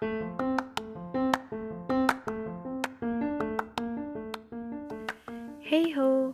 Hey 0.00 0.08
ho, 5.92 6.32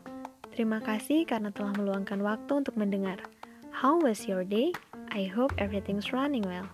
terima 0.54 0.78
kasih 0.78 1.26
karena 1.26 1.50
telah 1.50 1.74
meluangkan 1.74 2.22
waktu 2.22 2.62
untuk 2.62 2.78
mendengar. 2.78 3.18
How 3.74 3.98
was 3.98 4.30
your 4.30 4.46
day? 4.46 4.70
I 5.10 5.26
hope 5.26 5.50
everything's 5.58 6.14
running 6.14 6.46
well. 6.46 6.70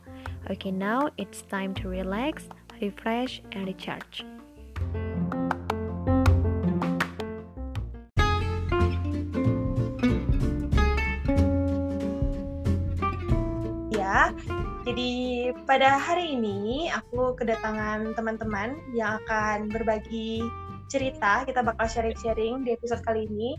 Okay, 0.53 0.69
now 0.69 1.09
it's 1.17 1.41
time 1.49 1.73
to 1.81 1.89
relax, 1.89 2.53
refresh, 2.85 3.41
and 3.57 3.65
recharge. 3.65 4.29
Pada 15.69 15.97
hari 16.01 16.37
ini 16.37 16.89
aku 16.93 17.37
kedatangan 17.37 18.17
teman-teman 18.17 18.77
yang 18.97 19.21
akan 19.25 19.69
berbagi 19.69 20.41
cerita. 20.89 21.45
Kita 21.49 21.65
bakal 21.65 21.89
sharing-sharing 21.89 22.65
di 22.65 22.77
episode 22.77 23.01
kali 23.05 23.29
ini. 23.29 23.57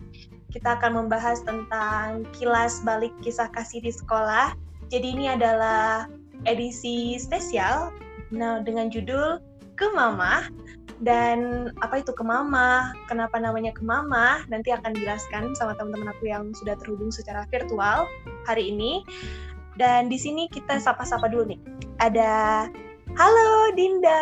Kita 0.54 0.78
akan 0.78 1.06
membahas 1.06 1.42
tentang 1.42 2.28
kilas 2.38 2.82
balik 2.86 3.14
kisah 3.26 3.50
kasih 3.54 3.82
di 3.82 3.90
sekolah. 3.90 4.54
Jadi 4.94 5.08
ini 5.18 5.26
adalah 5.32 6.06
edisi 6.46 7.18
spesial 7.18 7.94
nah 8.34 8.58
dengan 8.66 8.90
judul 8.90 9.38
Ke 9.78 9.94
Mama 9.94 10.50
dan 11.04 11.68
apa 11.84 12.00
itu 12.00 12.16
ke 12.16 12.24
Mama, 12.24 12.96
kenapa 13.12 13.36
namanya 13.36 13.76
ke 13.76 13.84
Mama, 13.84 14.46
nanti 14.48 14.72
akan 14.72 14.96
dijelaskan 14.96 15.52
sama 15.52 15.76
teman-teman 15.76 16.16
aku 16.16 16.32
yang 16.32 16.56
sudah 16.56 16.80
terhubung 16.80 17.12
secara 17.12 17.44
virtual 17.52 18.08
hari 18.48 18.72
ini. 18.72 19.04
Dan 19.76 20.08
di 20.08 20.16
sini 20.16 20.48
kita 20.48 20.80
sapa-sapa 20.80 21.28
dulu 21.28 21.50
nih. 21.50 21.60
Ada 22.04 22.68
Halo 23.16 23.72
Dinda, 23.80 24.20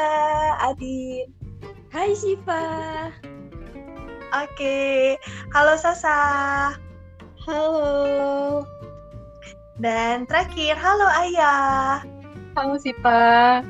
Adin. 0.61 1.33
Hai 1.89 2.13
Siva. 2.13 3.09
Oke, 4.37 5.17
halo 5.49 5.73
Sasa. 5.81 6.19
Halo. 7.41 8.61
Dan 9.81 10.29
terakhir, 10.29 10.77
halo 10.77 11.09
Ayah. 11.09 12.05
Halo 12.53 12.77
Siva. 12.77 13.65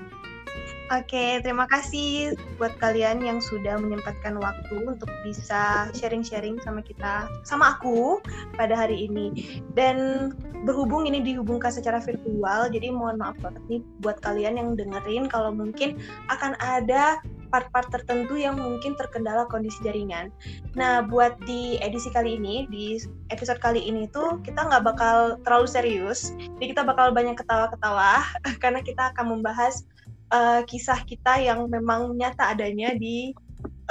Oke, 0.91 1.39
terima 1.39 1.71
kasih 1.71 2.35
buat 2.59 2.75
kalian 2.83 3.23
yang 3.23 3.39
sudah 3.39 3.79
menyempatkan 3.79 4.35
waktu 4.35 4.75
untuk 4.83 5.07
bisa 5.23 5.87
sharing-sharing 5.95 6.59
sama 6.67 6.83
kita, 6.83 7.31
sama 7.47 7.79
aku 7.79 8.19
pada 8.59 8.75
hari 8.75 9.07
ini. 9.07 9.55
Dan 9.71 10.29
berhubung 10.67 11.07
ini 11.07 11.23
dihubungkan 11.23 11.71
secara 11.71 12.03
virtual, 12.03 12.67
jadi 12.67 12.91
mohon 12.91 13.23
maaf 13.23 13.39
banget 13.39 13.63
nih 13.71 13.81
buat 14.03 14.19
kalian 14.19 14.59
yang 14.59 14.75
dengerin 14.75 15.31
kalau 15.31 15.55
mungkin 15.55 15.95
akan 16.27 16.59
ada 16.59 17.23
part-part 17.51 17.87
tertentu 17.87 18.35
yang 18.35 18.59
mungkin 18.59 18.91
terkendala 18.99 19.47
kondisi 19.47 19.79
jaringan. 19.87 20.27
Nah, 20.75 21.07
buat 21.07 21.39
di 21.47 21.79
edisi 21.79 22.11
kali 22.11 22.35
ini, 22.35 22.67
di 22.67 22.99
episode 23.31 23.63
kali 23.63 23.79
ini 23.79 24.11
tuh 24.11 24.43
kita 24.43 24.67
nggak 24.67 24.83
bakal 24.83 25.39
terlalu 25.47 25.67
serius, 25.71 26.35
jadi 26.59 26.75
kita 26.75 26.83
bakal 26.83 27.15
banyak 27.15 27.39
ketawa-ketawa 27.39 28.27
karena 28.63 28.83
kita 28.83 29.15
akan 29.15 29.39
membahas 29.39 29.87
uh, 30.31 30.61
kisah 30.65 31.03
kita 31.05 31.37
yang 31.37 31.67
memang 31.67 32.15
nyata 32.15 32.55
adanya 32.55 32.95
di 32.95 33.35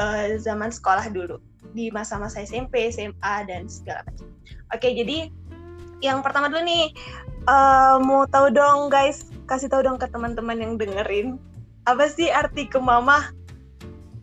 uh, 0.00 0.36
zaman 0.40 0.72
sekolah 0.72 1.12
dulu, 1.12 1.38
di 1.76 1.92
masa-masa 1.92 2.42
SMP, 2.42 2.88
SMA 2.90 3.34
dan 3.46 3.68
segala 3.68 4.02
macam. 4.08 4.28
Oke, 4.74 4.90
jadi 4.96 5.30
yang 6.00 6.24
pertama 6.24 6.48
dulu 6.48 6.64
nih, 6.64 6.90
uh, 7.46 8.00
mau 8.00 8.24
tahu 8.26 8.50
dong 8.50 8.88
guys, 8.88 9.28
kasih 9.46 9.68
tahu 9.68 9.84
dong 9.84 10.00
ke 10.00 10.08
teman-teman 10.08 10.56
yang 10.58 10.72
dengerin, 10.80 11.36
apa 11.84 12.08
sih 12.08 12.32
arti 12.32 12.66
ke 12.66 12.80
mama? 12.80 13.30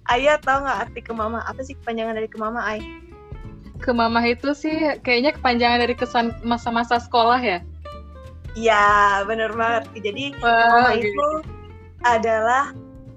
Ayah 0.07 0.39
tahu 0.41 0.65
nggak 0.65 0.79
arti 0.89 0.99
ke 1.03 1.13
mama? 1.13 1.43
Apa 1.45 1.61
sih 1.61 1.75
kepanjangan 1.83 2.17
dari 2.17 2.29
ke 2.31 2.37
mama, 2.39 2.63
Ay? 2.63 2.81
Ke 3.77 3.93
mama 3.93 4.25
itu 4.25 4.57
sih 4.57 4.73
kayaknya 5.05 5.37
kepanjangan 5.37 5.85
dari 5.85 5.93
kesan 5.93 6.33
masa-masa 6.41 6.97
sekolah 6.97 7.37
ya? 7.37 7.59
Iya, 8.57 9.21
bener 9.29 9.53
banget. 9.53 9.85
Jadi 10.01 10.33
ke 10.33 10.41
mama 10.41 10.97
itu 10.97 11.27
adalah 12.05 12.73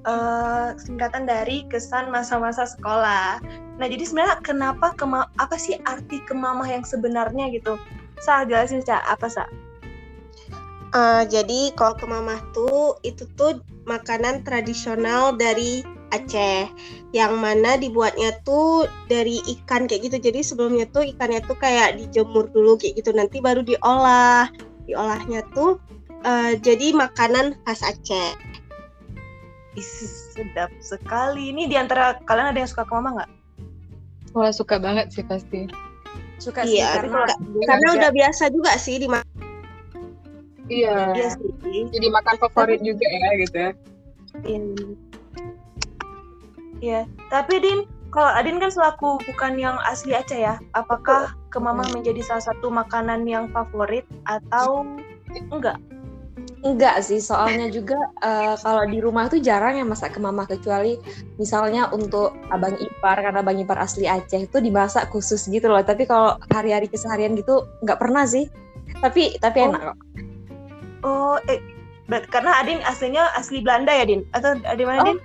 uh, 0.09 0.77
singkatan 0.77 1.29
dari 1.29 1.67
kesan 1.69 2.09
masa-masa 2.09 2.65
sekolah. 2.65 3.41
Nah, 3.81 3.87
jadi 3.89 4.05
sebenarnya 4.05 4.39
kenapa 4.45 4.93
kema 4.97 5.29
apa 5.41 5.57
sih 5.57 5.77
arti 5.89 6.21
kemamah 6.25 6.69
yang 6.69 6.85
sebenarnya 6.85 7.49
gitu? 7.53 7.77
Sa, 8.21 8.45
jelasin 8.45 8.85
Sa, 8.85 9.01
apa 9.05 9.29
Sa? 9.29 9.45
Uh, 10.91 11.23
jadi 11.31 11.71
kalau 11.79 11.95
kemamah 11.97 12.43
tuh 12.51 12.99
itu 13.07 13.23
tuh 13.39 13.63
makanan 13.87 14.43
tradisional 14.43 15.39
dari 15.39 15.87
Aceh 16.11 16.67
yang 17.15 17.39
mana 17.39 17.79
dibuatnya 17.79 18.35
tuh 18.43 18.91
dari 19.07 19.39
ikan 19.47 19.87
kayak 19.87 20.11
gitu. 20.11 20.19
Jadi 20.19 20.43
sebelumnya 20.43 20.91
tuh 20.91 21.07
ikannya 21.07 21.39
tuh 21.47 21.55
kayak 21.55 22.03
dijemur 22.03 22.51
dulu 22.51 22.75
kayak 22.75 22.99
gitu 22.99 23.15
nanti 23.15 23.39
baru 23.39 23.63
diolah. 23.63 24.51
Diolahnya 24.91 25.47
tuh 25.55 25.79
uh, 26.27 26.59
jadi 26.59 26.91
makanan 26.99 27.55
khas 27.63 27.87
Aceh. 27.87 28.35
Isi 29.79 30.07
sedap 30.35 30.71
sekali. 30.83 31.55
Ini 31.55 31.71
di 31.71 31.77
antara 31.79 32.19
kalian 32.27 32.51
ada 32.51 32.59
yang 32.59 32.71
suka 32.71 32.83
ke 32.87 32.93
mama 32.95 33.23
nggak? 33.23 33.31
Wah 34.35 34.51
suka 34.55 34.79
banget 34.79 35.11
sih 35.11 35.27
pasti. 35.27 35.67
Suka 36.41 36.65
iya, 36.65 36.97
sih 36.97 37.05
karena 37.05 37.29
karena 37.69 37.89
udah 38.01 38.11
biasa 38.11 38.49
juga 38.51 38.75
sih 38.81 38.97
di 38.97 39.07
Iya. 40.71 41.19
Iya 41.19 41.29
sih. 41.35 41.51
Jadi 41.91 42.07
makan 42.15 42.37
favorit 42.39 42.81
juga 42.81 43.07
ya 43.07 43.31
gitu 43.43 43.57
ya. 43.59 43.71
Iya. 44.47 44.63
Iya. 46.81 47.01
Tapi 47.29 47.55
Din, 47.59 47.79
kalau 48.15 48.31
Adin 48.35 48.63
kan 48.63 48.71
selaku 48.71 49.19
bukan 49.27 49.59
yang 49.59 49.77
asli 49.87 50.15
Aceh 50.15 50.39
ya, 50.39 50.63
apakah 50.75 51.35
ke 51.51 51.59
mama 51.59 51.83
menjadi 51.91 52.23
salah 52.23 52.55
satu 52.55 52.71
makanan 52.71 53.27
yang 53.27 53.51
favorit 53.51 54.07
atau 54.27 54.87
enggak? 55.51 55.77
Enggak 56.61 57.01
sih, 57.01 57.25
soalnya 57.25 57.73
juga 57.73 57.97
uh, 58.21 58.53
kalau 58.61 58.85
di 58.85 59.01
rumah 59.01 59.33
tuh 59.33 59.41
jarang 59.41 59.81
yang 59.81 59.89
masak 59.89 60.13
ke 60.13 60.21
mama 60.21 60.45
kecuali 60.45 61.01
misalnya 61.41 61.89
untuk 61.89 62.37
abang 62.53 62.77
ipar 62.77 63.17
karena 63.17 63.41
abang 63.41 63.57
ipar 63.57 63.81
asli 63.81 64.05
Aceh 64.05 64.45
itu 64.45 64.61
dimasak 64.61 65.09
khusus 65.09 65.49
gitu 65.49 65.73
loh. 65.73 65.81
Tapi 65.81 66.05
kalau 66.05 66.37
hari-hari 66.53 66.85
keseharian 66.85 67.33
gitu 67.33 67.65
nggak 67.81 67.97
pernah 67.97 68.29
sih. 68.29 68.45
Tapi 69.01 69.41
tapi 69.41 69.57
Oh. 69.65 69.67
enak 69.73 69.81
kok. 69.89 69.97
Oh, 71.01 71.37
eh, 71.49 71.65
karena 72.29 72.61
Adin 72.61 72.85
aslinya 72.85 73.33
asli 73.33 73.65
Belanda 73.65 73.97
ya 73.97 74.05
Din? 74.05 74.21
Atau 74.37 74.61
dari 74.61 74.85
mana 74.85 75.01
Oh. 75.01 75.07
Din? 75.09 75.19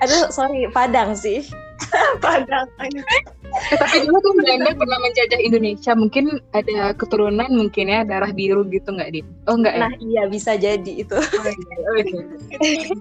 Aduh, 0.00 0.32
sorry, 0.32 0.64
Padang 0.72 1.12
sih. 1.12 1.44
Padang. 2.24 2.68
Eh, 2.78 3.78
tapi 3.78 3.96
dulu 4.04 4.18
tuh 4.20 4.32
Belanda 4.36 4.70
pernah 4.74 4.98
menjajah 5.00 5.40
Indonesia. 5.40 5.92
Mungkin 5.94 6.42
ada 6.52 6.92
keturunan 6.94 7.48
mungkin 7.48 7.88
ya 7.88 8.02
darah 8.04 8.30
biru 8.34 8.66
gitu 8.68 8.92
nggak 8.92 9.10
di? 9.14 9.20
Oh 9.46 9.56
nggak 9.56 9.74
ya? 9.74 9.82
Nah, 9.88 9.92
iya 10.02 10.22
bisa 10.26 10.58
jadi 10.58 10.92
itu. 10.92 11.16
Oh, 11.16 11.46
iya. 11.48 11.74
Oh, 11.86 11.96
iya. 11.98 12.92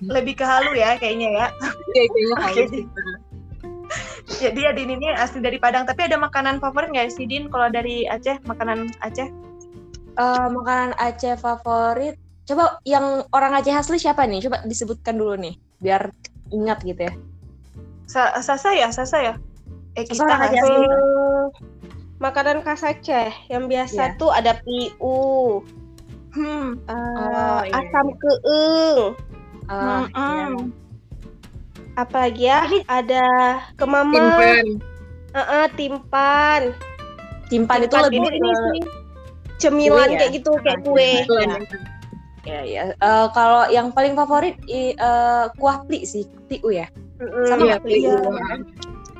Lebih 0.20 0.34
ke 0.38 0.44
halu 0.44 0.76
ya 0.76 0.96
kayaknya 1.00 1.28
ya. 1.32 1.46
Iya, 1.96 2.02
kayaknya 2.38 2.64
Din. 2.70 2.86
gitu. 2.86 3.00
Jadi 4.38 4.60
Adin 4.62 4.90
ini 4.94 5.10
asli 5.10 5.42
dari 5.42 5.58
Padang, 5.58 5.82
tapi 5.82 6.06
ada 6.06 6.14
makanan 6.14 6.62
favorit 6.62 6.94
nggak 6.94 7.10
sih 7.10 7.26
Din 7.26 7.50
kalau 7.50 7.66
dari 7.72 8.06
Aceh, 8.06 8.38
makanan 8.46 8.86
Aceh? 9.02 9.26
Eh, 10.14 10.48
makanan 10.54 10.94
Aceh 11.00 11.34
favorit. 11.40 12.14
Coba 12.46 12.78
yang 12.86 13.26
orang 13.34 13.58
Aceh 13.58 13.74
asli 13.74 13.98
siapa 13.98 14.22
nih? 14.30 14.46
Coba 14.46 14.62
disebutkan 14.62 15.18
dulu 15.18 15.34
nih, 15.34 15.54
biar 15.82 16.14
ingat 16.54 16.82
gitu 16.86 17.10
ya. 17.10 17.14
Sa- 18.10 18.34
Sasa 18.42 18.74
ya, 18.74 18.90
Sasa 18.90 19.18
ya? 19.22 19.34
Eh 19.94 20.02
kita. 20.02 20.34
Eh, 20.50 21.44
makanan 22.18 22.66
khas 22.66 22.82
Aceh 22.82 23.30
yang 23.46 23.70
biasa 23.70 24.02
Iya. 24.12 24.18
tuh 24.18 24.30
ada 24.34 24.58
piu, 24.60 25.62
Hmm. 26.30 26.78
eh, 26.84 26.94
Oh, 26.94 27.60
iya, 27.64 27.74
asam 27.78 28.06
iya. 28.06 28.16
keeng, 28.18 28.98
Ah, 29.66 30.04
Mm-mm. 30.04 30.10
iya. 30.10 30.46
apalagi 31.96 32.44
ya 32.44 32.60
ada 32.86 33.26
kemama, 33.74 34.14
Timpan. 34.14 34.66
eh, 35.30 35.38
eh, 35.40 35.66
timpan, 35.74 36.62
Timpan 37.46 37.78
itu 37.82 37.96
lebih 37.98 38.18
tuh 38.20 38.30
ini 38.30 38.50
ke 38.50 38.58
sih 38.58 38.80
cemilan 39.60 40.06
Kue 40.06 40.14
ya? 40.14 40.18
kayak 40.18 40.32
gitu 40.34 40.50
kayak 40.62 40.78
Ah, 40.78 40.84
kue. 40.86 41.12
Ya 42.40 42.60
ya. 42.64 42.82
Eh, 42.94 43.26
kalau 43.34 43.68
yang 43.68 43.90
paling 43.90 44.14
favorit 44.14 44.56
eh, 44.66 44.94
kuah 45.54 45.82
pli 45.84 46.02
sih, 46.02 46.24
tiu 46.46 46.70
ya. 46.70 46.86
Sama 47.20 47.64
Iya, 47.64 47.76
iya. 47.84 48.16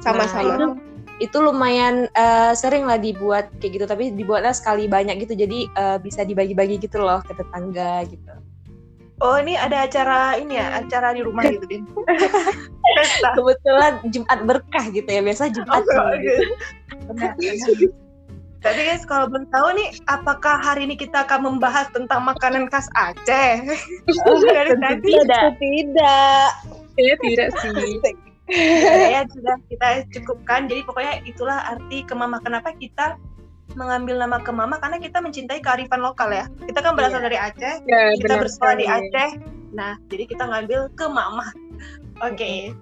sama-sama. 0.00 0.42
Nah, 0.42 0.56
itu, 0.56 0.66
itu 1.20 1.36
lumayan 1.36 2.08
eh, 2.16 2.52
sering 2.56 2.88
lah 2.88 2.96
dibuat 2.96 3.52
kayak 3.60 3.72
gitu, 3.76 3.84
tapi 3.84 4.10
dibuatnya 4.16 4.56
sekali 4.56 4.88
banyak 4.88 5.20
gitu, 5.20 5.36
jadi 5.36 5.68
eh, 5.68 5.98
bisa 6.00 6.24
dibagi-bagi 6.24 6.80
gitu 6.80 7.00
loh 7.04 7.20
ke 7.20 7.36
tetangga 7.36 8.08
gitu. 8.08 8.32
Oh 9.20 9.36
ini 9.36 9.52
ada 9.52 9.84
acara 9.84 10.40
ini 10.40 10.56
ya, 10.56 10.80
acara 10.80 11.12
di 11.12 11.20
rumah 11.20 11.44
gitu 11.44 11.68
Din. 11.68 11.84
Pesta. 12.96 13.30
Kebetulan 13.36 14.00
Jumat 14.08 14.40
berkah 14.48 14.84
gitu 14.88 15.04
ya, 15.04 15.20
biasa 15.20 15.52
Jumat 15.52 15.84
Oh, 15.84 16.16
gitu. 16.16 16.44
Benar, 17.12 17.36
benar. 17.36 17.92
Tapi 18.60 18.80
guys, 18.84 19.04
kalau 19.08 19.28
belum 19.28 19.48
tahu 19.48 19.72
nih, 19.76 19.88
apakah 20.04 20.60
hari 20.60 20.84
ini 20.84 20.96
kita 20.96 21.24
akan 21.24 21.48
membahas 21.48 21.88
tentang 21.96 22.24
makanan 22.28 22.68
khas 22.68 22.88
Aceh? 22.92 23.64
Dari 24.52 24.72
tadi. 24.76 25.12
Tidak. 25.16 25.44
Tidak. 25.56 26.48
Ya 27.00 27.14
tidak 27.16 27.48
sih. 27.60 28.14
ya 29.14 29.22
sudah 29.30 29.56
kita 29.70 29.88
cukupkan. 30.18 30.66
Jadi 30.66 30.82
pokoknya 30.84 31.14
itulah 31.24 31.58
arti 31.70 32.02
kemama. 32.04 32.42
Kenapa 32.42 32.74
kita 32.76 33.16
mengambil 33.78 34.18
nama 34.18 34.42
kemama? 34.42 34.82
Karena 34.82 34.98
kita 34.98 35.22
mencintai 35.22 35.62
kearifan 35.62 36.02
lokal 36.02 36.34
ya. 36.34 36.44
Kita 36.66 36.82
kan 36.82 36.98
berasal 36.98 37.22
dari 37.22 37.38
Aceh. 37.38 37.86
Ya, 37.86 38.14
kita 38.18 38.42
bersekolah 38.42 38.74
di. 38.76 38.86
Aceh. 38.90 39.30
Nah, 39.70 39.94
jadi 40.10 40.26
kita 40.26 40.44
ngambil 40.50 40.90
ke 40.98 41.06
mama. 41.06 41.54
Oke. 42.26 42.74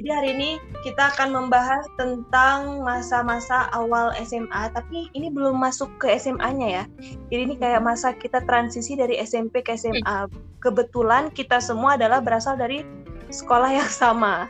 Jadi 0.00 0.16
hari 0.16 0.30
ini 0.32 0.50
kita 0.80 1.12
akan 1.12 1.28
membahas 1.28 1.84
tentang 2.00 2.80
masa-masa 2.80 3.68
awal 3.76 4.16
SMA, 4.24 4.72
tapi 4.72 5.12
ini 5.12 5.28
belum 5.28 5.60
masuk 5.60 5.92
ke 6.00 6.16
SMA-nya 6.16 6.68
ya. 6.72 6.84
Jadi 7.28 7.40
ini 7.44 7.54
kayak 7.60 7.84
masa 7.84 8.16
kita 8.16 8.40
transisi 8.48 8.96
dari 8.96 9.20
SMP 9.20 9.60
ke 9.60 9.76
SMA. 9.76 10.24
Kebetulan 10.64 11.28
kita 11.28 11.60
semua 11.60 12.00
adalah 12.00 12.24
berasal 12.24 12.56
dari 12.56 12.80
sekolah 13.28 13.76
yang 13.76 13.92
sama. 13.92 14.48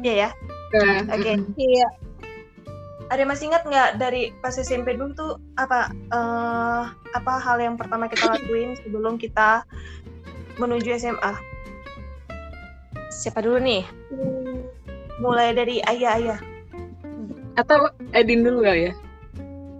Iya 0.00 0.14
ya. 0.16 0.30
Oke. 1.12 1.44
Iya. 1.60 1.88
Ada 3.12 3.28
masih 3.28 3.52
ingat 3.52 3.68
nggak 3.68 4.00
dari 4.00 4.32
pas 4.40 4.56
SMP 4.56 4.96
dulu 4.96 5.12
tuh 5.12 5.32
apa 5.60 5.92
eh, 5.92 6.82
apa 7.12 7.32
hal 7.36 7.60
yang 7.60 7.76
pertama 7.76 8.08
kita 8.08 8.32
lakuin 8.32 8.80
sebelum 8.80 9.20
kita 9.20 9.60
menuju 10.56 10.88
SMA? 10.96 11.32
Siapa 13.12 13.44
dulu 13.44 13.60
nih? 13.60 13.84
Mulai 15.22 15.54
dari 15.54 15.78
ayah-ayah. 15.86 16.38
Atau 17.54 17.90
Edin 18.10 18.42
dulu 18.42 18.66
kali 18.66 18.90
ya? 18.90 18.92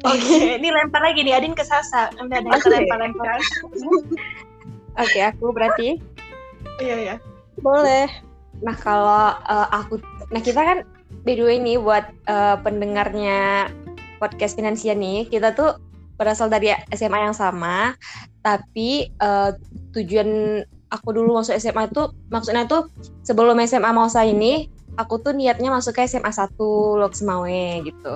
Oke, 0.05 0.61
ini 0.61 0.69
lempar 0.69 1.01
lagi 1.01 1.25
nih 1.25 1.35
Adin 1.41 1.57
ke 1.57 1.65
Sasa. 1.65 2.13
Udah 2.21 2.39
ada 2.39 2.49
Oke. 2.55 2.69
lempar-lempar. 2.69 3.41
Oke, 5.01 5.19
aku 5.25 5.51
berarti. 5.51 5.99
Iya 6.79 6.97
ya. 7.01 7.17
Boleh. 7.59 8.07
Nah, 8.61 8.77
kalau 8.79 9.33
eh, 9.35 9.69
aku 9.73 9.99
nah 10.31 10.41
kita 10.45 10.61
kan 10.61 10.79
by 11.25 11.35
the 11.35 11.45
way 11.45 11.57
nih 11.59 11.81
buat 11.81 12.05
eh, 12.29 12.57
pendengarnya 12.61 13.73
podcast 14.21 14.55
Finansia 14.55 14.95
nih, 14.95 15.27
kita 15.27 15.57
tuh 15.57 15.81
berasal 16.15 16.47
dari 16.47 16.71
SMA 16.95 17.19
yang 17.25 17.35
sama, 17.35 17.97
tapi 18.45 19.09
eh, 19.09 19.51
tujuan 19.97 20.63
aku 20.93 21.09
dulu 21.11 21.43
masuk 21.43 21.59
SMA 21.59 21.91
itu 21.91 22.13
maksudnya 22.31 22.69
tuh 22.71 22.87
sebelum 23.27 23.59
SMA 23.67 23.91
Mausa 23.91 24.23
ini 24.23 24.71
aku 24.95 25.15
tuh 25.21 25.33
niatnya 25.35 25.75
masuk 25.75 25.99
ke 25.99 26.07
SMA 26.07 26.31
1 26.31 26.55
Lok 27.01 27.15
Semawe 27.15 27.83
gitu. 27.83 28.15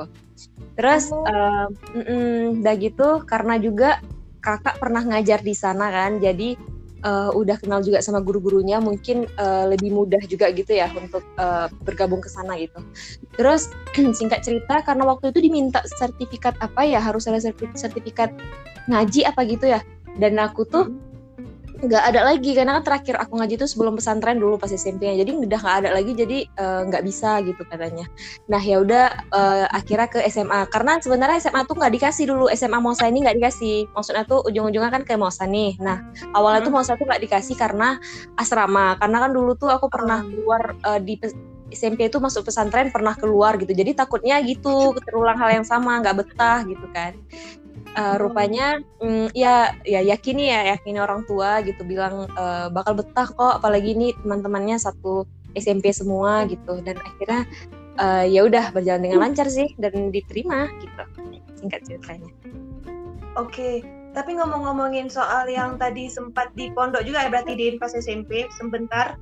Terus 0.79 1.11
Oh. 1.11 1.27
eh, 1.27 1.67
mm-mm, 1.99 2.63
udah 2.63 2.75
gitu 2.79 3.09
karena 3.27 3.59
juga 3.59 3.99
kakak 4.39 4.79
pernah 4.79 5.03
ngajar 5.03 5.43
di 5.43 5.51
sana 5.53 5.91
kan, 5.91 6.23
jadi 6.23 6.55
eh, 6.99 7.31
udah 7.35 7.57
kenal 7.59 7.83
juga 7.83 7.99
sama 7.99 8.23
guru-gurunya, 8.23 8.79
mungkin 8.79 9.27
eh, 9.27 9.65
lebih 9.71 9.91
mudah 9.91 10.23
juga 10.31 10.51
gitu 10.55 10.71
ya 10.79 10.87
untuk 10.95 11.27
eh, 11.35 11.67
bergabung 11.83 12.23
ke 12.23 12.31
sana 12.31 12.55
gitu. 12.55 12.79
Terus 13.35 13.75
singkat 14.19 14.47
cerita 14.47 14.83
karena 14.87 15.03
waktu 15.07 15.35
itu 15.35 15.43
diminta 15.43 15.83
sertifikat 15.83 16.55
apa 16.63 16.87
ya 16.87 17.03
harus 17.03 17.27
ada 17.27 17.43
serti- 17.43 17.75
sertifikat 17.75 18.31
ngaji 18.87 19.27
apa 19.27 19.41
gitu 19.51 19.67
ya, 19.67 19.83
dan 20.17 20.39
aku 20.39 20.63
tuh 20.63 20.87
nggak 21.79 22.05
ada 22.11 22.27
lagi 22.27 22.59
karena 22.59 22.83
kan 22.83 22.85
terakhir 22.91 23.15
aku 23.23 23.39
ngaji 23.39 23.55
itu 23.55 23.67
sebelum 23.71 23.95
pesantren 23.95 24.43
dulu 24.43 24.59
pas 24.59 24.67
SMP 24.67 25.15
jadi 25.15 25.31
udah 25.31 25.61
nggak 25.63 25.77
ada 25.87 25.91
lagi 25.95 26.11
jadi 26.11 26.39
eh, 26.51 26.81
nggak 26.91 27.03
bisa 27.07 27.39
gitu 27.47 27.63
katanya. 27.71 28.11
Nah 28.51 28.59
ya 28.59 28.83
udah 28.83 29.07
eh, 29.31 29.67
akhirnya 29.71 30.11
ke 30.11 30.19
SMA 30.27 30.67
karena 30.75 30.99
sebenarnya 30.99 31.39
SMA 31.39 31.63
tuh 31.71 31.79
nggak 31.79 31.93
dikasih 31.95 32.25
dulu. 32.35 32.51
SMA 32.51 32.83
Mosa 32.83 33.07
ini 33.07 33.23
nggak 33.23 33.37
dikasih. 33.39 33.77
Maksudnya 33.95 34.27
tuh 34.27 34.43
ujung-ujungnya 34.51 34.91
kan 34.91 35.03
ke 35.07 35.15
Mosa 35.15 35.47
nih. 35.47 35.79
Nah 35.79 36.03
awalnya 36.35 36.67
tuh 36.67 36.75
Mosa 36.75 36.99
tuh 36.99 37.07
nggak 37.07 37.23
dikasih 37.31 37.55
karena 37.55 38.03
asrama. 38.35 38.99
Karena 38.99 39.23
kan 39.23 39.31
dulu 39.31 39.55
tuh 39.55 39.71
aku 39.71 39.87
pernah 39.87 40.27
keluar 40.27 40.75
eh, 40.83 40.99
di 40.99 41.15
SMP 41.69 42.09
itu 42.09 42.19
masuk 42.19 42.49
pesantren 42.49 42.91
pernah 42.91 43.15
keluar 43.15 43.55
gitu. 43.55 43.71
Jadi 43.71 43.95
takutnya 43.95 44.43
gitu 44.43 44.99
terulang 45.07 45.39
hal 45.39 45.63
yang 45.63 45.67
sama 45.67 46.03
nggak 46.03 46.27
betah 46.27 46.67
gitu 46.67 46.91
kan 46.91 47.15
Eh, 47.99 48.15
rupanya 48.15 48.79
mm, 49.03 49.35
ya 49.35 49.75
ya 49.83 49.99
yakini 49.99 50.55
ya 50.55 50.71
yakini 50.79 51.03
orang 51.03 51.27
tua 51.27 51.59
gitu 51.67 51.83
bilang 51.83 52.31
eh, 52.31 52.71
bakal 52.71 52.95
betah 52.95 53.27
kok 53.27 53.59
apalagi 53.59 53.91
ini 53.99 54.15
teman-temannya 54.23 54.79
satu 54.79 55.27
SMP 55.59 55.91
semua 55.91 56.47
gitu 56.47 56.79
dan 56.87 56.95
akhirnya 57.03 57.43
eh, 57.99 58.25
ya 58.31 58.47
udah 58.47 58.71
berjalan 58.71 59.03
dengan 59.03 59.27
lancar 59.27 59.50
sih 59.50 59.75
dan 59.83 60.15
diterima 60.15 60.71
gitu 60.79 61.03
singkat 61.59 61.83
ceritanya 61.91 62.31
Oke. 63.35 63.87
Tapi 64.19 64.35
ngomong-ngomongin 64.35 65.06
soal 65.06 65.47
yang 65.47 65.79
tadi 65.79 66.11
sempat 66.11 66.51
di 66.59 66.75
pondok 66.75 67.06
juga 67.06 67.23
ya 67.23 67.31
berarti 67.31 67.55
di 67.55 67.79
pas 67.79 67.94
SMP 67.94 68.51
sebentar. 68.59 69.15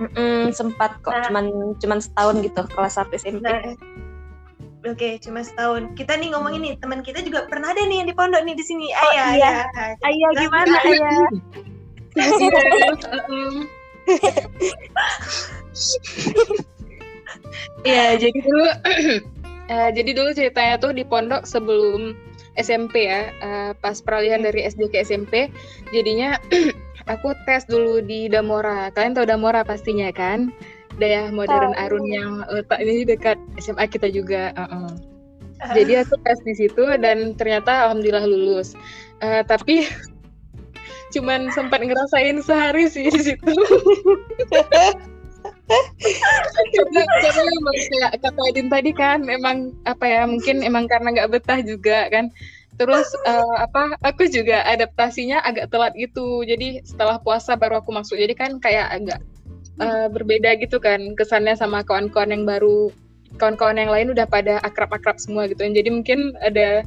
Mm-mm, 0.00 0.48
sempat 0.50 0.96
kok 1.04 1.12
Nah. 1.12 1.28
cuman 1.28 1.44
cuman 1.78 1.98
setahun 2.02 2.40
gitu 2.42 2.66
kelas 2.72 2.98
1 2.98 3.14
SMP 3.14 3.46
Nah, 3.46 3.62
Oke, 4.84 5.16
cuma 5.16 5.40
setahun. 5.40 5.96
Kita 5.96 6.20
nih 6.20 6.36
ngomongin 6.36 6.60
nih, 6.60 6.76
teman 6.76 7.00
kita 7.00 7.24
juga 7.24 7.48
pernah 7.48 7.72
ada 7.72 7.88
nih 7.88 8.04
yang 8.04 8.08
di 8.08 8.16
pondok 8.16 8.44
nih 8.44 8.52
di 8.52 8.64
sini. 8.64 8.92
Ayah, 8.92 9.32
iya. 9.32 9.64
ayah. 9.64 9.96
Ayah 10.04 10.30
gimana 10.36 10.76
ayah 10.84 11.24
Iya, 17.84 18.16
jadi 18.16 18.38
dulu 18.40 18.64
eh, 19.72 19.88
jadi 19.92 20.10
dulu 20.16 20.30
ceritanya 20.32 20.80
tuh 20.80 20.96
di 20.96 21.04
pondok 21.04 21.44
sebelum 21.44 22.16
SMP 22.56 23.08
ya, 23.08 23.28
eh, 23.28 23.70
pas 23.76 24.00
peralihan 24.00 24.40
dari 24.40 24.64
SD 24.64 24.88
ke 24.92 25.04
SMP, 25.04 25.52
jadinya 25.92 26.40
aku 27.12 27.36
tes 27.44 27.68
dulu 27.68 28.00
di 28.00 28.28
Damora. 28.28 28.88
Kalian 28.92 29.16
tahu 29.16 29.26
Damora 29.28 29.64
pastinya 29.66 30.08
kan? 30.12 30.52
Daya 30.96 31.30
Modern 31.34 31.74
Tahu. 31.74 31.82
Arun 31.82 32.06
yang 32.06 32.32
letaknya 32.46 32.94
dekat 33.06 33.38
SMA 33.58 33.84
kita 33.90 34.08
juga. 34.10 34.54
uh-uh. 34.54 34.94
Jadi 35.72 35.96
aku 35.96 36.20
tes 36.22 36.38
di 36.44 36.54
situ 36.54 36.84
dan 37.00 37.32
ternyata 37.34 37.88
alhamdulillah 37.88 38.26
lulus. 38.28 38.76
Eh, 39.24 39.42
tapi 39.48 39.88
cuman 41.14 41.48
sempat 41.54 41.80
ngerasain 41.80 42.42
sehari 42.42 42.90
sih 42.90 43.08
di 43.08 43.20
situ. 43.32 43.52
karena, 46.74 47.02
karena 47.08 47.42
emang 47.56 47.76
kayak 47.88 48.12
kata 48.20 48.40
Adin 48.52 48.68
tadi 48.68 48.90
kan 48.92 49.24
emang 49.24 49.72
apa 49.88 50.04
ya 50.04 50.22
mungkin 50.28 50.60
emang 50.60 50.84
karena 50.84 51.08
nggak 51.16 51.30
betah 51.32 51.60
juga 51.64 52.08
kan 52.12 52.28
terus 52.76 53.06
eh, 53.24 53.56
apa 53.62 53.96
aku 54.02 54.28
juga 54.28 54.66
adaptasinya 54.66 55.40
agak 55.40 55.70
telat 55.70 55.94
gitu 55.96 56.42
jadi 56.44 56.82
setelah 56.84 57.16
puasa 57.22 57.54
baru 57.56 57.80
aku 57.80 57.94
masuk 57.94 58.18
jadi 58.18 58.34
kan 58.34 58.58
kayak 58.60 58.92
agak 58.92 59.20
eh, 59.80 60.06
berbeda 60.10 60.54
gitu 60.60 60.78
kan 60.78 61.00
kesannya 61.18 61.58
sama 61.58 61.82
kawan-kawan 61.82 62.30
yang 62.30 62.44
baru 62.46 62.94
kawan-kawan 63.38 63.78
yang 63.78 63.90
lain 63.90 64.08
udah 64.14 64.26
pada 64.26 64.62
akrab-akrab 64.62 65.18
semua 65.18 65.50
gitu. 65.50 65.62
Jadi 65.62 65.90
mungkin 65.90 66.34
ada 66.42 66.86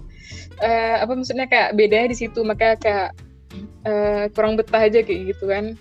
eh, 0.63 0.96
apa 1.00 1.12
maksudnya 1.12 1.48
kayak 1.48 1.75
beda 1.75 2.08
di 2.08 2.15
situ. 2.15 2.39
Makanya 2.44 2.75
kayak 2.79 3.10
eh, 3.84 4.24
kurang 4.32 4.56
betah 4.56 4.88
aja 4.88 5.03
kayak 5.03 5.36
gitu 5.36 5.46
kan. 5.51 5.75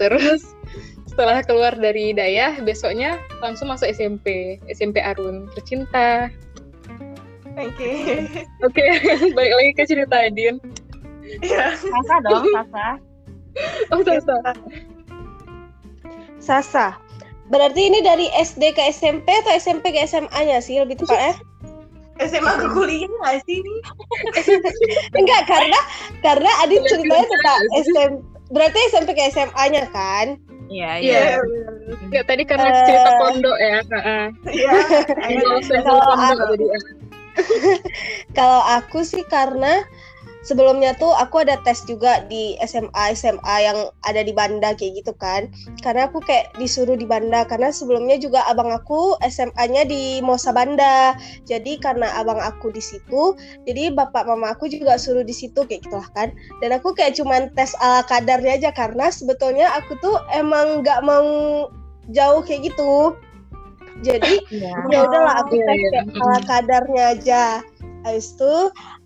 Terus 0.00 0.56
setelah 1.06 1.44
keluar 1.44 1.76
dari 1.76 2.12
Dayah 2.16 2.58
besoknya 2.64 3.20
langsung 3.40 3.70
masuk 3.70 3.88
SMP 3.88 4.58
SMP 4.66 4.98
Arun 5.00 5.46
tercinta. 5.54 6.32
Oke. 7.56 8.20
oke 8.60 8.84
balik 9.36 9.54
lagi 9.54 9.70
ke 9.72 9.84
cerita 9.88 10.16
Adin. 10.28 10.60
Iya. 11.40 11.72
Sasa 11.78 12.14
dong 12.26 12.46
Sasa. 12.52 12.88
Oh 13.90 14.00
Sasa 14.04 14.52
Sasa. 16.46 16.94
Berarti 17.50 17.90
ini 17.90 18.02
dari 18.02 18.30
SD 18.30 18.74
ke 18.74 18.82
SMP 18.90 19.26
atau 19.30 19.54
SMP 19.58 19.90
ke 19.90 20.02
SMA-nya 20.06 20.62
sih 20.62 20.78
lebih 20.78 20.98
tepatnya? 20.98 21.34
SMA 22.22 22.52
ke 22.58 22.66
kuliah 22.72 23.10
nggak 23.10 23.44
sih 23.44 23.60
ini? 23.60 23.76
Enggak, 25.18 25.42
karena 25.50 25.78
karena 26.24 26.50
Adit 26.64 26.80
ceritanya 26.88 27.26
tentang 27.28 27.60
SMP. 27.82 28.22
Berarti 28.54 28.78
SMP 28.94 29.10
ke 29.14 29.22
SMA-nya 29.34 29.84
kan? 29.90 30.38
iya 30.66 30.98
Iya. 30.98 31.38
Nggak, 32.10 32.24
tadi 32.26 32.42
karena 32.42 32.66
Eh. 32.66 32.82
cerita 32.90 33.10
pondok 33.22 33.56
ya 33.58 33.78
heeh. 33.86 34.24
Iya. 34.50 34.72
Ah. 35.86 36.34
Kalau 38.38 38.64
aku 38.64 39.04
sih 39.04 39.20
karena 39.28 39.84
sebelumnya 40.46 40.94
tuh 40.94 41.10
aku 41.10 41.42
ada 41.42 41.58
tes 41.66 41.82
juga 41.84 42.22
di 42.30 42.54
SMA 42.62 43.18
SMA 43.18 43.56
yang 43.66 43.78
ada 44.06 44.22
di 44.22 44.30
Banda 44.30 44.70
kayak 44.72 45.02
gitu 45.02 45.12
kan. 45.18 45.50
Karena 45.82 46.06
aku 46.06 46.22
kayak 46.22 46.54
disuruh 46.56 46.94
di 46.94 47.02
Banda 47.02 47.42
karena 47.44 47.74
sebelumnya 47.74 48.16
juga 48.16 48.46
abang 48.46 48.70
aku 48.70 49.18
SMA-nya 49.26 49.82
di 49.84 50.22
Mosa 50.22 50.54
Banda. 50.54 51.18
Jadi 51.44 51.82
karena 51.82 52.06
abang 52.14 52.38
aku 52.38 52.70
di 52.70 52.80
situ, 52.80 53.34
jadi 53.66 53.90
bapak 53.90 54.24
mama 54.30 54.54
aku 54.54 54.70
juga 54.70 54.94
suruh 54.96 55.26
di 55.26 55.34
situ 55.34 55.66
kayak 55.66 55.82
gitulah 55.84 56.06
kan. 56.14 56.30
Dan 56.62 56.70
aku 56.72 56.94
kayak 56.94 57.18
cuman 57.18 57.50
tes 57.58 57.74
ala 57.82 58.06
kadarnya 58.06 58.54
aja 58.56 58.70
karena 58.70 59.10
sebetulnya 59.10 59.66
aku 59.74 59.98
tuh 59.98 60.14
emang 60.30 60.86
nggak 60.86 61.02
mau 61.02 61.26
jauh 62.14 62.38
kayak 62.46 62.70
gitu. 62.70 63.18
jadi 64.04 64.44
Iya. 64.52 64.76
ya 64.92 64.98
udahlah 65.08 65.40
aku 65.40 65.56
Iya, 65.56 65.64
tes 65.66 65.74
iya. 65.80 65.88
kayak 65.90 66.06
ala 66.20 66.38
kadarnya 66.44 67.04
aja 67.16 67.42
habis 68.04 68.36
itu 68.38 68.54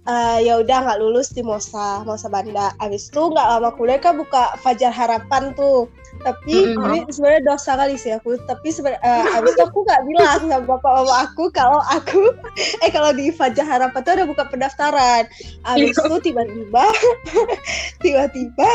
eh, 0.05 0.39
ya 0.45 0.57
udah 0.59 0.79
nggak 0.85 0.99
lulus 0.99 1.29
di 1.31 1.43
Mosa 1.43 2.01
Mosa 2.05 2.29
Banda 2.29 2.73
habis 2.79 3.09
itu 3.09 3.21
nggak 3.21 3.47
lama 3.47 3.71
kuliah 3.77 4.01
kan 4.01 4.17
buka 4.17 4.57
Fajar 4.61 4.89
Harapan 4.91 5.53
tuh 5.53 5.91
tapi 6.21 6.75
Mm-mm. 6.75 6.85
ini 6.91 7.09
sebenarnya 7.09 7.55
dosa 7.55 7.79
kali 7.79 7.95
sih 7.95 8.13
aku 8.13 8.35
tapi 8.45 8.69
sebenarnya 8.69 9.01
eh, 9.01 9.25
habis 9.31 9.55
itu 9.55 9.63
aku 9.63 9.85
nggak 9.87 10.03
bilang 10.09 10.41
sama 10.49 10.65
bapak 10.67 10.93
mama 11.01 11.15
aku 11.25 11.45
kalau 11.53 11.81
aku 11.87 12.21
eh 12.85 12.91
kalau 12.91 13.13
di 13.13 13.29
Fajar 13.31 13.65
Harapan 13.65 14.01
tuh 14.03 14.13
ada 14.17 14.25
buka 14.27 14.45
pendaftaran 14.49 15.25
habis 15.65 15.93
Iya. 15.95 16.03
itu 16.07 16.17
tiba-tiba 16.33 16.85
tiba-tiba 18.03 18.69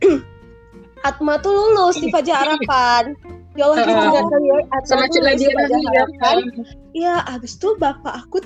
Atma 1.08 1.40
tuh 1.40 1.52
lulus 1.52 1.96
di 1.96 2.12
Fajar 2.12 2.44
Harapan 2.44 3.16
ya 3.56 3.66
Allah 3.68 3.76
Heeh. 3.82 3.88
nggak 3.88 4.24
kali 4.28 4.46
ya 4.48 4.58
Atma 4.72 5.04
lulus 5.08 5.12
di 5.12 5.20
Fajar 5.20 5.52
lagi 5.56 5.80
ya. 5.80 5.88
Harapan 5.92 6.36
Iya, 6.90 7.14
abis 7.30 7.54
itu 7.54 7.78
bapak 7.78 8.26
aku 8.26 8.42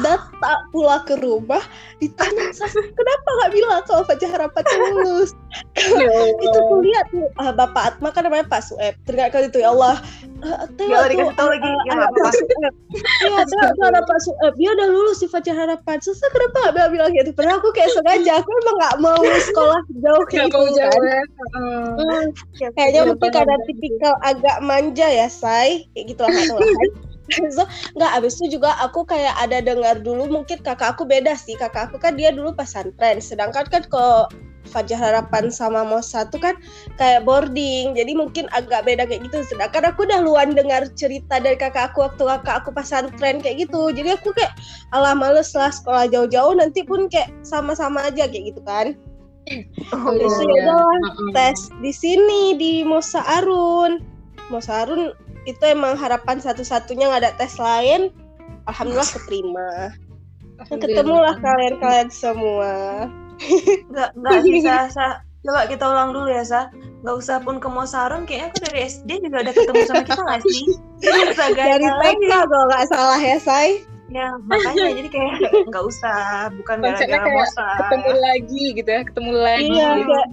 datang 0.00 0.60
pulang 0.72 1.02
ke 1.04 1.14
rumah 1.20 1.62
ditanya 2.00 2.50
"Sas, 2.56 2.72
kenapa 2.72 3.28
nggak 3.38 3.52
bilang 3.52 3.80
kalau 3.84 4.02
Fajar 4.08 4.30
Harapan 4.32 4.62
tuh 4.64 4.78
lulus? 4.80 5.30
Itu 6.44 6.58
tuh 6.68 6.80
lihat 6.80 7.06
tuh 7.12 7.28
ah, 7.36 7.52
bapak 7.52 7.94
Atma 7.94 8.08
kan 8.10 8.24
namanya 8.24 8.48
Pak 8.48 8.64
Sueb. 8.64 8.94
Teringat 9.04 9.36
kali 9.36 9.52
itu 9.52 9.60
ya 9.60 9.70
Allah. 9.70 10.00
Uh, 10.42 10.64
Ya 10.80 10.98
Allah, 10.98 11.08
dikasih 11.12 11.36
tahu 11.38 11.48
lagi. 11.52 11.70
Ya, 11.86 11.92
apa-apa. 12.02 12.28
iya 13.28 13.40
tuh 13.46 14.02
Pak 14.08 14.18
Sueb. 14.24 14.52
Dia 14.56 14.70
udah 14.74 14.86
lulus 14.88 15.18
di 15.20 15.28
Fajar 15.28 15.54
Harapan. 15.54 15.96
Susah 16.00 16.28
kenapa 16.32 16.56
nggak 16.56 16.74
bilang-bilang 16.74 17.10
gitu? 17.14 17.30
Padahal 17.36 17.60
aku 17.60 17.70
kayak 17.76 17.92
sengaja 17.92 18.32
aku 18.40 18.50
emang 18.64 18.76
nggak 18.80 18.96
mau 19.04 19.22
sekolah 19.22 19.80
jauh 20.00 20.24
kayak 20.32 20.48
gitu 20.50 20.66
kan. 20.80 21.00
ya. 21.04 22.20
Ya, 22.58 22.68
kayaknya 22.74 23.00
mungkin 23.12 23.30
karena 23.30 23.56
tipikal 23.68 24.14
agak 24.24 24.56
manja 24.64 25.06
ya 25.06 25.28
say. 25.28 25.84
Kayak 25.92 26.16
gitu 26.16 26.20
lah 26.24 26.32
so, 27.56 27.64
nggak 27.96 28.12
abis 28.20 28.38
itu 28.40 28.58
juga 28.58 28.76
aku 28.80 29.04
kayak 29.06 29.34
ada 29.40 29.58
dengar 29.64 30.00
dulu 30.00 30.28
mungkin 30.28 30.60
kakak 30.60 30.96
aku 30.98 31.08
beda 31.08 31.36
sih. 31.36 31.56
Kakak 31.56 31.90
aku 31.90 31.96
kan 32.02 32.16
dia 32.16 32.30
dulu 32.34 32.52
pesantren 32.52 33.18
sedangkan 33.22 33.66
kan 33.68 33.82
kok 33.88 34.32
Fajar 34.70 34.96
Harapan 34.96 35.50
sama 35.50 35.82
Mos 35.84 36.14
satu 36.14 36.38
kan 36.38 36.54
kayak 36.96 37.26
boarding 37.26 37.98
jadi 37.98 38.14
mungkin 38.14 38.46
agak 38.54 38.86
beda 38.86 39.04
kayak 39.04 39.26
gitu. 39.28 39.44
Sedangkan 39.44 39.90
aku 39.90 40.06
udah 40.06 40.22
luan 40.22 40.54
dengar 40.54 40.86
cerita 40.94 41.42
dari 41.42 41.58
kakak 41.58 41.92
aku 41.92 42.06
waktu 42.08 42.22
kakak 42.24 42.64
aku 42.64 42.70
pesantren 42.72 43.42
kayak 43.42 43.68
gitu. 43.68 43.90
Jadi 43.92 44.16
aku 44.16 44.30
kayak 44.32 44.54
alah 44.96 45.12
males 45.12 45.52
lah 45.52 45.68
sekolah 45.68 46.08
jauh-jauh 46.08 46.54
nanti 46.56 46.86
pun 46.86 47.10
kayak 47.10 47.28
sama-sama 47.42 48.06
aja 48.06 48.24
kayak 48.30 48.54
gitu 48.54 48.62
kan. 48.64 48.96
Oh, 49.90 50.14
Terus 50.14 50.38
Iya. 50.38 50.70
ya 50.70 50.80
tes 51.34 51.58
di 51.82 51.90
sini 51.90 52.54
di 52.56 52.86
Mosa 52.86 53.20
Arun. 53.26 53.98
Mosa 54.48 54.86
Arun 54.86 55.10
itu 55.48 55.62
emang 55.66 55.98
harapan 55.98 56.38
satu-satunya 56.38 57.10
nggak 57.10 57.22
ada 57.26 57.32
tes 57.38 57.58
lain. 57.58 58.14
Alhamdulillah 58.70 59.10
keterima. 59.10 59.70
Ketemulah 60.70 61.34
kalian-kalian 61.42 62.10
semua. 62.14 63.06
Nggak, 63.90 64.10
nggak 64.14 64.38
sih, 64.46 64.62
Sa. 64.62 65.18
Coba 65.42 65.66
kita 65.66 65.82
ulang 65.90 66.14
dulu 66.14 66.30
ya, 66.30 66.46
Sa. 66.46 66.70
Nggak 67.02 67.16
usah 67.18 67.42
pun 67.42 67.58
ke 67.58 67.66
Mosarun, 67.66 68.22
kayaknya 68.22 68.54
aku 68.54 68.58
dari 68.70 68.80
SD 68.86 69.10
juga 69.26 69.42
udah 69.42 69.54
ketemu 69.58 69.82
sama 69.90 70.02
kita 70.06 70.22
nggak 70.22 70.42
sih? 70.46 70.64
Dari. 71.02 71.86
TK 71.90 72.30
kalau 72.30 72.66
nggak 72.70 72.86
salah 72.86 73.18
ya, 73.18 73.36
Say. 73.42 73.82
Ya, 74.12 74.28
makanya 74.44 74.92
jadi 74.92 75.08
kayak 75.08 75.34
nggak 75.72 75.84
usah, 75.88 76.52
bukan 76.52 76.84
gara-gara 76.84 77.32
Mosa. 77.32 77.66
ketemu 77.80 78.12
lagi 78.20 78.64
gitu 78.76 78.90
ya, 78.92 79.02
ketemu 79.08 79.32
lagi. 79.34 79.72
Iya, 79.72 79.88
kayak 80.04 80.28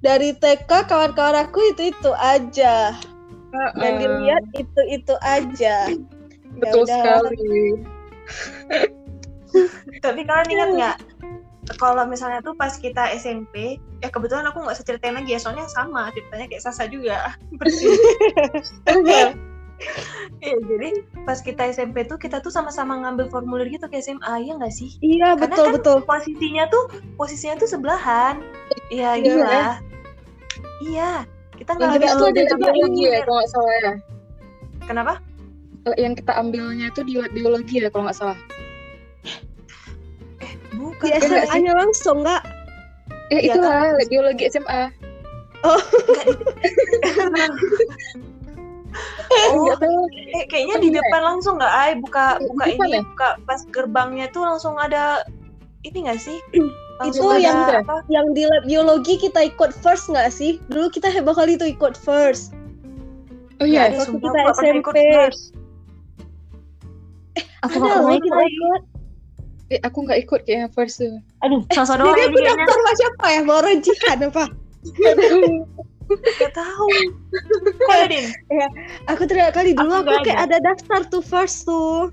dari 0.00 0.30
TK 0.38 0.70
kawan-kawan 0.86 1.36
aku 1.44 1.58
itu-itu 1.74 2.12
aja. 2.16 2.94
Dan 3.52 3.72
Heeh. 3.80 3.98
dilihat 4.00 4.44
itu-itu 4.56 5.14
aja. 5.22 5.76
betul 6.56 6.82
udah. 6.88 7.20
sekali. 7.22 7.60
Tapi 10.04 10.20
kalian 10.24 10.48
ingat 10.52 10.68
nggak? 10.76 10.96
Kalau 11.82 12.06
misalnya 12.06 12.38
tuh 12.46 12.54
pas 12.54 12.70
kita 12.78 13.10
SMP, 13.18 13.82
ya 13.98 14.08
kebetulan 14.08 14.46
aku 14.46 14.62
nggak 14.62 14.78
ceritain 14.86 15.18
lagi 15.18 15.34
ya, 15.34 15.40
soalnya 15.42 15.66
sama 15.66 16.14
ceritanya 16.14 16.46
kayak 16.46 16.62
Sasa 16.62 16.86
juga. 16.86 17.34
Iya, 20.40 20.56
jadi 20.64 20.88
pas 21.28 21.36
kita 21.44 21.68
SMP 21.68 22.08
tuh 22.08 22.16
kita 22.16 22.40
tuh 22.40 22.48
sama-sama 22.48 22.96
ngambil 22.96 23.28
formulir 23.28 23.68
gitu 23.68 23.84
ke 23.92 24.00
SMA, 24.00 24.48
ya 24.48 24.56
nggak 24.56 24.72
sih? 24.72 24.96
Iya, 25.04 25.36
Karena 25.36 25.52
betul 25.52 25.66
kan 25.68 25.74
betul. 25.76 25.96
Posisinya 26.08 26.64
tuh 26.72 26.84
posisinya 27.20 27.56
tuh 27.60 27.68
sebelahan. 27.68 28.40
Iya, 28.88 29.20
Iya. 29.20 29.60
Iya, 30.80 31.12
kita 31.56 31.70
nggak 31.74 31.90
ada 31.98 32.06
tuh 32.14 32.26
ada 32.30 32.42
juga 32.46 32.70
biologi 32.72 33.02
ya, 33.08 33.18
kalau 33.24 33.36
nggak 33.40 33.50
salah 33.50 33.74
ya. 33.82 33.92
Kenapa? 34.86 35.14
Yang 35.96 36.14
kita 36.22 36.32
ambilnya 36.34 36.86
itu 36.90 37.00
di 37.06 37.14
biologi 37.32 37.74
ya, 37.82 37.88
kalau 37.90 38.04
nggak 38.10 38.18
salah. 38.18 38.38
Bukan. 40.76 41.08
Di 41.08 41.12
Enggak 41.16 41.22
sih. 41.22 41.28
SMA-nya 41.48 41.72
langsung 41.74 42.16
nggak? 42.22 42.42
Eh, 43.32 43.40
Iya, 43.42 43.54
itulah 43.58 43.82
biologi 44.06 44.44
SMA. 44.50 44.82
Oh, 45.66 45.76
tahu. 49.82 50.00
eh, 50.36 50.44
kayaknya 50.46 50.76
di 50.78 50.88
Iya. 50.94 51.02
depan 51.02 51.22
langsung 51.24 51.58
nggak, 51.58 51.72
ay 51.74 51.92
buka 51.98 52.38
buka 52.40 52.64
ini, 52.70 52.90
ya? 52.96 53.00
buka 53.02 53.28
pas 53.44 53.60
gerbangnya 53.68 54.26
tuh 54.30 54.46
langsung 54.46 54.78
ada 54.78 55.26
ini 55.82 56.06
nggak 56.06 56.20
sih? 56.22 56.38
Itu 57.04 57.20
Langsung 57.20 57.44
yang 57.44 57.58
apa? 57.84 58.00
yang 58.08 58.26
di 58.32 58.48
lab 58.48 58.64
biologi 58.64 59.20
kita 59.20 59.52
ikut 59.52 59.76
first 59.84 60.08
nggak 60.08 60.32
sih? 60.32 60.56
Dulu 60.72 60.88
kita 60.88 61.12
hebat 61.12 61.36
kali 61.36 61.60
tuh 61.60 61.68
ikut 61.68 61.92
first. 61.92 62.56
Oh 63.60 63.64
iya, 63.64 63.88
ada, 63.88 64.00
waktu 64.00 64.16
sumpah, 64.16 64.32
kita 64.32 64.40
aku 64.40 64.60
SMP. 64.60 64.96
first. 65.12 65.42
Aku 67.64 67.76
Ada 67.80 68.00
loh 68.00 68.16
kita 68.16 68.40
ikut. 68.48 68.82
eh, 69.66 69.80
aku 69.82 69.98
nggak 70.06 70.18
ikut 70.24 70.40
kayaknya 70.46 70.68
first 70.72 70.96
tuh. 71.00 71.20
Aduh, 71.44 71.60
Jadi 71.68 71.76
doang 72.00 72.16
aku 72.16 72.16
ini 72.16 72.36
kayaknya. 72.38 72.64
daftar 72.64 72.76
sama 72.80 72.92
siapa 72.96 73.26
ya? 73.28 73.40
Mau 73.44 73.56
orang 73.60 73.78
jihad 73.84 74.18
apa? 74.24 74.44
Nggak 76.06 76.52
tahu. 76.54 76.88
Kok 77.82 77.92
ada 77.92 78.06
Din? 78.06 78.24
Aku 79.10 79.26
terakhir 79.26 79.52
kali 79.52 79.74
dulu 79.74 79.90
Aku 79.90 80.06
aku, 80.06 80.22
kayak 80.22 80.38
ada 80.46 80.56
daftar 80.62 81.00
tuh 81.10 81.18
first 81.20 81.66
tuh. 81.66 82.08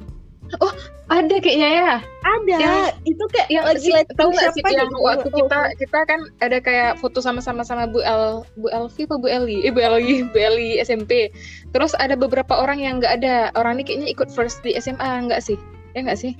Ada 1.11 1.35
kayaknya 1.39 1.69
ya. 1.69 1.91
Ada. 2.23 2.55
Yang- 2.57 2.95
itu 3.05 3.23
kayak 3.29 3.47
Yang 3.51 3.65
lagi 3.69 3.89
tahu 4.15 4.29
nggak 4.33 4.49
sih 4.55 4.63
yang 4.71 4.89
gitu. 4.89 5.03
waktu 5.03 5.27
Oh, 5.29 5.35
kita 5.35 5.59
kita 5.77 5.99
kan 6.09 6.19
ada 6.39 6.57
kayak 6.57 6.91
foto 6.97 7.19
sama-sama 7.19 7.61
sama 7.61 7.85
Bu 7.85 8.01
El 8.01 8.41
Bu 8.57 8.71
Elvi 8.71 9.05
apa 9.05 9.15
Bu 9.19 9.27
Eli? 9.29 9.61
Eh 9.61 9.71
Bu 9.71 9.83
Eli, 9.83 10.23
Bu 10.31 10.37
Eli 10.39 10.79
SMP. 10.79 11.29
Terus 11.69 11.93
ada 11.99 12.15
beberapa 12.15 12.57
orang 12.57 12.79
yang 12.79 12.97
nggak 12.97 13.21
ada. 13.21 13.51
Orang 13.53 13.77
ini 13.77 13.83
kayaknya 13.83 14.09
ikut 14.09 14.29
first 14.31 14.63
di 14.63 14.73
SMA 14.73 15.29
nggak 15.29 15.43
sih? 15.43 15.59
Ya 15.93 16.01
nggak 16.01 16.17
sih? 16.17 16.33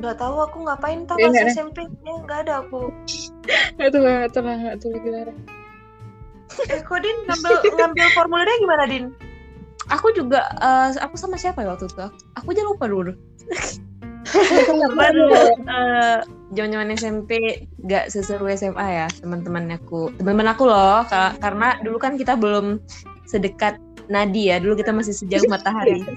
Nggak 0.00 0.16
tahu 0.16 0.36
aku 0.40 0.64
ngapain 0.64 1.04
tak 1.04 1.20
Iya, 1.20 1.28
pas. 1.30 1.52
SMP. 1.52 1.84
Ya 1.84 2.14
nggak 2.24 2.38
ada 2.48 2.64
aku. 2.64 2.88
Nggak 3.76 3.90
tahu, 3.92 4.00
nggak 4.02 4.30
tahu, 4.32 4.42
nggak 4.42 4.74
tahu. 4.80 5.34
Eh, 6.66 6.80
kok 6.82 6.98
Din 6.98 7.16
ngambil 7.30 7.54
ngambil 7.78 8.06
formulirnya 8.16 8.56
gimana 8.58 8.84
Din? 8.90 9.04
Aku 9.90 10.14
juga 10.14 10.46
eh, 10.56 10.96
aku 10.96 11.18
sama 11.18 11.34
siapa 11.34 11.60
ya 11.60 11.74
waktu 11.74 11.90
itu? 11.90 12.06
Aku 12.38 12.46
aja 12.54 12.62
lupa 12.64 12.86
dulu. 12.86 13.12
Baru. 14.94 15.28
Eh, 15.66 16.18
Zaman-zaman 16.50 16.90
SMP 16.94 17.62
gak 17.86 18.10
seseru 18.10 18.50
SMA 18.50 18.82
ya 18.82 19.06
teman-teman 19.22 19.70
aku. 19.70 20.10
Teman-teman 20.18 20.50
aku 20.50 20.66
loh, 20.66 21.06
ka- 21.06 21.38
karena 21.38 21.78
dulu 21.78 21.98
kan 21.98 22.18
kita 22.18 22.34
belum 22.34 22.82
sedekat 23.22 23.78
Nadi 24.10 24.50
ya. 24.50 24.58
Dulu 24.58 24.74
kita 24.74 24.90
masih 24.90 25.14
sejauh 25.14 25.46
matahari. 25.46 26.02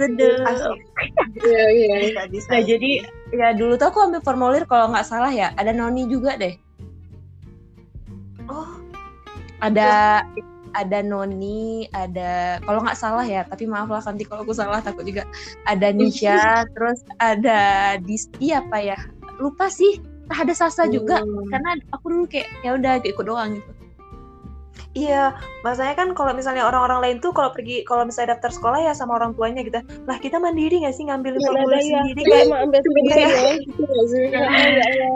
Iya 1.38 1.64
iya. 1.70 2.26
Bisa. 2.30 2.50
Nah 2.50 2.62
jadi 2.66 2.92
ya 3.30 3.54
dulu 3.54 3.78
tuh 3.78 3.94
aku 3.94 4.00
ambil 4.02 4.22
formulir 4.26 4.64
kalau 4.66 4.90
nggak 4.90 5.06
salah 5.06 5.30
ya 5.30 5.54
ada 5.54 5.70
Noni 5.70 6.10
juga 6.10 6.34
deh. 6.34 6.58
Oh, 8.50 8.82
Ada 9.62 10.22
ada 10.74 11.00
Noni, 11.06 11.88
ada 11.94 12.60
kalau 12.66 12.82
nggak 12.82 13.00
salah 13.00 13.26
ya, 13.26 13.46
tapi 13.46 13.70
maaf 13.70 13.90
lah 13.90 14.02
nanti 14.04 14.26
kalau 14.26 14.46
aku 14.46 14.54
salah 14.54 14.82
takut 14.82 15.06
juga. 15.06 15.24
Ada 15.70 15.94
Nisha, 15.94 16.38
terus 16.76 17.02
ada 17.22 17.94
Disti 18.02 18.54
apa 18.54 18.78
ya? 18.82 18.98
Lupa 19.38 19.70
sih. 19.70 20.02
Nah, 20.28 20.40
ada 20.40 20.56
Sasa 20.56 20.88
juga 20.88 21.20
karena 21.52 21.78
aku 21.92 22.06
dulu 22.10 22.26
kayak 22.32 22.48
ya 22.64 22.74
udah 22.80 23.04
ikut 23.04 23.26
doang 23.28 23.60
gitu. 23.60 23.72
Iya, 24.94 25.34
masanya 25.66 25.98
kan 25.98 26.14
kalau 26.14 26.38
misalnya 26.38 26.70
orang-orang 26.70 27.02
lain 27.02 27.18
tuh 27.18 27.34
kalau 27.34 27.50
pergi 27.50 27.82
kalau 27.82 28.06
misalnya 28.06 28.38
daftar 28.38 28.54
sekolah 28.54 28.80
ya 28.82 28.94
sama 28.94 29.18
orang 29.18 29.34
tuanya 29.34 29.66
gitu. 29.66 29.82
Lah 30.06 30.18
kita 30.22 30.38
mandiri 30.38 30.86
nggak 30.86 30.94
sih 30.94 31.10
ngambil 31.10 31.42
ada 31.42 31.78
ya. 31.82 32.02
sendiri 32.02 32.22
Kayak 32.22 32.46
kayak 32.46 32.62
ambil 32.62 32.82
sendiri 32.86 33.10
ya. 33.10 33.28
Itu 33.58 33.82
nggak 33.82 34.06
sih? 34.10 34.26
Ya 34.30 34.42
ya. 34.94 35.12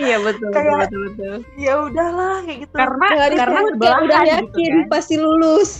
Iya 0.00 0.16
betul 0.18 0.48
Kayak- 0.50 0.80
betul 0.88 1.00
betul. 1.12 1.36
ya 1.60 1.74
udahlah 1.76 2.34
kayak 2.42 2.58
gitu. 2.64 2.72
Karena 2.72 3.06
Nggak 3.06 3.28
karena 3.36 3.60
kayak 3.60 3.72
udah 3.76 3.94
gitu 4.00 4.30
yakin 4.32 4.72
kan. 4.72 4.88
pasti 4.88 5.14
lulus. 5.20 5.70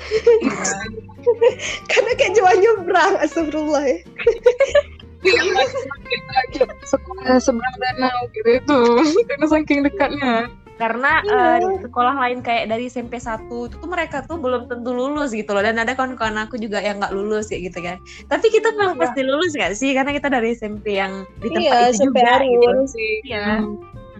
Karena 1.90 2.10
kayak 2.16 2.32
cuma 2.32 2.52
nyebrang, 2.56 3.12
astagfirullah 3.20 3.84
ya. 3.84 3.98
sekolah 6.82 7.36
seberang 7.38 7.76
danau 7.76 8.18
gitu 8.32 8.50
itu 8.56 8.80
karena 9.28 9.46
saking 9.46 9.84
dekatnya 9.84 10.48
karena 10.80 11.20
Iya. 11.20 11.60
eh, 11.60 11.76
di 11.76 11.76
sekolah 11.84 12.14
lain 12.16 12.40
kayak 12.40 12.72
dari 12.72 12.88
SMP 12.88 13.20
1 13.20 13.68
itu 13.68 13.76
tuh 13.76 13.84
mereka 13.84 14.24
tuh 14.24 14.40
belum 14.40 14.64
tentu 14.64 14.90
lulus 14.90 15.30
gitu 15.30 15.52
loh 15.52 15.60
dan 15.60 15.76
ada 15.76 15.92
kawan-kawan 15.92 16.40
aku 16.40 16.56
juga 16.56 16.80
yang 16.80 16.96
nggak 16.96 17.12
lulus 17.12 17.52
kayak 17.52 17.68
gitu 17.68 17.84
kan 17.84 18.00
tapi 18.26 18.48
kita 18.48 18.72
memang 18.72 18.96
Iya. 18.96 19.02
pasti 19.04 19.20
lulus 19.20 19.52
gak 19.52 19.76
sih 19.76 19.92
karena 19.92 20.10
kita 20.10 20.32
dari 20.32 20.56
SMP 20.56 20.96
yang 20.96 21.28
di 21.38 21.52
tempat 21.52 21.60
Iya, 21.60 21.76
itu 21.84 21.96
SMP 22.00 22.16
juga 22.16 22.32
gitu 22.40 22.64
Arun. 22.64 22.78
iya 23.28 23.46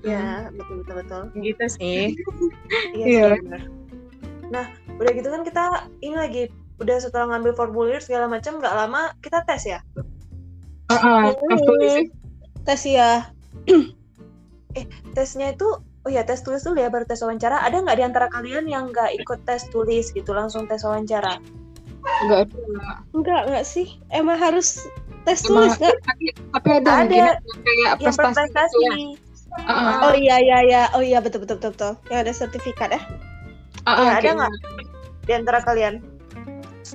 ya 0.00 0.25
betul 0.52 0.75
betul 0.85 0.95
betul 1.00 1.23
gitu 1.40 1.64
sih 1.73 2.00
iya 3.00 3.05
Iya. 3.09 3.25
sih, 3.33 3.40
benar. 3.40 3.62
nah 4.52 4.64
udah 5.00 5.12
gitu 5.17 5.29
kan 5.33 5.43
kita 5.43 5.64
ini 6.00 6.17
lagi 6.17 6.43
udah 6.76 6.97
setelah 7.00 7.26
ngambil 7.33 7.52
formulir 7.57 8.00
segala 8.00 8.29
macam 8.29 8.61
nggak 8.61 8.75
lama 8.76 9.17
kita 9.25 9.40
tes 9.49 9.64
ya 9.64 9.81
Heeh, 10.90 11.25
tes 11.33 11.61
tulis 11.64 11.95
ya. 11.97 12.02
Tes 12.61 12.83
ya. 12.85 13.11
tesnya 15.17 15.50
itu 15.50 15.67
oh 16.04 16.11
ya 16.11 16.25
tes 16.25 16.40
tulis 16.40 16.64
dulu 16.64 16.80
ya 16.80 16.88
baru 16.88 17.04
tes 17.04 17.21
wawancara 17.21 17.61
ada 17.61 17.76
nggak 17.85 17.97
di 18.00 18.04
antara 18.04 18.26
kalian 18.33 18.64
yang 18.64 18.88
nggak 18.88 19.12
ikut 19.21 19.45
tes 19.45 19.69
tulis 19.69 20.09
gitu 20.12 20.33
langsung 20.33 20.64
tes 20.64 20.80
wawancara 20.85 21.37
Enggak 22.25 22.49
ada. 22.49 22.57
Enggak, 23.12 23.40
enggak 23.45 23.64
sih. 23.69 24.00
Emang 24.09 24.40
harus 24.40 24.88
tes 25.28 25.45
Emang- 25.45 25.69
tulis 25.69 25.73
enggak? 25.76 25.97
Tapi, 26.00 26.25
tapi 26.33 26.69
ada, 26.80 26.90
Ada. 27.04 27.12
kayak 27.12 27.35
yang 27.76 27.97
prestasi 28.00 28.00
gitu 28.00 28.16
berprestasi 28.16 28.76
ya. 28.80 28.92
Heeh. 29.69 29.95
Oh 30.00 30.14
iya 30.16 30.37
iya 30.40 30.59
iya. 30.64 30.83
Oh 30.97 31.02
iya 31.04 31.21
betul 31.21 31.45
betul 31.45 31.61
betul 31.61 31.73
betul. 31.76 31.92
Yang 32.09 32.21
ada 32.25 32.33
sertifikat 32.33 32.88
ya. 32.97 33.02
Heeh, 33.85 34.07
ya, 34.09 34.12
ada 34.16 34.28
nggak 34.33 34.52
di 35.28 35.33
antara 35.37 35.59
kalian 35.61 36.00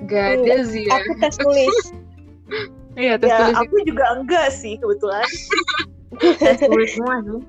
Nggak 0.02 0.26
ada 0.42 0.56
sih 0.66 0.84
ya. 0.90 0.98
Aku 0.98 1.12
tes 1.22 1.36
tulis. 1.38 1.78
Iya, 2.96 3.20
tes 3.20 3.28
ya 3.28 3.38
tulis 3.44 3.58
aku 3.60 3.76
juga 3.84 4.06
enggak 4.16 4.48
sih 4.56 4.80
kebetulan 4.80 5.28
tes 6.40 6.64
tulis 6.64 6.96
semua 6.96 7.20
sih 7.28 7.44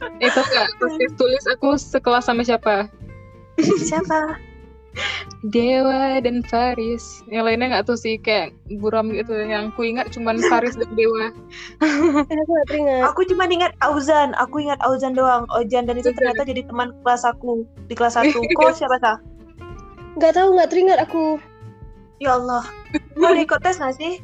Eh, 0.00 0.30
tau 0.32 0.40
nggak? 0.42 0.68
Pas 0.76 0.92
tes 0.96 1.12
tulis 1.14 1.44
aku 1.46 1.68
sekelas 1.76 2.24
sama 2.24 2.40
siapa? 2.40 2.88
siapa 3.60 4.40
Dewa 5.46 6.18
dan 6.18 6.42
Faris. 6.42 7.22
Yang 7.30 7.42
lainnya 7.46 7.66
nggak 7.70 7.84
tahu 7.86 7.94
sih 7.94 8.18
kayak 8.18 8.50
buram 8.80 9.12
gitu. 9.12 9.32
Yang 9.32 9.70
ku 9.78 9.86
ingat 9.86 10.10
cuman 10.10 10.42
Faris 10.50 10.74
dan 10.74 10.90
Dewa. 10.92 11.30
Eh, 11.78 11.86
aku 12.34 12.50
nggak 12.50 12.66
teringat. 12.66 13.02
aku 13.06 13.20
cuma 13.28 13.44
ingat 13.46 13.72
Auzan 13.80 14.34
aku 14.34 14.60
ingat 14.60 14.80
Auzan 14.82 15.14
doang 15.14 15.46
Ojan 15.54 15.86
dan 15.86 15.96
itu 15.96 16.10
ternyata 16.10 16.42
jadi 16.42 16.66
teman 16.66 16.90
kelas 17.04 17.22
aku 17.22 17.62
di 17.86 17.94
kelas 17.94 18.18
satu 18.18 18.40
kok 18.58 18.74
siapa 18.74 18.98
sah 18.98 19.16
Nggak 20.18 20.32
tahu 20.34 20.48
nggak 20.58 20.68
teringat 20.68 20.98
aku. 21.00 21.38
ya 22.20 22.36
Allah 22.36 22.66
mau 23.16 23.32
ikut 23.32 23.62
tes 23.62 23.80
nggak 23.80 23.96
sih 23.96 24.20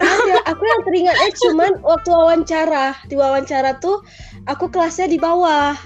Ada, 0.00 0.34
aku 0.46 0.62
yang 0.62 0.80
teringatnya 0.82 1.30
cuman 1.38 1.72
waktu 1.80 2.08
wawancara. 2.08 2.86
Di 3.04 3.14
wawancara 3.14 3.76
tuh 3.76 4.00
aku 4.44 4.66
kelasnya 4.66 5.06
di 5.06 5.16
bawah. 5.16 5.76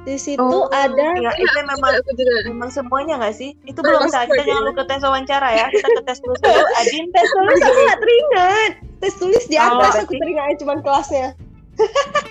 Di 0.00 0.16
situ 0.16 0.40
Oh, 0.40 0.64
ada 0.72 1.12
ya 1.14 1.28
itu 1.36 1.60
memang 1.60 1.92
Aku 1.94 2.16
juga. 2.16 2.40
memang 2.48 2.72
semuanya 2.72 3.20
nggak 3.20 3.36
sih 3.36 3.52
itu 3.62 3.76
Memang 3.78 4.08
belum 4.08 4.08
sah 4.08 4.24
kita 4.24 4.40
jangan 4.40 4.64
lupa 4.66 4.82
tes 4.82 5.04
wawancara 5.04 5.48
ya 5.52 5.66
kita 5.68 5.88
ke 5.92 6.02
tes 6.02 6.18
dulu 6.18 6.34
dulu 6.40 6.64
Adin 6.80 7.04
tes 7.12 7.28
tulis 7.28 7.60
aku 7.60 7.78
nggak 7.78 8.00
teringat. 8.00 8.72
Tes 8.96 9.14
tulis 9.14 9.44
di 9.44 9.56
Oh, 9.56 9.62
atas 9.62 9.76
berarti- 9.76 10.00
aku 10.02 10.12
teringatnya 10.16 10.56
cuman 10.56 10.78
kelasnya. 10.80 11.28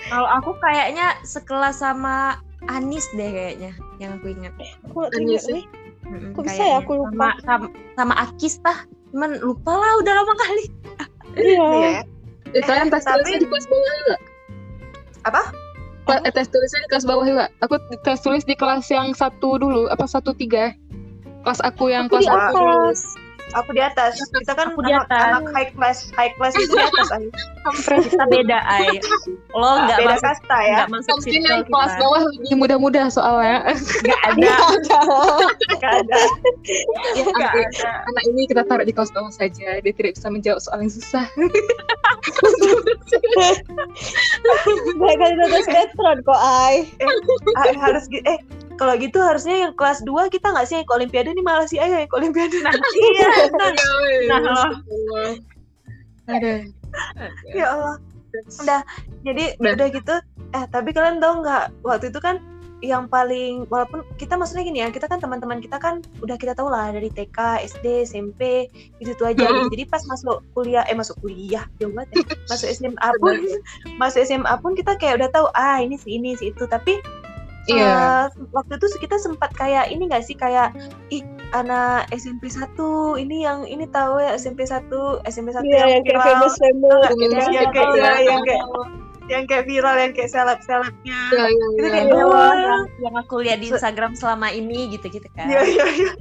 kalau 0.04 0.28
aku 0.32 0.50
kayaknya 0.58 1.06
sekelas 1.22 1.76
sama 1.76 2.42
Anis 2.66 3.06
deh 3.12 3.30
kayaknya 3.30 3.70
yang 3.96 4.18
aku 4.18 4.30
ingat 4.30 4.52
Aku 4.84 5.06
Anis 5.06 5.14
teringat. 5.14 5.42
sih. 5.44 5.54
nih. 5.54 5.64
Mm-mm, 6.10 6.30
Kok 6.34 6.42
bisa 6.42 6.62
ya 6.64 6.76
aku 6.76 6.92
lupa? 6.96 7.14
sama, 7.14 7.28
sama, 7.40 7.66
sama 7.94 8.14
Akis 8.18 8.54
tah 8.58 8.78
cuman 9.10 9.38
lupa 9.38 9.72
lah 9.72 9.94
udah 9.96 10.12
lama 10.12 10.34
kali 10.36 10.64
Iya. 11.36 11.66
Iya 11.70 11.88
ya. 11.90 12.02
Eh, 12.50 12.62
kalian 12.66 12.90
tes 12.90 13.06
tapi- 13.06 13.22
tulisnya 13.22 13.38
di 13.38 13.48
kelas 13.48 13.66
bawah 13.68 13.92
juga? 13.94 14.16
Apa? 15.22 15.42
Kla- 16.02 16.22
eh, 16.26 16.32
tes 16.34 16.48
tulisnya 16.50 16.80
di 16.82 16.88
kelas 16.90 17.04
bawah 17.06 17.24
juga. 17.24 17.44
Aku 17.62 17.74
tes 18.02 18.18
tulis 18.18 18.42
di 18.42 18.54
kelas 18.54 18.84
yang 18.90 19.08
satu 19.14 19.50
dulu, 19.56 19.86
apa 19.86 20.04
satu 20.08 20.34
tiga. 20.34 20.74
Kelas 21.46 21.60
aku 21.62 21.88
yang 21.88 22.10
Aku 22.10 22.18
kelas 22.18 22.26
di 22.26 22.30
satu. 22.30 22.66
Aku 23.52 23.70
di 23.72 23.82
atas 23.82 24.20
kita 24.30 24.52
kan 24.52 24.70
Aku 24.70 24.80
di 24.82 24.92
anak, 24.92 25.10
atas. 25.10 25.22
anak 25.26 25.42
high 25.52 25.70
class 25.74 25.98
high 26.14 26.32
class 26.34 26.54
itu 26.54 26.70
di 26.70 26.80
atas 26.80 27.08
Ay. 27.10 27.24
kita 28.06 28.24
beda 28.26 28.58
ay 28.64 28.86
lo 29.52 29.70
nggak 29.84 29.98
beda 29.98 30.14
masuk 30.14 30.24
kasta 30.24 30.58
ya 30.62 30.76
nggak 30.80 30.90
masuk 30.94 31.16
situ 31.20 31.42
yang 31.42 31.66
kelas 31.66 31.92
bawah 31.98 32.20
lebih 32.24 32.54
mudah-mudah 32.56 33.06
soalnya. 33.10 33.58
nggak 34.06 34.20
ada 34.24 34.36
Nggak 34.40 34.60
ada. 34.86 35.00
nggak 35.76 35.92
ada 35.92 36.18
ya, 37.18 37.24
anak, 37.26 37.52
ada 37.52 37.88
anak 38.06 38.22
ini 38.30 38.42
kita 38.46 38.62
taruh 38.64 38.86
di 38.86 38.94
kelas 38.94 39.10
bawah 39.10 39.32
saja. 39.32 39.78
Dia 39.78 39.92
tidak 39.92 40.14
bisa 40.16 40.28
menjawab 40.30 40.60
soal 40.62 40.78
yang 40.80 40.92
susah. 40.92 41.26
Baik 45.00 45.16
kali 45.18 45.34
nonton 45.36 45.62
sinetron 45.64 46.18
kok, 46.22 46.40
Ai. 46.40 46.86
Ah, 47.56 47.72
harus 47.80 48.06
eh 48.12 48.38
kalau 48.80 48.96
gitu 48.96 49.20
harusnya 49.20 49.68
yang 49.68 49.72
kelas 49.76 50.00
2 50.08 50.32
kita 50.32 50.56
nggak 50.56 50.64
sih 50.64 50.80
yang 50.80 50.88
ke 50.88 50.94
olimpiade 50.96 51.28
nih 51.36 51.44
malah 51.44 51.68
si 51.68 51.76
Ayah 51.76 52.00
yang 52.00 52.08
ke 52.08 52.16
olimpiade. 52.16 52.56
Nah 52.64 52.72
iya. 53.12 53.28
Nah 54.32 54.38
lo 54.40 54.56
Ada. 56.24 56.64
ya. 57.52 57.64
Allah. 57.76 58.00
Udah 58.64 58.80
jadi 59.20 59.52
Udah. 59.60 59.76
udah 59.76 59.86
gitu. 59.92 60.14
Eh 60.56 60.64
tapi 60.72 60.96
kalian 60.96 61.20
tahu 61.20 61.44
nggak 61.44 61.64
waktu 61.84 62.08
itu 62.08 62.24
kan 62.24 62.40
yang 62.80 63.04
paling 63.12 63.68
walaupun 63.68 64.00
kita 64.16 64.40
maksudnya 64.40 64.64
gini 64.64 64.80
ya 64.80 64.88
kita 64.88 65.04
kan 65.04 65.20
teman-teman 65.20 65.60
kita 65.60 65.76
kan 65.76 66.00
udah 66.24 66.40
kita 66.40 66.56
tahu 66.56 66.72
lah 66.72 66.88
dari 66.88 67.12
TK 67.12 67.60
SD 67.68 68.08
SMP 68.08 68.72
itu 68.96 69.12
itu 69.12 69.22
aja. 69.28 69.36
Gitu. 69.36 69.76
jadi 69.76 69.84
pas 69.92 70.00
masuk 70.08 70.40
kuliah 70.56 70.88
eh 70.88 70.96
masuk 70.96 71.20
kuliah 71.20 71.68
jauh 71.76 71.92
banget 71.92 72.16
ya. 72.16 72.24
masuk 72.56 72.68
SMA 72.72 73.08
pun 73.20 73.36
masuk 74.00 74.24
SMA 74.24 74.54
pun 74.64 74.72
kita 74.72 74.96
kayak 74.96 75.20
udah 75.20 75.28
tahu 75.28 75.46
ah 75.52 75.84
ini 75.84 76.00
si 76.00 76.16
ini 76.16 76.32
si 76.40 76.48
itu. 76.48 76.64
Tapi 76.64 77.19
Iya. 77.66 77.92
eh, 78.26 78.48
waktu 78.50 78.72
itu 78.74 78.86
kita 78.98 79.16
sempat 79.16 79.52
kayak 79.52 79.88
ini 79.88 80.06
gak 80.06 80.22
sih 80.22 80.32
kayak 80.32 80.72
ih 81.08 81.20
anak 81.50 82.08
SMP 82.10 82.46
1 82.46 82.72
ini 83.16 83.42
yang 83.42 83.62
ini 83.64 83.84
tahu 83.86 84.16
ya 84.16 84.32
SMP 84.32 84.64
1 84.64 84.88
SMP 85.24 85.50
1 85.50 85.60
Iya, 85.62 85.84
yang 85.90 86.02
kayak 86.02 86.22
famous 86.22 86.54
famous. 86.56 87.02
Yang 87.04 87.18
Famous 87.20 87.44
kayak- 87.44 87.52
gitu 87.68 87.70
kayak- 87.76 87.96
ya. 87.96 88.12
yang 88.24 88.40
kayak 88.40 88.64
yang 89.28 89.44
kayak 89.46 89.64
viral 89.64 89.94
yang 89.94 90.10
kayak 90.10 90.26
seleb 90.28 90.58
selebnya 90.60 91.20
Iya, 91.28 91.44
iya, 91.46 91.66
itu 91.68 91.78
iya. 91.78 91.90
kayak 91.92 92.06
Iya, 92.08 92.24
oh, 92.24 92.54
yang, 92.56 92.82
yang 92.98 93.14
aku 93.16 93.34
lihat 93.40 93.58
di 93.58 93.68
Instagram 93.68 94.12
selama 94.12 94.48
ini 94.50 94.90
gitu-gitu 94.90 95.28
kan 95.32 95.46
iya 95.46 95.62
iya 95.62 95.86
iya 95.86 96.12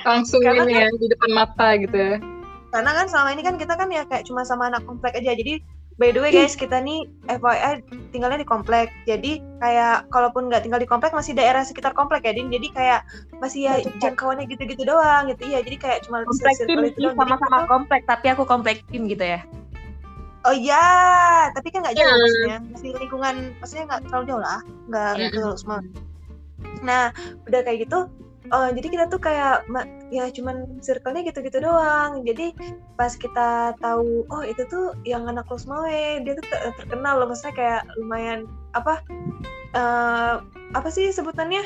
Langsung 0.00 0.38
Karena 0.40 0.62
ini 0.62 0.72
ya 0.76 0.86
di 0.92 1.06
depan 1.06 1.30
mata 1.30 1.74
gitu 1.74 1.90
ya. 1.92 2.16
karena 2.70 2.90
kan 2.94 3.06
selama 3.06 3.28
ini 3.32 3.42
kan 3.42 3.54
kita 3.56 3.74
kan 3.74 3.88
ya 3.88 4.06
kayak 4.06 4.22
cuma 4.22 4.42
sama 4.42 4.68
anak 4.68 4.84
komplek 4.84 5.16
aja 5.16 5.34
jadi 5.34 5.58
by 6.00 6.08
the 6.16 6.20
way 6.24 6.32
guys 6.32 6.56
kita 6.56 6.80
nih 6.80 7.04
FYI 7.28 7.84
tinggalnya 8.08 8.40
di 8.40 8.48
komplek. 8.48 8.88
Jadi 9.04 9.44
kayak 9.60 10.08
kalaupun 10.08 10.48
nggak 10.48 10.64
tinggal 10.64 10.80
di 10.80 10.88
komplek 10.88 11.12
masih 11.12 11.36
daerah 11.36 11.60
sekitar 11.60 11.92
komplek 11.92 12.24
ya 12.24 12.32
Din. 12.32 12.48
Jadi 12.48 12.72
kayak 12.72 13.04
masih 13.36 13.68
ya 13.68 13.74
jangkauannya 14.00 14.48
gitu-gitu 14.48 14.88
doang 14.88 15.28
gitu. 15.28 15.44
Iya 15.44 15.60
jadi 15.60 15.76
kayak 15.76 15.98
cuma 16.08 16.24
komplek 16.24 16.56
tim 16.96 17.12
sama-sama 17.12 17.68
komplek 17.68 18.08
tapi 18.08 18.32
aku 18.32 18.48
komplek 18.48 18.80
tim 18.88 19.04
gitu 19.12 19.20
ya. 19.20 19.44
Oh 20.48 20.56
iya. 20.56 20.88
Tapi 21.52 21.68
kan 21.68 21.84
nggak 21.84 22.00
jauh 22.00 22.08
Iya. 22.08 22.16
maksudnya. 22.16 22.58
Masih 22.72 22.88
lingkungan 22.96 23.34
maksudnya 23.60 23.84
nggak 23.92 24.00
terlalu 24.08 24.24
jauh 24.32 24.42
lah. 24.42 24.60
Nggak 24.88 25.10
nggak 25.20 25.30
terlalu 25.36 25.56
semua. 25.60 25.80
Nah 26.80 27.04
udah 27.44 27.60
kayak 27.60 27.84
gitu 27.84 28.08
eh, 28.50 28.70
jadi 28.74 28.86
kita 28.90 29.04
tuh 29.06 29.20
kayak 29.20 29.64
ya 30.10 30.26
cuman 30.30 30.78
circle-nya 30.82 31.22
gitu-gitu 31.26 31.62
doang. 31.62 32.22
Jadi 32.22 32.52
pas 32.94 33.14
kita 33.14 33.74
tahu 33.78 34.26
oh 34.26 34.42
itu 34.42 34.62
tuh 34.66 34.92
yang 35.06 35.26
anak 35.26 35.46
Rosmawe 35.46 36.20
dia 36.20 36.34
tuh 36.34 36.46
ter- 36.46 36.74
terkenal 36.76 37.22
loh. 37.22 37.30
Maksudnya 37.30 37.54
kayak 37.54 37.82
lumayan 37.96 38.46
apa 38.74 39.02
eh 39.70 40.34
apa 40.74 40.88
sih 40.90 41.10
sebutannya? 41.10 41.62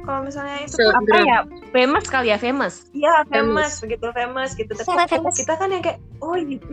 Kalau 0.00 0.24
misalnya 0.24 0.64
itu 0.64 0.80
Selebgram. 0.80 1.12
apa 1.12 1.16
ya? 1.28 1.38
famous 1.76 2.08
kali 2.08 2.32
ya 2.32 2.40
famous? 2.40 2.88
Iya 2.96 3.20
famous 3.28 3.84
begitu 3.84 4.08
famous 4.16 4.56
gitu. 4.56 4.72
Tapi 4.72 4.96
famous. 5.12 5.36
kita 5.36 5.54
kan 5.60 5.68
yang 5.68 5.84
kayak 5.84 6.00
oh 6.24 6.32
gitu. 6.40 6.72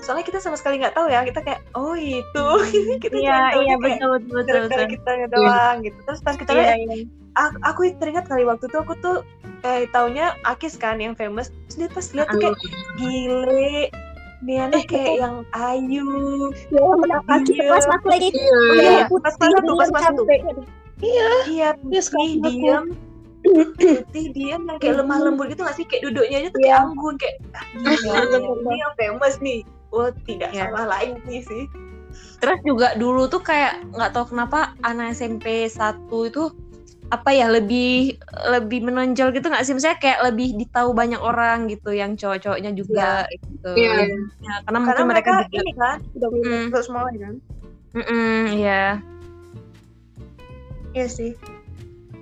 Soalnya 0.00 0.24
kita 0.24 0.40
sama 0.40 0.56
sekali 0.56 0.80
nggak 0.80 0.96
tahu 0.96 1.12
ya. 1.12 1.20
Kita 1.20 1.44
kayak 1.44 1.60
oh 1.76 1.92
itu. 1.92 2.46
Kita 3.04 3.12
iya 3.12 3.28
cuma 3.28 3.52
tahu 3.52 3.60
iya 3.60 3.74
kayak 3.76 3.80
betul 3.82 4.10
betul 4.16 4.34
betul, 4.40 4.60
betul. 4.72 4.84
kita 4.88 5.10
doang 5.28 5.76
gitu. 5.84 5.98
Terus 6.00 6.20
pas 6.24 6.34
kita 6.40 6.50
Iya, 6.56 6.60
lihat 6.64 6.78
iya. 6.80 6.96
Aku, 7.34 7.56
aku 7.62 7.80
teringat 7.98 8.26
kali 8.28 8.44
waktu 8.44 8.68
itu 8.68 8.76
aku 8.78 8.94
tuh 9.00 9.16
eh 9.62 9.86
taunya 9.94 10.34
Akis 10.42 10.74
kan 10.74 10.98
yang 10.98 11.14
famous 11.14 11.54
terus 11.70 11.76
dia 11.78 11.88
pas 11.94 12.06
lihat 12.12 12.28
tuh 12.28 12.40
kayak 12.42 12.56
gile 12.98 13.86
nih 14.42 14.58
anak 14.58 14.90
kayak 14.90 15.22
yang 15.22 15.36
ayu 15.54 16.06
Kaki 17.30 17.52
Iya. 17.54 17.70
kelas 17.70 17.86
aku 17.86 18.06
lagi. 18.10 18.28
Iya. 18.34 18.50
Oh, 18.58 18.74
iya, 18.74 18.90
iya. 18.90 19.04
pas 19.06 19.34
pas 19.38 19.48
satu 19.54 19.72
pas 19.78 19.90
pas 19.94 20.02
satu 20.02 20.22
Iya. 20.26 20.42
iya 21.02 21.30
Iya, 21.46 21.68
putih 21.78 22.30
diam 22.42 22.84
putih 23.42 24.26
diam 24.34 24.62
yang 24.66 24.78
kayak 24.82 24.98
lemah 25.02 25.18
lembut 25.22 25.46
gitu 25.50 25.62
nggak 25.62 25.76
sih 25.78 25.86
kayak 25.86 26.02
duduknya 26.10 26.36
aja 26.42 26.48
tuh 26.50 26.60
kayak 26.62 26.74
Iya. 26.74 26.82
anggun 26.86 27.14
kayak 27.18 27.36
ah, 27.54 27.64
gila, 27.74 28.38
ini 28.38 28.76
yang 28.78 28.94
famous 28.98 29.34
nih 29.38 29.60
oh 29.94 30.10
tidak 30.26 30.50
Iya. 30.50 30.70
salah 30.74 30.86
lain 30.98 31.10
sih 31.26 31.64
terus 32.42 32.58
juga 32.66 32.98
dulu 32.98 33.30
tuh 33.30 33.40
kayak 33.40 33.78
nggak 33.94 34.10
tahu 34.10 34.34
kenapa 34.34 34.74
anak 34.82 35.14
SMP 35.14 35.70
1 35.70 36.06
itu 36.28 36.50
apa 37.12 37.28
ya 37.28 37.44
lebih 37.52 38.16
lebih 38.48 38.88
menonjol 38.88 39.36
gitu 39.36 39.52
nggak 39.52 39.68
sih 39.68 39.76
misalnya 39.76 40.00
kayak 40.00 40.32
lebih 40.32 40.56
ditahu 40.56 40.96
banyak 40.96 41.20
orang 41.20 41.68
gitu 41.68 41.92
yang 41.92 42.16
cowok-cowoknya 42.16 42.72
juga 42.72 43.28
gitu 43.28 43.72
Iya. 43.76 44.08
Ya, 44.40 44.54
karena 44.64 44.78
mungkin 44.80 44.96
karena 44.96 45.04
mereka, 45.04 45.30
mereka, 45.36 45.44
juga 45.52 45.60
ini 45.60 45.72
kan 45.76 45.98
Dominan. 46.16 46.48
Mm, 46.48 46.66
terus 46.72 46.84
semua 46.88 47.02
kan 47.04 47.34
mm-mm, 47.92 48.40
iya 48.56 48.84
Iya 50.92 51.08
sih. 51.08 51.32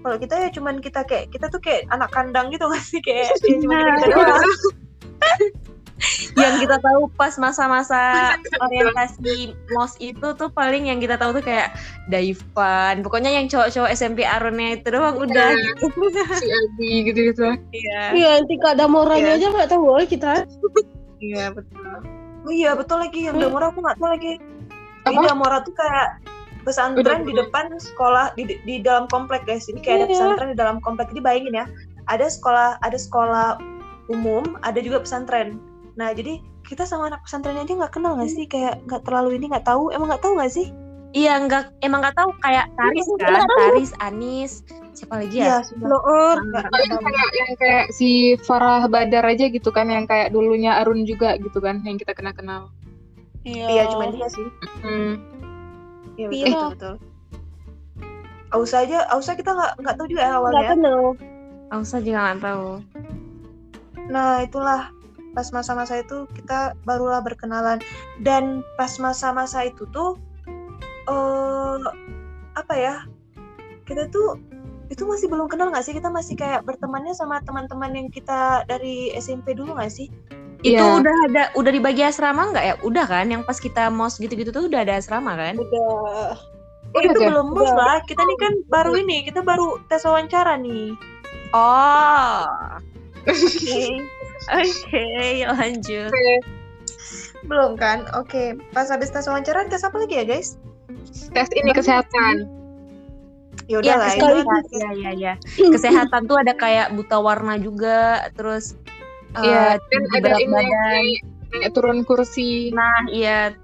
Kalau 0.01 0.17
kita 0.17 0.35
ya 0.47 0.49
cuman 0.55 0.79
kita 0.79 1.03
kayak 1.03 1.35
kita 1.35 1.51
tuh 1.51 1.59
kayak 1.59 1.91
anak 1.91 2.11
kandang 2.15 2.55
gitu 2.55 2.71
nggak 2.71 2.87
sih 2.87 3.03
kayak 3.03 3.35
ya 3.35 3.55
cuma 3.59 3.75
Nah, 3.75 3.99
kita 3.99 4.07
doang. 4.15 4.47
kita 6.61 6.77
tahu 6.79 7.09
pas 7.15 7.35
masa-masa 7.37 7.99
orientasi 8.65 9.37
mos 9.71 9.97
itu 9.97 10.27
tuh 10.35 10.49
paling 10.49 10.87
yang 10.87 10.99
kita 10.99 11.17
tahu 11.17 11.33
tuh 11.33 11.45
kayak 11.45 11.73
Daivan 12.07 13.01
pokoknya 13.01 13.31
yang 13.31 13.47
cowok-cowok 13.47 13.91
SMP 13.91 14.23
Arunnya 14.23 14.77
itu 14.77 14.89
doang 14.89 15.17
udah 15.17 15.51
gitu 15.53 16.07
si 16.37 16.47
Abi 16.47 16.91
gitu-gitu. 17.05 17.45
iya 17.73 18.13
Iya, 18.13 18.29
nanti 18.39 18.55
Kak 18.57 18.77
Damoranya 18.77 19.35
Iya. 19.35 19.39
aja 19.39 19.47
nggak 19.51 19.69
tahu 19.69 19.83
woy, 19.87 20.05
kita. 20.05 20.45
iya 21.19 21.49
betul 21.51 21.79
Oh 22.41 22.49
iya 22.51 22.73
betul 22.73 22.97
lagi 22.97 23.29
yang 23.29 23.37
Damora 23.37 23.69
aku 23.69 23.85
nggak 23.85 24.01
tahu 24.01 24.09
lagi. 24.09 24.41
Di 25.05 25.13
Apa? 25.13 25.29
Damora 25.29 25.61
tuh 25.61 25.77
kayak 25.77 26.25
pesantren 26.61 27.21
Udah, 27.21 27.21
di 27.21 27.33
udah. 27.33 27.45
depan 27.45 27.65
sekolah 27.77 28.27
di 28.33 28.57
di 28.65 28.81
dalam 28.81 29.05
komplek 29.07 29.45
guys. 29.45 29.69
Ini 29.69 29.77
kayak 29.79 29.97
ada 29.97 30.05
Iya. 30.05 30.13
pesantren 30.17 30.49
di 30.49 30.59
dalam 30.59 30.77
komplek. 30.81 31.13
Jadi 31.13 31.21
bayangin 31.21 31.55
ya, 31.55 31.67
ada 32.09 32.27
sekolah 32.27 32.81
ada 32.81 32.97
sekolah 32.97 33.61
umum, 34.09 34.57
ada 34.65 34.81
juga 34.81 35.05
pesantren. 35.05 35.61
Nah 35.95 36.11
jadi 36.11 36.39
kita 36.63 36.85
sama 36.85 37.09
anak 37.09 37.23
pesantren 37.23 37.57
aja 37.57 37.73
nggak 37.73 37.93
kenal 37.93 38.15
nggak 38.15 38.29
sih? 38.29 38.45
Kayak 38.45 38.83
nggak 38.85 39.03
terlalu 39.03 39.37
ini 39.37 39.47
nggak 39.49 39.65
tahu. 39.65 39.91
Emang 39.91 40.09
nggak 40.09 40.23
tahu 40.23 40.35
nggak 40.37 40.53
sih? 40.53 40.69
iya 41.11 41.35
enggak 41.35 41.75
emang 41.83 42.07
nggak 42.07 42.15
tahu 42.15 42.31
kayak 42.39 42.71
Taris 42.79 43.03
kan 43.19 43.43
Taris 43.51 43.91
Anis 43.99 44.63
siapa 44.95 45.19
lagi 45.19 45.43
ya 45.43 45.59
sudah. 45.61 45.91
Loor. 45.91 46.37
Nggak- 46.39 46.63
Oh, 46.63 46.71
nggak 46.71 46.81
yang 46.81 46.93
tahu. 46.93 47.03
kayak, 47.03 47.31
yang 47.35 47.53
kayak 47.57 47.85
si 47.91 48.09
Farah 48.39 48.87
Badar 48.87 49.27
aja 49.27 49.51
gitu 49.51 49.71
kan, 49.71 49.91
yang 49.91 50.07
kayak 50.07 50.31
dulunya 50.31 50.79
Arun 50.79 51.03
juga 51.03 51.35
gitu 51.35 51.59
kan, 51.59 51.83
yang 51.83 51.99
kita 51.99 52.15
kenal-kenal. 52.15 52.71
Iya 53.43 53.91
cuma 53.91 54.07
dia 54.09 54.29
sih. 54.29 54.47
Hmm. 54.79 55.19
Iya 56.15 56.27
Iya. 56.31 56.47
betul 56.47 56.69
betul. 56.71 56.95
Ausa 58.51 58.77
aja, 58.81 58.99
Ausa 59.11 59.35
kita 59.35 59.51
nggak 59.51 59.73
nggak 59.79 59.95
tahu 59.97 60.07
juga 60.07 60.21
ya 60.21 60.29
Nggak 60.29 60.39
awalnya. 60.41 60.71
kenal. 60.71 61.03
Ausa 61.71 61.97
juga 61.99 62.19
nggak 62.25 62.39
tahu 62.41 62.69
Nah, 64.07 64.31
itulah 64.41 64.95
pas 65.31 65.47
masa-masa 65.51 66.01
itu 66.01 66.27
kita 66.35 66.75
barulah 66.83 67.23
berkenalan 67.23 67.79
dan 68.21 68.61
pas 68.75 68.91
masa-masa 68.99 69.67
itu 69.67 69.87
tuh 69.91 70.19
eh 71.09 71.79
apa 72.55 72.75
ya? 72.75 72.97
Kita 73.87 74.07
tuh 74.11 74.39
itu 74.91 75.07
masih 75.07 75.31
belum 75.31 75.47
kenal 75.47 75.71
nggak 75.71 75.87
sih? 75.87 75.95
Kita 75.95 76.11
masih 76.11 76.35
kayak 76.35 76.67
bertemannya 76.67 77.15
sama 77.15 77.39
teman-teman 77.43 77.95
yang 77.95 78.09
kita 78.11 78.67
dari 78.67 79.15
SMP 79.15 79.55
dulu 79.55 79.75
nggak 79.75 79.93
sih? 79.93 80.09
itu 80.61 80.77
Iya. 80.77 81.01
udah 81.01 81.17
ada 81.33 81.43
udah 81.57 81.73
dibagi 81.73 82.05
asrama 82.05 82.53
nggak 82.53 82.65
ya 82.69 82.75
udah 82.85 83.09
kan 83.09 83.33
yang 83.33 83.41
pas 83.49 83.57
kita 83.57 83.89
mos 83.89 84.21
gitu-gitu 84.21 84.53
tuh 84.53 84.69
udah 84.69 84.85
ada 84.85 85.01
asrama 85.01 85.33
kan 85.33 85.57
Udah. 85.57 86.37
Eh, 86.93 87.01
Udah 87.01 87.03
itu 87.09 87.17
deh. 87.17 87.27
belum 87.33 87.47
Udah. 87.57 87.73
lah. 87.73 87.97
Kita 88.05 88.21
nih 88.21 88.37
kan 88.37 88.53
baru 88.69 88.93
ini, 89.01 89.25
kita 89.25 89.41
baru 89.41 89.81
tes 89.89 90.05
wawancara 90.05 90.61
nih. 90.61 90.93
oh 91.57 92.45
oke 93.25 93.81
oke 94.49 95.05
lanjut 95.45 96.11
Belum 97.49 97.73
kan? 97.75 98.05
Oke, 98.17 98.57
pas 98.71 98.87
habis 98.93 99.09
tes 99.09 99.25
wawancara 99.25 99.67
tes 99.69 99.83
apa 99.83 99.97
lagi 99.97 100.21
ya, 100.21 100.25
guys? 100.29 100.61
Tes 101.33 101.49
ini 101.57 101.73
kesehatan. 101.73 102.47
Ya 103.67 103.79
Iya, 103.79 103.95
udah 103.95 103.97
lah, 104.03 104.11
kan 104.19 104.63
Iya, 104.71 104.91
iya, 104.99 105.11
iya. 105.15 105.33
Kesehatan 105.57 106.27
tuh 106.27 106.43
ada 106.43 106.53
kayak 106.55 106.95
buta 106.95 107.23
warna 107.23 107.55
juga, 107.57 108.29
terus 108.35 108.75
eh, 109.39 109.47
Iya, 109.47 109.79
dan 109.79 110.03
tinggi 110.11 110.19
ada 110.21 110.31
ini 110.37 110.43
yang 110.43 110.53
badan. 110.53 110.91
naik 110.91 111.21
turun 111.75 111.99
kursi. 112.03 112.75
Nah, 112.75 113.07
iya. 113.11 113.55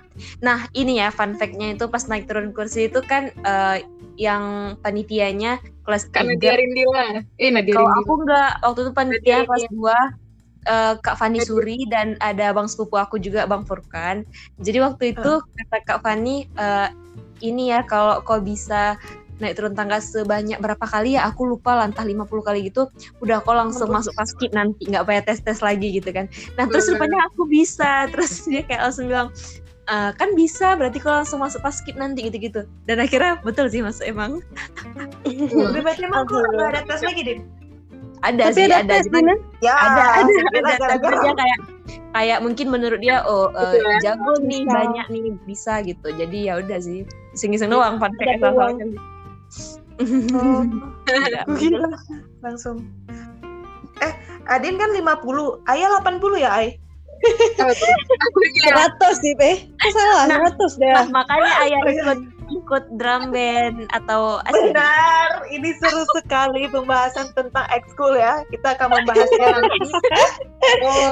Nah, 0.41 0.65
ini 0.73 0.97
ya 1.03 1.13
fun 1.13 1.37
fact-nya 1.37 1.77
itu 1.77 1.91
pas 1.93 2.07
naik 2.09 2.25
turun 2.31 2.55
kursi 2.57 2.89
itu 2.89 3.03
kan 3.05 3.29
eh, 3.35 3.85
yang 4.17 4.75
panitianya 4.81 5.61
kelas 5.85 6.09
Kak 6.09 6.25
3. 6.25 6.33
Nadia 6.33 6.55
Rindila. 6.57 7.07
Eh, 7.37 7.51
Nadia 7.53 7.75
Kalau 7.77 7.93
aku 7.93 8.13
enggak, 8.25 8.51
waktu 8.65 8.81
itu 8.89 8.93
panitia 8.97 9.37
Nadia, 9.45 9.47
kelas 9.47 9.65
iya. 9.69 9.71
2 10.17 10.26
eh, 10.67 10.95
Kak 10.99 11.17
Fani 11.17 11.39
Suri 11.41 11.87
dan 11.87 12.19
ada 12.21 12.51
Bang 12.53 12.67
sepupu 12.67 12.99
aku 12.99 13.17
juga 13.23 13.47
Bang 13.47 13.63
Furkan. 13.65 14.27
Jadi 14.61 14.79
waktu 14.83 15.05
itu 15.15 15.33
kata 15.41 15.77
Kak 15.87 16.01
Fani 16.03 16.45
eh, 16.45 16.89
ini 17.41 17.71
ya 17.73 17.87
kalau 17.87 18.21
kau 18.27 18.41
bisa 18.43 18.99
naik 19.37 19.53
turun 19.61 19.77
tangga 19.77 20.01
sebanyak 20.01 20.57
berapa 20.57 20.81
kali 20.81 21.21
ya 21.21 21.29
aku 21.29 21.45
lupa 21.45 21.77
lah 21.77 21.85
entah 21.85 22.09
50 22.09 22.41
kali 22.41 22.73
gitu 22.73 22.89
udah 23.21 23.45
kau 23.45 23.53
langsung 23.53 23.93
masuk 23.93 24.17
paskib 24.17 24.49
nanti 24.57 24.89
nggak 24.89 25.05
payah 25.05 25.23
tes 25.29 25.45
tes 25.45 25.61
lagi 25.61 26.01
gitu 26.01 26.09
kan. 26.09 26.25
Nah 26.57 26.65
terus 26.65 26.89
rupanya 26.89 27.21
aku 27.29 27.45
bisa. 27.45 27.91
Terus 28.13 28.49
dia 28.49 28.65
kayak 28.65 28.89
langsung 28.89 29.13
bilang 29.13 29.29
"Eh, 29.87 30.11
kan 30.17 30.35
bisa 30.35 30.75
berarti 30.75 30.99
kau 30.99 31.13
langsung 31.13 31.39
masuk 31.39 31.61
paskib 31.63 31.95
nanti 32.01 32.27
gitu 32.27 32.43
gitu 32.43 32.61
dan 32.89 32.99
akhirnya 32.99 33.39
betul 33.45 33.69
sih 33.69 33.85
masuk 33.85 34.09
emang. 34.09 34.41
Berarti 35.23 36.03
emang 36.03 36.25
kok 36.27 36.35
Alhamdulillah. 36.35 36.57
nggak 36.57 36.71
ada 36.73 36.81
tes 36.89 37.03
lagi, 37.05 37.23
Din? 37.23 37.41
Ada 38.27 38.43
Tapi 38.51 38.59
sih 38.59 38.65
ada 38.67 38.83
ada 38.83 38.97
cuman. 39.07 39.25
Ya, 39.63 39.75
ada 39.75 40.03
ada 40.19 40.33
ada 40.53 40.61
tapi 40.75 40.79
gara-gara. 40.83 41.19
dia 41.23 41.35
kayak 41.35 41.59
kayak 42.13 42.39
mungkin 42.41 42.67
menurut 42.69 42.99
dia 42.99 43.23
oh 43.23 43.49
Betul 43.51 43.87
ya. 43.87 43.99
jago 44.03 44.33
nih 44.41 44.63
Bisa. 44.63 44.73
banyak 44.73 45.07
nih 45.09 45.23
bisa 45.45 45.73
gitu 45.85 46.09
jadi 46.11 46.39
ya 46.43 46.53
udah 46.59 46.79
sih 46.81 47.05
iseng-iseng 47.33 47.71
doang 47.71 47.97
fun 47.97 48.11
fact 48.17 48.31
Ada 48.37 48.49
asal. 48.51 48.73
Oh, 50.37 50.61
gila. 51.57 51.89
Langsung. 52.45 52.85
Eh, 53.97 54.13
Adin 54.45 54.77
kan 54.77 54.93
50, 54.93 55.65
Ayah 55.65 55.89
80 56.05 56.37
ya, 56.37 56.51
Ay? 56.53 56.77
Iya. 57.57 58.93
100 59.01 59.25
sih, 59.25 59.33
Pe. 59.41 59.73
Salah? 59.89 60.29
Nah, 60.29 60.53
100 60.53 60.77
deh. 60.77 60.93
Nah, 60.93 61.09
makanya 61.09 61.53
ayah 61.65 61.81
Oh, 61.81 61.89
iya. 61.89 62.13
Ikut 62.49 62.85
drum 62.97 63.31
band 63.31 63.91
atau. 63.91 64.39
Benar, 64.47 65.47
ini 65.51 65.71
seru 65.79 66.03
sekali 66.15 66.71
pembahasan 66.71 67.31
tentang 67.35 67.67
ekskul 67.75 68.15
ya. 68.15 68.43
Kita 68.49 68.79
akan 68.79 68.89
membahasnya 68.95 69.49
nanti. 69.59 69.79
Oh, 70.83 71.11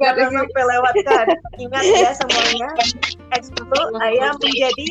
Jangan 0.00 0.28
sampai 0.32 0.62
lewatkan. 0.68 1.26
Ingat 1.60 1.84
ya 1.84 2.10
semuanya, 2.16 2.68
ekskul 3.32 3.84
Ayah 4.00 4.32
menjadi 4.36 4.86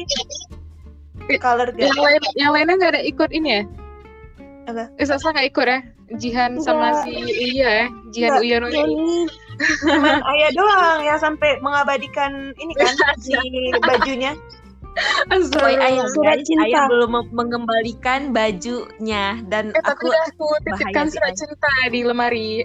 color 1.39 1.70
Yang 1.78 1.96
guard. 1.96 2.06
lain, 2.06 2.22
yang 2.36 2.52
lainnya 2.52 2.76
nggak 2.76 2.91
ada 2.98 3.02
ikut 3.06 3.30
ini 3.32 3.50
ya? 3.50 3.63
Apa? 4.67 4.84
Eh, 5.00 5.06
Sasa 5.08 5.32
nggak 5.32 5.48
ikut 5.54 5.65
ya? 5.65 5.80
Jihan 6.20 6.60
sama 6.60 6.91
Enggak. 6.91 7.08
si 7.08 7.12
Uya 7.56 7.70
ya? 7.72 7.88
Jihan. 8.12 8.32
Uya. 8.44 8.58
Noni. 8.60 9.24
Cuman 9.80 10.20
Ayah 10.28 10.52
doang 10.52 11.00
yang 11.08 11.20
sampai 11.22 11.56
mengabadikan 11.63 12.52
ini 12.60 12.74
kan 12.76 12.91
si 13.22 13.32
bajunya. 13.80 14.36
Boy 15.51 15.73
ayah 15.73 16.04
Surat 16.10 16.36
guys, 16.36 16.43
cinta. 16.43 16.67
ayah 16.67 16.84
belum 16.86 17.12
mengembalikan 17.32 18.32
bajunya 18.32 19.39
dan 19.47 19.71
Eh, 19.71 19.80
tapi 19.80 19.95
aku 19.95 20.06
udah 20.06 20.23
aku 20.27 20.45
titipkan 20.67 21.08
surat 21.08 21.34
cinta 21.34 21.71
di 21.88 22.04
lemari. 22.04 22.60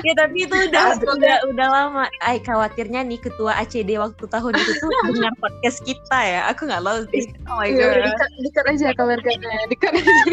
ya 0.00 0.12
tapi 0.14 0.44
itu 0.44 0.52
udah 0.68 0.84
udah 1.00 1.36
udah 1.48 1.66
lama. 1.66 2.04
Ay 2.20 2.38
khawatirnya 2.38 3.00
nih 3.02 3.16
ketua 3.18 3.56
ACD 3.56 3.96
waktu 3.96 4.24
tahun 4.24 4.52
itu 4.54 4.72
tuh 4.76 4.90
dengar 5.08 5.32
podcast 5.38 5.80
kita 5.80 6.18
ya. 6.20 6.40
Aku 6.48 6.68
nggak 6.68 6.80
tahu 6.80 7.00
sih. 7.10 7.24
Oh 7.46 7.56
my 7.56 7.66
Ya 7.66 7.80
udah 7.80 7.96
god. 7.96 8.04
dikat, 8.06 8.30
dikat 8.40 8.64
aja 8.68 8.86
keluarganya. 8.92 9.52
Dikat 9.66 9.92
aja. 9.94 10.12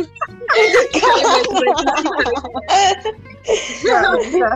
Bisa. 4.22 4.52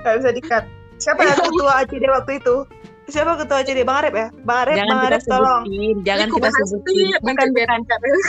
Nggak 0.00 0.14
bisa 0.18 0.30
dikat. 0.32 0.64
Siapa 0.96 1.20
yang 1.20 1.38
ketua 1.38 1.72
ACD 1.82 2.04
waktu 2.06 2.32
itu? 2.38 2.56
Siapa 3.04 3.36
ketua 3.36 3.60
ACD? 3.60 3.84
Bang 3.84 4.00
Arif 4.00 4.16
ya? 4.16 4.32
Bang 4.48 4.64
Arif, 4.64 4.80
Jangan 4.80 4.96
Bang 4.96 5.04
Arif 5.04 5.22
tolong. 5.28 5.62
jangan 6.08 6.32
kita 6.32 6.48
sebutin. 6.48 6.96
nih, 6.96 7.20
Bukan 7.20 7.48
biar 7.52 7.68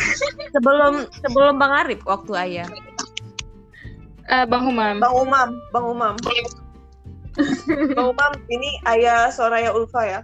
sebelum 0.55 0.93
sebelum 1.23 1.55
Bang 1.55 1.71
Arif 1.71 2.03
waktu 2.03 2.35
ayah. 2.35 2.67
Eh, 4.25 4.41
Bang 4.49 4.65
Humam. 4.67 4.99
Bang 4.99 5.15
Umam, 5.15 5.49
Bang 5.71 5.85
Umam. 5.85 6.17
Bang 7.95 8.07
Umam, 8.11 8.31
ini 8.51 8.75
ayah 8.89 9.31
Soraya 9.31 9.71
Ulfa 9.71 10.03
ya. 10.03 10.19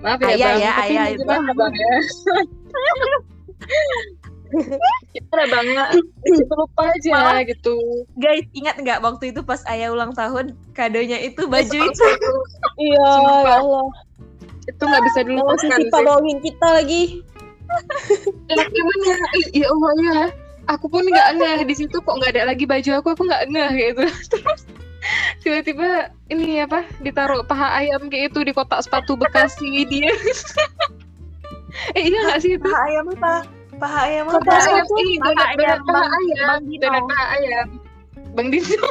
Maaf 0.00 0.24
ya, 0.24 0.32
Ayah 0.32 0.40
Bang. 0.40 0.56
ya, 0.56 0.72
Tapi 0.72 0.88
ayah 0.88 1.04
ini 1.12 1.20
itu. 4.50 4.76
gimana, 5.14 5.44
Bang 5.48 5.66
ya? 5.70 5.86
Gimana 5.90 5.94
Bang 5.94 6.06
ya? 6.26 6.34
Itu 6.42 6.54
lupa 6.58 6.82
aja 6.90 7.10
Malah. 7.14 7.42
gitu. 7.46 7.74
Guys, 8.18 8.46
ingat 8.52 8.76
nggak 8.82 8.98
waktu 9.00 9.24
itu 9.30 9.40
pas 9.42 9.62
ayah 9.70 9.94
ulang 9.94 10.12
tahun 10.12 10.54
kadonya 10.74 11.18
itu 11.22 11.46
baju 11.46 11.78
itu? 11.86 12.06
Iya, 12.80 13.08
ya 13.46 13.52
Allah. 13.60 13.86
Itu 14.64 14.82
nggak 14.84 15.02
bisa 15.10 15.20
dilupakan. 15.24 15.68
Sisi 15.76 15.88
bohongin 15.92 16.38
kita 16.42 16.68
lagi. 16.70 17.02
Ya, 18.50 18.66
gimana 18.66 19.04
ya? 19.06 19.18
Ya 19.54 19.66
Allah 19.70 19.92
ya. 20.02 20.20
Aku 20.74 20.90
pun 20.90 21.06
nggak 21.06 21.38
ngeh 21.38 21.60
di 21.70 21.74
situ 21.78 22.02
kok 22.02 22.14
nggak 22.18 22.34
ada 22.34 22.50
lagi 22.50 22.66
baju 22.66 22.90
aku, 22.98 23.08
aku 23.14 23.22
nggak 23.30 23.46
ngeh 23.46 23.70
gitu. 23.78 24.04
Terus 24.34 24.60
tiba-tiba 25.46 26.10
ini 26.28 26.60
apa 26.66 26.82
ditaruh 26.98 27.46
paha 27.46 27.78
ayam 27.78 28.10
kayak 28.10 28.34
itu 28.34 28.42
di 28.42 28.52
kotak 28.52 28.82
sepatu 28.82 29.14
Bekasi 29.14 29.86
dia. 29.86 30.10
eh 31.94 32.02
iya 32.10 32.18
nggak 32.26 32.38
sih 32.42 32.58
itu? 32.58 32.66
Paha 32.66 32.82
ayam 32.90 33.06
apa? 33.14 33.34
Paha 33.80 33.98
ayam 34.06 34.24
apa? 34.28 34.38
Paha 34.44 34.60
ayam, 34.68 34.84
apa? 34.84 34.94
ih, 35.00 35.14
Paha 35.16 35.28
donat, 35.32 35.48
paha 35.80 35.80
Bang- 35.88 36.12
ayam, 36.12 36.58
donat 36.76 37.02
paha 37.08 37.24
ayam. 37.34 37.66
Bang 38.36 38.48
Dino. 38.52 38.88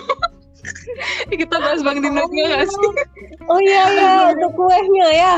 Eh, 1.29 1.37
Kita 1.45 1.55
bahas 1.55 1.79
Bang 1.85 2.01
Dino 2.01 2.23
nggak 2.25 2.65
sih? 2.65 2.89
Oh 3.45 3.59
iya, 3.61 3.83
iya. 3.93 4.11
Untuk 4.33 4.51
kuehnya 4.57 5.07
ya. 5.13 5.35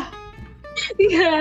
Iya. 0.97 1.35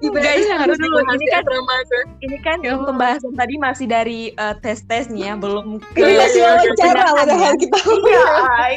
Guys, 0.00 0.48
yang 0.48 0.64
harus 0.64 0.80
dulu, 0.80 0.96
ini 0.96 1.26
kan- 1.28 1.44
tuh. 1.44 2.04
Ini 2.24 2.38
kan 2.40 2.56
Ya 2.64 2.72
pembahasan 2.80 3.36
tadi 3.36 3.54
masih 3.60 3.84
dari 3.84 4.32
eh, 4.32 4.54
tes-tes 4.64 5.12
nih 5.12 5.28
ya, 5.28 5.34
belum 5.36 5.76
ke 5.92 6.00
Ini 6.00 6.12
masih 6.16 6.40
wawancara 6.40 7.04
padahal 7.12 7.52
kita. 7.60 7.78
Iya, 7.84 8.24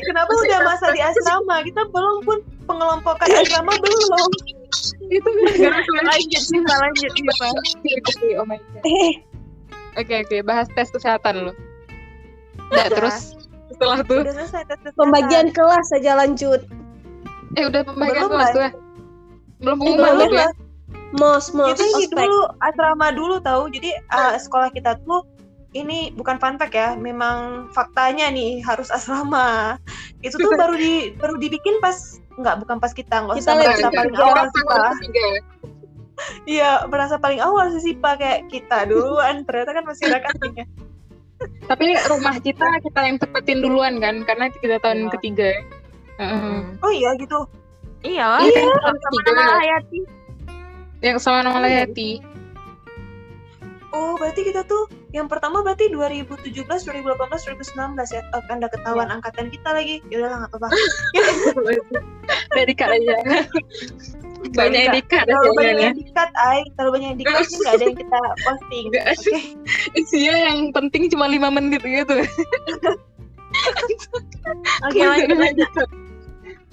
kenapa 0.03 0.31
udah 0.33 0.59
masa 0.67 0.85
di 0.91 0.99
asrama? 0.99 1.63
Kita 1.63 1.87
belum 1.87 2.17
pun 2.27 2.37
pengelompokan 2.67 3.27
asrama 3.31 3.71
belum. 3.79 4.29
Itu 5.07 5.29
gara-gara 5.55 6.01
lanjut 6.03 6.41
sih, 6.41 6.59
lanjut 6.59 7.11
oh 8.35 8.45
my 8.45 8.59
god. 8.59 8.83
Oke 9.97 10.13
oke, 10.21 10.37
bahas 10.43 10.67
tes 10.71 10.91
kesehatan 10.91 11.49
lo. 11.49 11.53
Nah, 12.69 12.87
terus 12.91 13.33
setelah 13.67 14.03
tuh, 14.03 14.21
Udah 14.21 14.35
selesai 14.35 14.63
tes 14.65 14.77
kesehatan. 14.77 14.97
pembagian 14.99 15.47
kelas 15.49 15.85
saja 15.89 16.11
lanjut. 16.15 16.61
eh 17.55 17.63
udah 17.63 17.81
pembagian 17.81 18.27
Belum, 18.27 18.31
kelas 18.35 18.49
tuh 18.51 18.61
ya? 18.61 18.71
Belum 19.57 19.77
Eh, 19.81 19.95
belum, 19.95 20.29
ya? 20.29 20.49
Mos, 21.15 21.45
mos, 21.49 21.73
Kita 21.73 21.83
ini 21.87 22.03
ospek. 22.05 22.19
dulu 22.19 22.39
asrama 22.61 23.07
dulu 23.09 23.35
tahu. 23.39 23.71
Jadi 23.71 23.89
uh, 24.11 24.35
sekolah 24.35 24.69
kita 24.69 24.99
tuh 25.01 25.23
ini 25.71 26.11
bukan 26.13 26.35
fun 26.37 26.59
fact 26.59 26.75
ya, 26.75 26.93
memang 26.93 27.67
faktanya 27.71 28.27
nih 28.27 28.59
harus 28.61 28.91
asrama. 28.91 29.79
Itu 30.19 30.35
tuh 30.35 30.53
baru 30.61 30.75
di 30.75 31.15
baru 31.15 31.39
dibikin 31.39 31.79
pas 31.79 32.19
nggak 32.37 32.55
bukan 32.61 32.77
pas 32.77 32.93
kita 32.93 33.15
nggak 33.19 33.35
Kita 33.35 33.49
usah 33.49 33.55
merasa 33.57 33.87
paling 33.89 34.13
Kita 34.13 34.23
awal 34.23 34.45
sih 34.47 34.63
Pak. 34.63 34.79
ya? 35.11 35.31
Iya, 36.45 36.71
merasa 36.85 37.15
paling 37.17 37.41
awal 37.41 37.65
sih 37.73 37.81
sih 37.83 37.95
Pak 37.95 38.13
kayak 38.17 38.39
kita 38.49 38.85
duluan. 38.85 39.41
Ternyata 39.43 39.71
kan 39.71 39.83
masih 39.85 40.03
ada 40.07 40.21
cuttingnya. 40.23 40.65
Tapi 41.67 41.85
rumah 42.09 42.35
kita 42.39 42.65
kita 42.81 42.99
yang 43.03 43.17
tepatin 43.17 43.61
duluan 43.61 43.97
kan, 43.97 44.25
karena 44.25 44.49
kita 44.49 44.81
tahun 44.81 45.05
Iya. 45.05 45.11
ketiga. 45.13 45.49
Heeh. 46.17 46.39
Hmm. 46.41 46.81
Oh 46.81 46.89
iya 46.89 47.13
gitu. 47.15 47.45
Iya 48.01 48.41
Iya, 48.41 48.65
sama 48.81 49.19
nama 49.27 49.53
Hayati. 49.57 49.99
Yang 50.97 51.17
sama 51.21 51.39
nama 51.45 51.59
Layati. 51.61 52.09
Oh, 53.89 54.17
berarti 54.17 54.41
kita 54.41 54.65
tuh 54.65 54.89
yang 55.17 55.25
pertama 55.25 55.65
berarti 55.65 55.89
2017, 55.89 56.53
2018, 56.69 57.57
2019 57.57 58.15
ya. 58.15 58.21
Oh, 58.37 58.41
kan 58.45 58.61
udah 58.61 58.69
ketahuan 58.69 59.09
angkatan 59.09 59.49
kita 59.49 59.69
lagi. 59.73 60.05
Ya 60.13 60.21
udahlah 60.21 60.45
nggak 60.45 60.51
apa-apa. 60.53 60.67
Kak 62.77 62.89
aja. 62.93 63.15
Banyak 64.37 64.79
yang 64.79 64.95
dikat 65.01 65.25
Terlalu 65.25 65.51
banyak 65.57 65.77
yang 65.81 65.97
dikat, 65.97 66.29
ay. 66.37 66.61
Terlalu 66.77 66.91
banyak 66.93 67.07
yang 67.09 67.19
dikat, 67.25 67.41
nggak 67.41 67.73
ada 67.73 67.83
yang 67.83 67.97
kita 67.97 68.19
posting. 68.45 68.85
Oke. 68.93 69.01
sih. 69.17 69.41
Isinya 69.97 70.35
yang 70.37 70.57
penting 70.71 71.09
cuma 71.09 71.25
lima 71.25 71.49
menit 71.49 71.81
gitu. 71.81 72.21
Oke, 74.87 75.01
lanjut, 75.01 75.37
lanjut. 75.41 75.69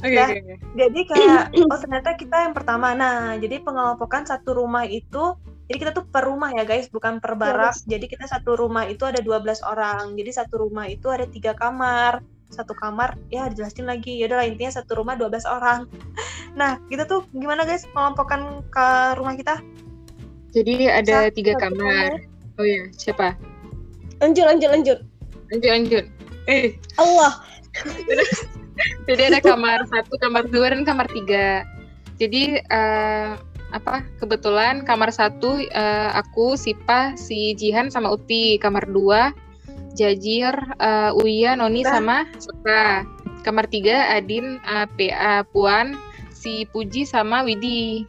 Oke 0.05 0.17
Dah. 0.21 0.29
oke 0.29 0.39
oke. 0.45 0.55
Jadi 0.77 1.01
kayak, 1.09 1.43
oh 1.73 1.79
ternyata 1.81 2.11
kita 2.21 2.37
yang 2.45 2.55
pertama. 2.55 2.93
Nah, 2.93 3.41
jadi 3.41 3.65
pengelompokan 3.65 4.29
satu 4.29 4.61
rumah 4.61 4.85
itu, 4.85 5.33
jadi 5.65 5.77
kita 5.81 5.93
tuh 5.97 6.05
per 6.05 6.29
rumah 6.29 6.53
ya 6.53 6.69
guys, 6.69 6.93
bukan 6.93 7.25
per 7.25 7.41
barak. 7.41 7.73
Jadi 7.89 8.05
kita 8.05 8.29
satu 8.29 8.53
rumah 8.53 8.85
itu 8.85 9.09
ada 9.09 9.25
12 9.25 9.65
orang. 9.65 10.13
Jadi 10.13 10.31
satu 10.37 10.61
rumah 10.61 10.85
itu 10.85 11.09
ada 11.09 11.25
tiga 11.25 11.57
kamar. 11.57 12.21
Satu 12.53 12.77
kamar, 12.77 13.17
ya 13.33 13.49
dijelasin 13.49 13.89
lagi. 13.89 14.21
Ya 14.21 14.29
udahlah 14.29 14.45
intinya 14.45 14.77
satu 14.77 15.01
rumah 15.01 15.17
12 15.17 15.45
orang. 15.49 15.89
Nah, 16.55 16.79
kita 16.87 17.03
tuh 17.11 17.27
gimana 17.35 17.67
guys 17.67 17.83
pengelompokan 17.91 18.63
ke 18.71 18.87
rumah 19.19 19.35
kita? 19.35 19.59
Jadi 20.55 20.87
ada 20.87 21.27
Satu- 21.27 21.35
tiga 21.35 21.59
kamar. 21.59 22.23
Oh 22.55 22.63
iya, 22.63 22.87
siapa? 22.95 23.35
Lanjut, 24.23 24.47
lanjut, 24.47 24.71
lanjut. 24.71 24.99
Lanjut 25.51 25.71
lanjut. 25.75 26.05
Eh, 26.47 26.79
Allah. 26.95 27.43
jadi 29.11 29.35
ada 29.35 29.43
kamar 29.43 29.83
satu, 29.91 30.15
kamar 30.23 30.47
dua, 30.47 30.71
dan 30.71 30.87
kamar 30.87 31.11
tiga. 31.11 31.67
Jadi 32.23 32.63
eh, 32.63 33.31
apa? 33.75 34.07
Kebetulan 34.23 34.87
kamar 34.87 35.11
satu 35.11 35.59
eh, 35.59 36.11
aku, 36.15 36.55
Sipa, 36.55 37.19
si 37.19 37.59
Jihan 37.59 37.91
sama 37.91 38.15
Uti. 38.15 38.57
Kamar 38.63 38.87
dua 38.87 39.35
Jajir, 39.95 40.55
eh, 40.79 41.11
Uya, 41.19 41.59
Noni 41.59 41.83
Nah. 41.83 41.91
sama 41.99 42.17
Soka. 42.39 43.03
Kamar 43.43 43.67
tiga 43.69 44.15
Adin, 44.15 44.63
eh, 44.63 44.87
PA, 44.95 45.43
Puan, 45.51 45.99
si 46.31 46.65
Puji 46.71 47.05
sama 47.05 47.43
Widi. 47.43 48.07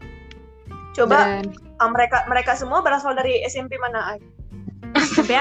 Coba 0.96 1.42
Dan 1.42 1.52
ah, 1.82 1.90
mereka 1.92 2.24
mereka 2.32 2.56
semua 2.56 2.80
berasal 2.80 3.18
dari 3.18 3.44
SMP 3.44 3.76
mana? 3.76 4.16
Sampai 4.96 5.36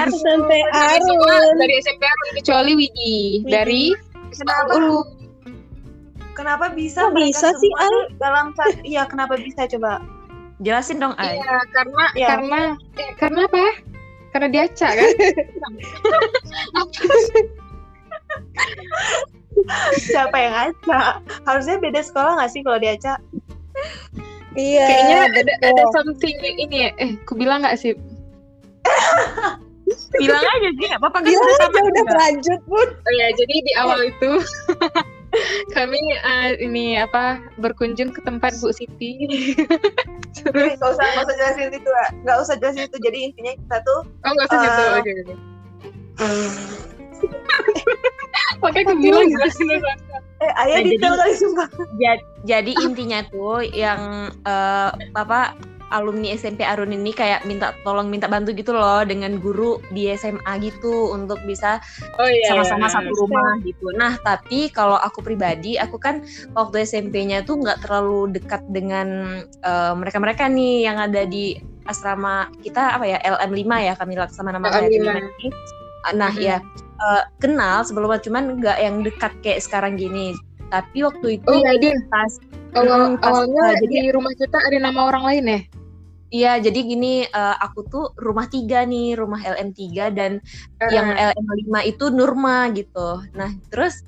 dari 0.75 0.99
semua 0.99 1.31
Arun. 1.31 1.57
dari 1.63 1.75
SMP 1.79 2.03
Arun 2.03 2.31
kecuali 2.43 2.73
Widi. 2.75 3.17
Widi. 3.47 3.53
Dari 3.53 3.85
Kenapa? 4.35 4.75
Ulu. 4.75 4.99
Kenapa 6.35 6.67
bisa? 6.75 7.07
Kok 7.07 7.15
mereka 7.15 7.31
bisa 7.31 7.49
sih, 7.63 7.71
tuh 7.71 8.11
dalam 8.19 8.51
satu? 8.59 8.83
Iya, 8.83 9.03
kenapa 9.07 9.39
bisa 9.39 9.71
coba? 9.71 10.03
jelasin 10.63 11.03
dong, 11.03 11.15
Ay. 11.19 11.35
Iya, 11.39 11.59
karena 11.75 12.05
Iya. 12.15 12.29
karena 12.31 12.61
eh, 12.97 13.11
karena 13.19 13.41
apa? 13.47 13.65
Karena 14.31 14.47
dia 14.51 14.63
acak 14.67 14.93
kan? 14.95 15.11
Siapa 20.03 20.37
yang 20.39 20.55
acak? 20.71 21.23
Harusnya 21.47 21.79
beda 21.79 22.01
sekolah 22.03 22.39
nggak 22.39 22.51
sih 22.51 22.63
kalau 22.67 22.79
diacak? 22.79 23.19
Iya, 24.55 24.87
Kayaknya 24.87 25.17
ada 25.27 25.41
betul. 25.43 25.71
ada 25.75 25.85
something 25.95 26.37
ini 26.39 26.77
ya. 26.87 26.91
Eh, 26.99 27.11
ku 27.27 27.35
bilang 27.35 27.63
nggak 27.67 27.79
sih? 27.79 27.95
Bilang 30.15 30.39
aja 30.43 30.71
sih, 30.71 30.87
nggak 30.87 31.01
apa-apa 31.03 31.19
kan 31.23 31.27
Bilang 31.27 31.47
kita 31.51 31.67
aja 31.67 31.81
udah 31.83 32.05
berlanjut 32.07 32.61
pun. 32.67 32.89
Oh 32.95 33.13
ya, 33.15 33.27
jadi 33.35 33.55
di 33.67 33.73
awal 33.79 33.99
itu 34.07 34.31
kami 35.71 36.01
eh, 36.15 36.49
ini 36.61 36.97
apa 36.97 37.25
berkunjung 37.57 38.11
ke 38.11 38.21
tempat 38.21 38.55
Bu 38.59 38.71
Siti. 38.71 39.19
Terus 40.35 40.75
Nggak 40.77 40.91
usah 40.91 41.05
nggak 41.07 41.25
usah 41.25 41.37
jelasin 41.37 41.69
itu, 41.71 41.91
nggak 42.23 42.37
usah 42.39 42.55
jelasin 42.57 42.85
itu. 42.85 42.97
Jadi 43.01 43.19
intinya 43.25 43.53
kita 43.55 43.77
tuh 43.83 44.01
oh 44.05 44.31
nggak 44.31 44.47
usah 44.47 44.59
gitu. 44.61 44.83
Eh, 44.83 44.93
Oke 44.95 45.13
oke. 45.15 45.35
Makanya 48.61 48.85
aku 48.87 48.95
bilang 48.99 49.27
jelasin 49.29 49.67
dulu. 49.67 49.89
eh 50.43 50.53
ayah 50.59 50.77
Nah, 50.77 50.85
detail 50.85 50.99
jadi- 51.07 51.21
kali 51.21 51.35
sumpah. 51.37 51.69
Ja- 51.97 52.25
Jadi 52.45 52.73
intinya 52.77 53.21
tuh 53.27 53.65
yang 53.65 54.01
eh, 54.43 54.91
apa 55.15 55.57
alumni 55.95 56.35
SMP 56.35 56.67
Arun 56.67 56.91
ini 56.91 57.15
kayak 57.15 57.47
minta 57.47 57.71
tolong 57.81 58.11
minta 58.11 58.27
bantu 58.27 58.51
gitu 58.51 58.75
loh 58.75 59.07
dengan 59.07 59.39
guru 59.39 59.79
di 59.89 60.11
SMA 60.11 60.43
gitu 60.59 61.15
untuk 61.15 61.39
bisa 61.47 61.79
Oh 62.19 62.27
iya. 62.27 62.51
sama-sama 62.51 62.91
iya. 62.91 62.95
satu 62.99 63.11
rumah 63.15 63.55
gitu. 63.63 63.87
Nah, 63.95 64.19
tapi 64.21 64.69
kalau 64.69 64.99
aku 64.99 65.23
pribadi, 65.23 65.79
aku 65.79 65.97
kan 65.97 66.27
waktu 66.53 66.83
SMP-nya 66.83 67.47
tuh 67.47 67.63
nggak 67.63 67.87
terlalu 67.87 68.35
dekat 68.35 68.67
dengan 68.69 69.39
eh, 69.63 69.93
mereka-mereka 69.95 70.51
nih 70.51 70.83
yang 70.83 70.99
ada 70.99 71.23
di 71.23 71.55
asrama 71.87 72.51
kita 72.61 72.97
apa 72.97 73.05
ya 73.07 73.19
LM5 73.23 73.63
ya 73.79 73.95
kami 73.95 74.19
Laksamana 74.19 74.59
LM5. 74.59 74.75
LM5 74.91 75.09
ini. 75.15 75.47
Nah, 76.13 76.33
Mhm. 76.35 76.43
ya 76.43 76.57
eh, 76.95 77.23
kenal 77.39 77.87
sebelumnya 77.87 78.19
cuman 78.19 78.59
nggak 78.59 78.79
yang 78.83 79.01
dekat 79.01 79.33
kayak 79.41 79.63
sekarang 79.63 79.95
gini. 79.95 80.35
Tapi 80.69 81.07
waktu 81.07 81.39
itu 81.39 81.47
Oh 81.47 81.63
iya, 81.63 81.95
pas 82.11 82.35
Awal, 82.75 83.15
Hmm, 83.15 83.23
pas- 83.23 83.31
awalnya 83.31 83.63
nah, 83.63 83.75
jadi- 83.79 84.03
di 84.03 84.11
rumah 84.11 84.35
kita 84.35 84.59
ada 84.59 84.79
nama 84.83 85.07
orang 85.07 85.23
lain 85.31 85.45
ya? 85.47 85.61
Iya, 86.35 86.59
jadi 86.59 86.79
gini, 86.83 87.23
eh, 87.23 87.57
aku 87.63 87.87
tuh 87.87 88.05
rumah 88.19 88.51
tiga 88.51 88.83
nih, 88.83 89.15
rumah 89.15 89.39
LM3 89.39 90.11
dan 90.11 90.43
yang 90.91 91.07
Eh, 91.15 91.31
LM5 91.31 91.75
itu 91.87 92.05
Nurma 92.11 92.75
gitu. 92.75 93.23
Nah, 93.39 93.51
terus 93.71 94.03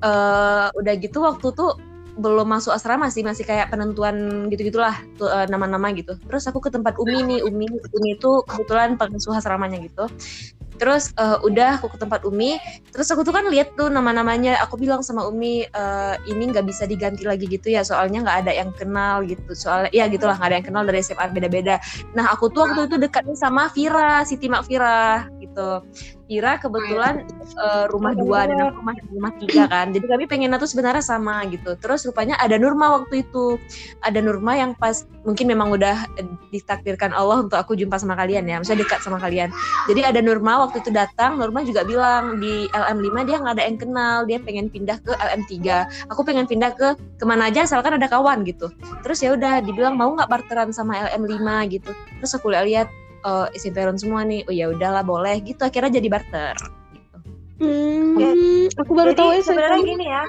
eh 0.00 0.66
udah 0.72 0.94
gitu 0.96 1.20
waktu 1.20 1.46
tuh 1.52 1.76
belum 2.16 2.48
masuk 2.48 2.72
asrama 2.72 3.12
sih, 3.12 3.20
masih 3.20 3.44
kayak 3.44 3.68
penentuan 3.68 4.48
gitu-gitulah 4.48 4.96
eh, 5.20 5.46
nama-nama 5.52 5.92
gitu. 5.92 6.16
Terus 6.16 6.48
aku 6.48 6.64
ke 6.64 6.72
tempat 6.72 6.96
Umi 6.96 7.20
nih, 7.28 7.40
Umi 7.44 7.68
Umi 7.68 8.10
itu 8.16 8.30
kebetulan 8.48 8.96
pengasuh 8.96 9.36
asramanya 9.36 9.76
gitu. 9.84 10.08
Terus 10.76 11.12
eh, 11.16 11.38
udah 11.42 11.80
aku 11.80 11.92
ke 11.92 11.98
tempat 12.00 12.22
Umi, 12.28 12.60
terus 12.92 13.08
aku 13.12 13.24
tuh 13.24 13.34
kan 13.34 13.48
lihat 13.48 13.74
tuh 13.74 13.88
nama-namanya. 13.88 14.60
Aku 14.68 14.76
bilang 14.76 15.00
sama 15.00 15.24
Umi 15.26 15.66
eh, 15.66 16.14
ini 16.28 16.42
nggak 16.52 16.64
bisa 16.64 16.84
diganti 16.84 17.24
lagi 17.24 17.48
gitu 17.48 17.72
ya, 17.72 17.82
soalnya 17.82 18.22
nggak 18.24 18.38
ada 18.46 18.52
yang 18.52 18.70
kenal 18.76 19.24
gitu. 19.24 19.52
Soalnya 19.56 19.90
ya 19.90 20.06
gitulah 20.06 20.36
nggak 20.36 20.48
ada 20.52 20.56
yang 20.60 20.66
kenal 20.68 20.82
dari 20.84 21.00
SMA 21.02 21.26
beda-beda. 21.32 21.80
Nah 22.14 22.30
aku 22.30 22.52
tuh 22.52 22.68
waktu 22.68 22.88
itu 22.88 22.96
dekat 23.00 23.24
nih 23.26 23.38
sama 23.38 23.68
Vira, 23.72 24.22
Siti 24.28 24.46
Mak 24.46 24.64
Vira 24.68 25.26
gitu. 25.40 25.82
Vira 26.26 26.58
kebetulan 26.58 27.22
eh, 27.38 27.84
rumah 27.86 28.12
dua 28.18 28.50
dan 28.50 28.58
aku 28.66 28.82
rumah 28.82 28.94
rumah 29.14 29.32
tiga 29.38 29.64
kan. 29.70 29.94
Jadi 29.94 30.06
kami 30.10 30.24
pengennya 30.26 30.58
tuh 30.58 30.66
sebenarnya 30.66 31.02
sama 31.02 31.46
gitu. 31.46 31.78
Terus 31.78 32.02
rupanya 32.02 32.34
ada 32.42 32.58
Nurma 32.58 32.98
waktu 32.98 33.22
itu. 33.22 33.56
Ada 34.02 34.18
Nurma 34.18 34.58
yang 34.58 34.74
pas 34.74 35.06
mungkin 35.22 35.46
memang 35.46 35.70
udah 35.70 36.10
ditakdirkan 36.50 37.14
Allah 37.14 37.46
untuk 37.46 37.54
aku 37.54 37.78
jumpa 37.78 37.94
sama 38.02 38.18
kalian 38.18 38.42
ya. 38.50 38.58
Maksudnya 38.58 38.82
dekat 38.82 39.00
sama 39.06 39.22
kalian. 39.22 39.54
Jadi 39.86 40.02
ada 40.02 40.18
Nurma 40.18 40.66
waktu 40.66 40.82
itu 40.82 40.90
datang, 40.90 41.38
Nurma 41.38 41.62
juga 41.62 41.86
bilang 41.86 42.42
di 42.42 42.66
LM5 42.74 43.14
dia 43.22 43.36
nggak 43.38 43.54
ada 43.54 43.64
yang 43.64 43.78
kenal, 43.78 44.16
dia 44.26 44.38
pengen 44.42 44.66
pindah 44.66 44.98
ke 44.98 45.14
LM3. 45.14 45.54
Aku 46.10 46.26
pengen 46.26 46.50
pindah 46.50 46.74
ke 46.74 46.98
ke 46.98 47.24
mana 47.24 47.48
aja 47.48 47.62
asalkan 47.62 47.94
ada 47.94 48.10
kawan 48.10 48.42
gitu. 48.42 48.66
Terus 49.06 49.22
ya 49.22 49.30
udah 49.38 49.62
dibilang 49.62 49.94
mau 49.94 50.10
nggak 50.10 50.26
barteran 50.26 50.74
sama 50.74 50.98
LM5 51.06 51.46
gitu. 51.70 51.90
Terus 52.18 52.32
aku 52.34 52.50
lihat 52.50 52.90
eh 53.26 53.46
SMP 53.58 53.82
Ron 53.82 53.98
semua 53.98 54.22
nih. 54.22 54.46
Oh 54.46 54.54
ya 54.54 54.70
udahlah 54.70 55.02
boleh 55.02 55.42
gitu. 55.42 55.60
Akhirnya 55.60 55.98
jadi 55.98 56.08
barter. 56.08 56.54
Gitu. 57.56 57.66
Hmm, 57.66 58.68
aku 58.76 58.92
baru 58.92 59.10
Jadi 59.12 59.18
tahu 59.18 59.30
ya 59.32 59.42
sebenarnya 59.42 59.80
gini 59.82 60.06
ya. 60.06 60.24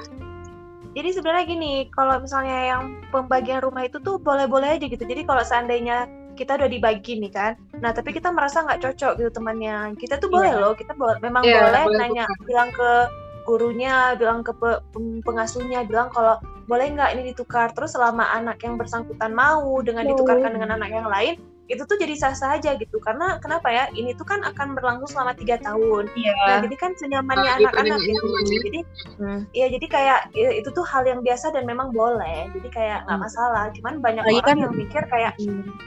jadi 0.88 1.08
sebenarnya 1.14 1.44
gini, 1.46 1.72
kalau 1.94 2.18
misalnya 2.18 2.58
yang 2.74 2.82
pembagian 3.12 3.60
rumah 3.62 3.86
itu 3.86 4.00
tuh 4.02 4.18
boleh-boleh 4.18 4.80
aja 4.80 4.86
gitu. 4.88 4.98
Jadi 4.98 5.22
kalau 5.22 5.44
seandainya 5.44 6.08
kita 6.34 6.56
udah 6.58 6.66
dibagi 6.66 7.18
nih 7.18 7.30
kan, 7.30 7.52
nah 7.78 7.90
tapi 7.90 8.10
kita 8.10 8.30
merasa 8.30 8.62
nggak 8.62 8.82
cocok 8.82 9.12
gitu 9.18 9.30
temannya, 9.30 9.94
kita 9.94 10.18
tuh 10.18 10.30
boleh 10.30 10.54
Iya. 10.54 10.58
loh, 10.58 10.72
kita 10.74 10.94
bo- 10.94 11.18
memang 11.18 11.42
Iya, 11.44 11.66
boleh 11.66 11.82
boleh 11.86 11.98
nanya, 11.98 12.24
tukar. 12.26 12.46
bilang 12.46 12.70
ke 12.72 12.90
gurunya, 13.42 13.96
bilang 14.14 14.40
ke 14.42 14.52
pe- 14.54 14.82
pengasuhnya, 15.22 15.82
bilang 15.84 16.08
kalau 16.10 16.38
boleh 16.66 16.86
nggak 16.94 17.10
ini 17.14 17.22
ditukar. 17.30 17.70
Terus 17.74 17.94
selama 17.94 18.30
anak 18.30 18.58
yang 18.62 18.74
bersangkutan 18.78 19.34
mau 19.34 19.78
dengan 19.82 20.06
Mau. 20.06 20.10
ditukarkan 20.14 20.50
dengan 20.54 20.70
anak 20.78 20.90
yang 20.90 21.06
lain, 21.06 21.34
itu 21.68 21.82
tuh 21.84 21.96
jadi 22.00 22.16
sah-sah 22.16 22.56
aja 22.56 22.74
gitu. 22.74 22.96
Karena 22.98 23.36
kenapa 23.38 23.68
ya? 23.68 23.92
Ini 23.92 24.16
tuh 24.16 24.24
kan 24.24 24.40
akan 24.40 24.72
berlangsung 24.72 25.12
selama 25.12 25.36
tiga 25.36 25.60
tahun. 25.60 26.08
Iya. 26.16 26.32
Nah, 26.34 26.58
jadi 26.64 26.76
kan 26.80 26.90
senyamannya 26.96 27.50
anak-anak 27.60 27.98
gitu. 28.00 28.24
ya. 28.24 28.60
Jadi 28.64 28.80
Hmm. 29.18 29.40
Iya, 29.50 29.66
jadi 29.74 29.86
kayak 29.90 30.18
ya, 30.32 30.50
itu 30.54 30.70
tuh 30.70 30.86
hal 30.86 31.02
yang 31.04 31.20
biasa 31.20 31.50
dan 31.52 31.66
memang 31.66 31.90
boleh. 31.90 32.48
Jadi 32.54 32.68
kayak 32.70 33.04
nggak 33.04 33.18
Hmm. 33.18 33.26
masalah. 33.26 33.64
Cuman 33.74 34.00
banyak 34.00 34.22
Apalagi 34.22 34.40
orang 34.40 34.48
kan- 34.48 34.62
yang 34.64 34.74
mikir 34.74 35.02
kayak 35.06 35.32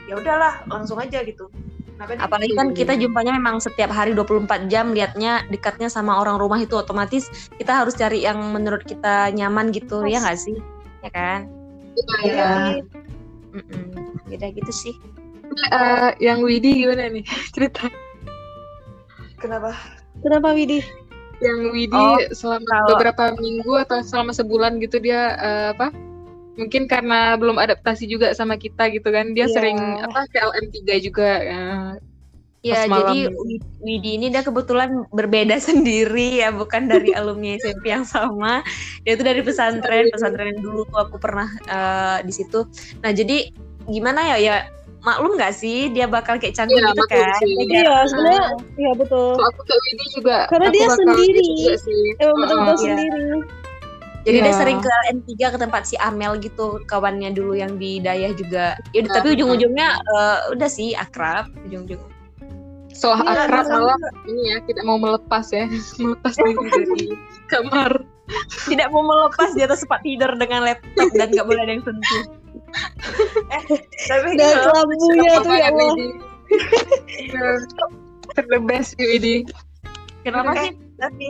ya 0.06 0.14
udahlah, 0.14 0.54
langsung 0.68 1.00
aja 1.00 1.18
gitu. 1.20 1.50
Nih? 1.98 2.18
Apalagi 2.18 2.52
kan 2.52 2.74
kita 2.74 2.98
jumpanya 2.98 3.30
memang 3.32 3.62
setiap 3.62 3.90
hari 3.90 4.10
24 4.10 4.66
jam 4.66 4.90
liatnya 4.90 5.46
dekatnya 5.46 5.86
sama 5.86 6.18
orang 6.18 6.34
rumah 6.34 6.58
itu 6.58 6.74
otomatis 6.74 7.30
kita 7.54 7.78
harus 7.78 7.94
cari 7.94 8.26
yang 8.26 8.42
menurut 8.50 8.82
kita 8.82 9.30
nyaman 9.30 9.70
gitu 9.70 10.02
ya 10.04 10.18
nggak 10.18 10.34
sih? 10.34 10.58
Ya 10.98 11.10
kan? 11.10 11.46
Iya. 11.94 12.26
Iya. 12.26 12.50
Mm-mm. 13.52 13.84
Beda 14.26 14.50
gitu 14.50 14.72
sih. 14.72 14.94
Eh, 15.52 16.10
yang 16.20 16.40
Widi 16.40 16.82
gimana 16.82 17.08
nih 17.08 17.24
cerita? 17.52 17.88
Kenapa? 19.36 19.74
Kenapa 20.22 20.54
Widi? 20.54 20.80
Yang 21.42 21.58
Widi 21.74 21.98
Oh, 21.98 22.18
selama 22.30 22.62
kalau- 22.64 22.88
beberapa 22.94 23.24
minggu 23.36 23.72
atau 23.82 23.98
selama 24.00 24.30
sebulan 24.32 24.78
gitu 24.78 24.96
dia 24.96 25.34
eh, 25.34 25.66
apa? 25.74 25.90
Mungkin 26.52 26.84
karena 26.84 27.34
belum 27.34 27.56
adaptasi 27.56 28.04
juga 28.04 28.30
sama 28.32 28.54
kita 28.54 28.92
gitu 28.92 29.08
kan. 29.08 29.32
Dia 29.32 29.48
Iya. 29.48 29.54
sering 29.56 29.78
apa 30.00 30.28
ke 30.28 30.38
LM3 30.38 30.78
juga. 31.00 31.30
eh, 31.40 31.92
Ya, 32.62 32.86
jadi 32.86 33.26
Wi- 33.34 33.58
Widi 33.82 34.10
ini 34.14 34.30
dia 34.30 34.46
kebetulan 34.46 35.02
berbeda 35.10 35.58
sendiri 35.66 36.38
ya, 36.38 36.54
bukan 36.54 36.86
dari 36.86 37.10
alumni 37.10 37.58
SMP 37.58 37.90
yang 37.90 38.06
sama. 38.06 38.62
Dia 39.02 39.18
itu 39.18 39.26
dari 39.26 39.42
pesantren, 39.42 40.06
pesantren 40.14 40.54
yang 40.54 40.62
dulu 40.62 40.86
tuh 40.86 40.98
aku 41.02 41.18
pernah 41.18 41.50
eh, 41.66 42.18
di 42.22 42.30
situ. 42.30 42.62
Nah, 43.02 43.10
jadi 43.10 43.50
gimana 43.90 44.22
ya 44.30 44.36
ya 44.38 44.56
maklum 45.02 45.34
nggak 45.34 45.50
sih 45.52 45.90
dia 45.90 46.06
bakal 46.06 46.38
kayak 46.38 46.54
canggung 46.54 46.78
Iya, 46.78 46.90
gitu 46.90 47.02
maklum 47.02 47.26
kan? 47.26 47.40
Iya, 47.42 47.94
sebenarnya 48.06 48.44
iya 48.76 48.90
betul. 48.94 49.28
Kalau 49.34 49.48
aku 49.50 49.62
ke 49.62 49.74
Widi 49.76 50.06
juga 50.14 50.36
Karena 50.46 50.66
aku 50.66 50.74
dia 50.74 50.86
bakal 50.86 50.98
sendiri. 50.98 51.38
gitu 51.38 51.52
juga 51.58 51.74
sih. 51.76 52.02
Emang 52.16 52.36
betul-betul 52.38 52.72
Iya. 52.72 52.80
sendiri. 52.86 53.26
Jadi 54.22 54.38
dia 54.38 54.46
Iya. 54.46 54.54
sering 54.54 54.78
ke 54.78 54.92
N3 55.10 55.30
ke 55.50 55.58
tempat 55.58 55.82
si 55.82 55.98
Amel 55.98 56.32
gitu, 56.38 56.66
kawannya 56.86 57.30
dulu 57.30 57.58
yang 57.58 57.74
di 57.74 57.98
Dayah 57.98 58.30
juga. 58.32 58.78
Ya, 58.94 59.02
Ah, 59.02 59.18
tapi 59.18 59.34
ujung-ujungnya 59.34 59.88
eh, 59.98 60.38
udah 60.54 60.68
sih 60.70 60.94
akrab 60.94 61.50
ujung-ujung. 61.66 61.98
Setelah 62.88 63.18
Iya, 63.24 63.34
akrab 63.42 63.64
malah 63.66 63.98
ini 64.24 64.42
ya 64.46 64.56
tidak 64.62 64.84
mau 64.84 64.94
melepas 64.96 65.50
ya, 65.50 65.66
melepas 65.98 66.34
diri 66.36 66.54
dari 66.70 67.06
kamar. 67.48 67.92
Tidak 68.64 68.88
mau 68.88 69.02
melepas 69.02 69.50
di 69.50 69.60
atas 69.60 69.82
tempat 69.82 70.00
tidur 70.00 70.30
dengan 70.38 70.62
laptop 70.62 71.10
dan 71.12 71.26
nggak 71.28 71.42
boleh 71.42 71.60
ada 71.60 71.72
yang 71.74 71.82
sentuh. 71.82 72.22
Tapi 74.10 74.28
Dan 74.36 74.54
lampunya 74.64 75.32
tuh 75.40 75.54
ya 75.54 75.68
Allah. 75.70 75.92
The 78.36 78.58
best 78.64 78.96
Widi. 78.96 79.44
Kenapa 80.22 80.54
Eh, 80.54 80.70
sih? 80.70 80.72
tapi 80.96 81.26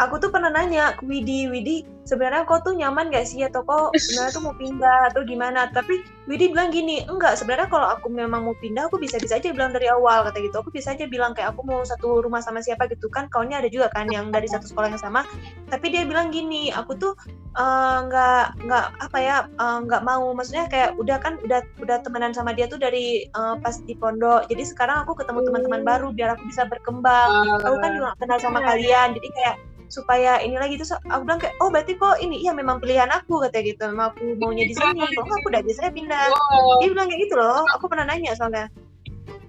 aku 0.00 0.16
tuh 0.16 0.30
pernah 0.32 0.48
nanya 0.48 0.96
ke 0.96 1.04
Widi, 1.04 1.52
Widi 1.52 1.84
sebenarnya 2.08 2.42
kau 2.48 2.58
tuh 2.58 2.74
nyaman 2.74 3.12
gak 3.12 3.28
sih 3.28 3.44
atau 3.44 3.62
kok 3.62 3.92
sebenarnya 4.02 4.32
tuh 4.34 4.42
mau 4.42 4.56
pindah 4.56 5.12
atau 5.12 5.20
gimana? 5.22 5.68
Tapi 5.70 6.00
Widi 6.26 6.50
bilang 6.50 6.70
gini, 6.70 7.04
enggak 7.04 7.36
sebenarnya 7.36 7.68
kalau 7.68 7.86
aku 7.90 8.06
memang 8.08 8.46
mau 8.46 8.56
pindah 8.58 8.86
aku 8.86 8.98
bisa-bisa 8.98 9.38
aja 9.38 9.50
bilang 9.50 9.74
dari 9.74 9.90
awal 9.90 10.24
kata 10.26 10.38
gitu. 10.40 10.62
Aku 10.62 10.70
bisa 10.72 10.94
aja 10.94 11.04
bilang 11.10 11.36
kayak 11.36 11.54
aku 11.54 11.66
mau 11.66 11.82
satu 11.84 12.22
rumah 12.24 12.40
sama 12.40 12.62
siapa 12.64 12.86
gitu 12.88 13.10
kan. 13.10 13.26
Kaunya 13.28 13.58
ada 13.58 13.68
juga 13.68 13.90
kan 13.90 14.06
yang 14.08 14.30
dari 14.30 14.46
satu 14.46 14.70
sekolah 14.70 14.94
yang 14.94 15.02
sama. 15.02 15.26
Tapi 15.68 15.86
dia 15.90 16.06
bilang 16.06 16.30
gini, 16.30 16.70
aku 16.70 16.94
tuh 16.96 17.12
eh, 17.58 17.98
nggak 18.06 18.62
nggak 18.62 18.86
apa 19.10 19.18
ya 19.18 19.36
eh, 19.50 19.78
nggak 19.90 20.02
mau 20.06 20.30
maksudnya 20.32 20.70
kayak 20.70 20.94
udah 20.96 21.18
kan 21.18 21.34
udah 21.42 21.60
udah 21.82 21.96
temenan 22.06 22.30
sama 22.30 22.54
dia 22.54 22.70
tuh 22.70 22.78
dari 22.78 23.26
eh, 23.26 23.54
pas 23.58 23.74
di 23.82 23.94
pondok. 23.98 24.46
Jadi 24.46 24.62
sekarang 24.70 25.02
aku 25.02 25.18
ketemu 25.18 25.50
teman-teman 25.50 25.82
baru 25.82 26.08
biar 26.14 26.38
aku 26.38 26.46
bisa 26.46 26.62
berkembang 26.70 27.50
aku 27.58 27.76
kan 27.80 27.90
juga 27.96 28.10
kenal 28.20 28.38
sama 28.38 28.60
kalian 28.62 29.16
jadi 29.16 29.28
kayak 29.34 29.56
supaya 29.90 30.38
ini 30.38 30.54
lagi 30.54 30.78
terus 30.78 30.94
aku 30.94 31.26
bilang 31.26 31.42
kayak 31.42 31.54
oh 31.58 31.68
berarti 31.68 31.98
kok 31.98 32.22
ini 32.22 32.38
iya 32.40 32.54
memang 32.54 32.78
pilihan 32.78 33.10
aku 33.10 33.42
katanya 33.42 33.64
gitu 33.74 33.82
memang 33.90 34.06
aku 34.14 34.22
maunya 34.38 34.64
di 34.64 34.74
sini 34.74 35.02
kalau 35.02 35.26
nggak 35.26 35.38
aku 35.42 35.46
udah 35.50 35.62
bisa 35.66 35.78
saya 35.82 35.92
pindah 35.92 36.30
Wow. 36.30 36.78
dia 36.78 36.88
bilang 36.94 37.06
kayak 37.10 37.20
gitu 37.26 37.34
loh 37.34 37.66
aku 37.74 37.84
pernah 37.90 38.06
nanya 38.06 38.32
soalnya 38.38 38.70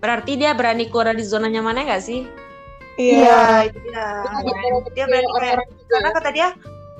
Berarti 0.02 0.34
dia 0.34 0.58
berani 0.58 0.90
keluar 0.90 1.14
dari 1.14 1.22
zona 1.22 1.46
nyamannya 1.46 1.86
nggak 1.86 2.02
sih? 2.02 2.26
Iya. 2.98 3.70
itu 3.70 3.78
dia 3.86 4.10
Dia 4.98 5.06
berani 5.06 5.30
kayak 5.30 5.56
karena 5.86 6.10
kata 6.10 6.30
dia 6.34 6.48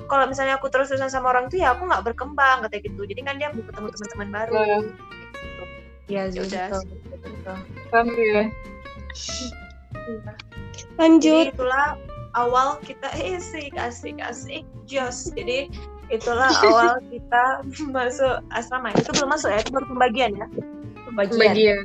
kalau 0.06 0.30
misalnya 0.30 0.54
aku 0.54 0.70
terus 0.70 0.86
terusan 0.86 1.10
sama 1.10 1.34
orang 1.34 1.50
tuh 1.50 1.58
ya 1.58 1.74
aku 1.74 1.82
nggak 1.90 2.06
berkembang 2.06 2.62
katanya 2.62 2.82
gitu 2.86 3.02
jadi 3.02 3.20
kan 3.26 3.34
dia 3.42 3.48
mau 3.50 3.66
ketemu 3.66 3.88
teman-teman 3.90 4.28
baru. 4.30 4.54
Iya, 6.06 6.30
Ya 6.30 6.42
udah 6.46 6.66
betul, 6.70 6.80
sih. 6.84 6.98
betul. 7.26 7.56
Paham 7.90 8.06
ya? 8.14 8.42
Lanjut. 11.00 11.42
jadi 11.42 11.50
itulah 11.50 11.86
awal 12.32 12.80
kita 12.80 13.08
eh, 13.16 13.36
asik 13.36 13.76
asik 13.76 14.16
asik 14.20 14.64
jos 14.88 15.32
jadi 15.36 15.68
itulah 16.12 16.50
awal 16.50 17.00
kita 17.12 17.64
masuk 17.88 18.44
asrama. 18.52 18.92
Itu 18.96 19.10
belum 19.16 19.32
masuk 19.32 19.48
ya 19.52 19.58
itu 19.64 19.70
baru 19.72 19.86
pembagian 19.88 20.32
ya? 20.36 20.46
Pembagian. 21.08 21.40
Bagian. 21.40 21.84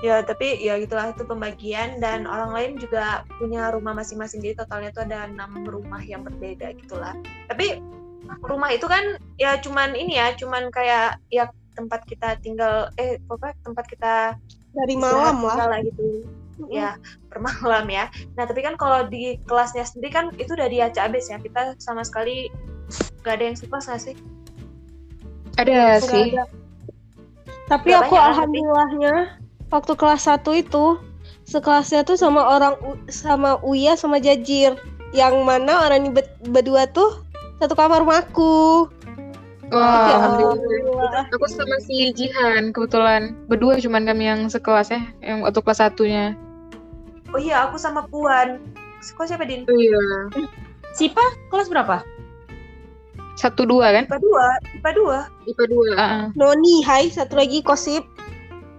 ya 0.00 0.24
tapi 0.24 0.56
ya 0.64 0.80
gitulah 0.80 1.12
itu 1.12 1.24
pembagian. 1.24 2.00
Dan 2.00 2.28
orang 2.28 2.52
lain 2.52 2.70
juga 2.80 3.24
punya 3.40 3.72
rumah 3.72 3.96
masing-masing. 3.96 4.44
Jadi 4.44 4.60
totalnya 4.60 4.92
itu 4.92 5.00
ada 5.04 5.28
enam 5.28 5.64
rumah 5.64 6.00
yang 6.04 6.24
berbeda 6.24 6.76
gitulah. 6.76 7.16
Tapi 7.48 7.80
rumah 8.44 8.70
itu 8.70 8.86
kan 8.86 9.18
ya 9.40 9.58
cuman 9.58 9.96
ini 9.96 10.20
ya 10.20 10.36
cuman 10.36 10.70
kayak 10.70 11.18
ya 11.32 11.50
tempat 11.74 12.04
kita 12.06 12.36
tinggal 12.44 12.92
eh 13.00 13.18
pokoknya 13.26 13.56
tempat 13.64 13.84
kita 13.88 14.14
Dari 14.70 14.94
malam 14.94 15.42
lah. 15.42 15.66
lah 15.66 15.80
gitu 15.82 16.22
ya 16.68 16.98
per 17.28 17.38
malam 17.40 17.88
ya 17.88 18.04
nah 18.34 18.44
tapi 18.44 18.60
kan 18.60 18.74
kalau 18.74 19.06
di 19.06 19.40
kelasnya 19.46 19.82
sendiri 19.82 20.10
kan 20.10 20.24
itu 20.36 20.52
udah 20.52 20.68
diacak 20.68 21.08
abis 21.08 21.30
ya 21.30 21.38
kita 21.38 21.72
sama 21.78 22.04
sekali 22.04 22.52
gak 23.22 23.38
ada 23.38 23.44
yang 23.48 23.56
sekelas 23.56 23.86
nggak 23.86 24.02
sih 24.02 24.16
Ada 25.56 25.70
Nggak 25.70 26.00
sih. 26.06 26.26
ada. 26.32 26.44
Tapi 27.66 27.86
Nggak 27.86 28.00
aku 28.00 28.10
banyak, 28.10 28.18
tapi- 28.18 28.30
alhamdulillahnya 28.32 29.14
waktu 29.68 29.92
kelas 29.94 30.22
1 30.24 30.50
itu 30.56 30.84
sekelasnya 31.44 32.00
tuh 32.02 32.16
sama 32.16 32.42
orang 32.48 32.74
sama 33.06 33.58
Uya 33.60 33.94
sama 33.94 34.18
Jajir 34.18 34.74
yang 35.12 35.42
mana 35.42 35.84
orang 35.84 36.02
ini 36.02 36.10
ber- 36.12 36.38
berdua 36.48 36.86
tuh 36.86 37.22
satu 37.58 37.74
kamar 37.74 38.00
sama 38.00 38.14
aku. 38.18 38.54
Wah, 39.68 39.78
Ya, 39.78 40.16
alhamdulillah. 40.16 40.50
alhamdulillah. 40.50 41.24
Aku 41.30 41.46
sama 41.46 41.76
si 41.80 42.10
Jihan 42.10 42.70
kebetulan 42.70 43.38
berdua 43.46 43.78
cuman 43.78 44.02
kami 44.02 44.26
yang 44.26 44.40
sekelas 44.46 44.90
ya, 44.90 45.02
yang 45.20 45.44
waktu 45.44 45.60
kelas 45.60 45.78
satunya. 45.78 46.34
Oh 47.30 47.40
iya 47.40 47.66
aku 47.68 47.76
sama 47.78 48.04
Puan 48.08 48.58
kok 49.00 49.24
siapa 49.24 49.48
din 49.48 49.64
Oh 49.64 49.76
iya. 49.76 49.96
Sipa 50.92 51.22
kelas 51.48 51.70
berapa? 51.70 52.02
Satu 53.38 53.64
dua 53.64 53.94
kan? 53.94 54.04
IPA 54.04 54.18
dua 54.20 54.46
IPA 54.76 54.90
dua 54.92 55.18
IPA 55.48 55.64
dua. 55.70 55.88
ah. 55.96 56.24
Noni, 56.36 56.84
hai, 56.84 57.08
satu 57.08 57.38
lagi 57.40 57.64
Kosip. 57.64 58.04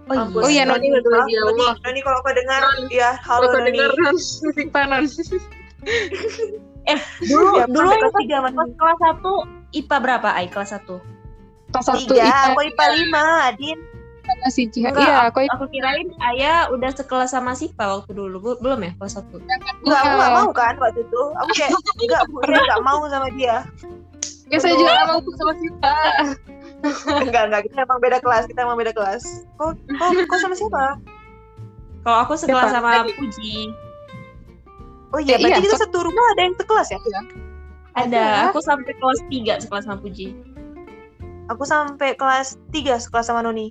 Oh, 0.06 0.14
Ampun, 0.14 0.44
Oh 0.44 0.50
iya, 0.50 0.62
Noni 0.62 0.92
ya 0.92 1.00
Noni, 1.02 1.32
Allah. 1.40 1.74
Noni 1.82 2.00
kalau 2.04 2.18
kau 2.22 2.34
dengar 2.34 2.60
Non, 2.62 2.86
ya 2.92 3.16
halo 3.22 3.48
Kalau 3.50 3.58
Noni 3.58 3.70
dengar 3.74 3.90
non, 3.96 4.12
musik 4.14 4.68
panon. 4.70 5.02
Dulu 7.26 7.48
Ya, 7.58 7.64
dulu 7.70 7.86
kelas 7.90 8.14
tiga, 8.18 8.36
pas 8.42 8.52
kelas 8.54 9.00
1 9.72 9.82
IPA 9.82 9.96
berapa? 9.98 10.28
Ai 10.30 10.46
kelas 10.50 10.70
1. 10.74 10.84
Kelas 11.72 11.84
satu 11.86 12.12
tiga 12.12 12.22
IPA 12.28 12.42
aku 12.52 12.60
IPA 12.70 12.86
lima 12.98 13.24
Din 13.56 13.78
Jihan. 14.50 14.90
Enggak, 14.90 15.06
Iya, 15.06 15.16
aku 15.28 15.38
Aku 15.48 15.64
kirain 15.70 16.08
Ayah 16.18 16.66
udah 16.68 16.90
sekelas 16.90 17.30
sama 17.30 17.54
Sipa 17.54 17.86
waktu 17.86 18.10
dulu. 18.10 18.36
Bu- 18.38 18.58
Belum 18.58 18.82
ya 18.82 18.90
kelas 18.96 19.14
1? 19.14 19.38
Enggak, 19.38 20.00
aku 20.02 20.14
nggak 20.18 20.32
mau 20.34 20.48
kan 20.50 20.74
waktu 20.78 21.00
itu. 21.00 21.22
Aku 21.38 21.50
kayak 21.54 21.70
enggak, 22.02 22.22
Bu, 22.26 22.36
saya 22.42 22.60
nggak 22.60 22.82
mau 22.82 23.00
sama 23.06 23.28
dia. 23.32 23.56
Ya 24.50 24.58
saya 24.58 24.74
juga 24.74 24.92
gak 24.92 25.06
mau 25.08 25.20
sama 25.32 25.52
Sita. 25.56 25.96
enggak, 27.22 27.42
enggak, 27.48 27.62
kita 27.64 27.78
emang 27.80 28.00
beda 28.02 28.18
kelas, 28.20 28.44
kita 28.50 28.60
emang 28.62 28.76
beda 28.76 28.92
kelas. 28.92 29.22
Kok 29.56 29.70
kok 29.96 30.10
kok 30.26 30.38
sama 30.38 30.54
siapa? 30.54 30.84
Kalau 32.02 32.18
aku 32.26 32.34
sekelas 32.34 32.68
Siapa? 32.68 32.76
sama 32.82 33.06
Puji. 33.14 33.70
Oh 35.12 35.20
iya, 35.20 35.36
Eh, 35.36 35.44
berarti 35.44 35.60
iya, 35.60 35.66
kita 35.70 35.76
satu 35.78 36.02
rumah 36.02 36.24
ada 36.34 36.40
yang 36.42 36.56
sekelas 36.58 36.88
ya? 36.90 36.98
Ada, 37.92 38.24
aku 38.48 38.58
sampai 38.58 38.92
kelas 38.96 39.20
3 39.28 39.54
sekelas 39.60 39.84
sama 39.84 39.98
Puji. 40.00 40.28
Aku 41.48 41.62
sampai 41.62 42.16
kelas 42.16 42.56
3 42.72 42.96
sekelas 42.96 43.28
sama 43.28 43.44
Noni. 43.44 43.70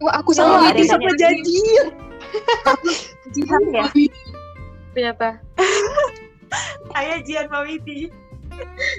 Wah, 0.00 0.16
aku 0.16 0.32
sama 0.32 0.72
Widi 0.72 0.88
sama 0.88 1.12
Jajir. 1.20 1.92
Jihan 3.36 3.62
ya? 3.68 3.84
Ternyata. 4.96 5.28
Ayah 6.98 7.20
Jian 7.22 7.46
Mawiti. 7.52 8.10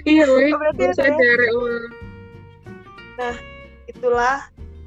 iya 0.07 0.23
Oh, 0.25 0.39
berarti 0.57 0.83
ada 0.95 1.05
ya? 1.11 1.35
Allah. 1.51 3.35
itulah 3.91 4.37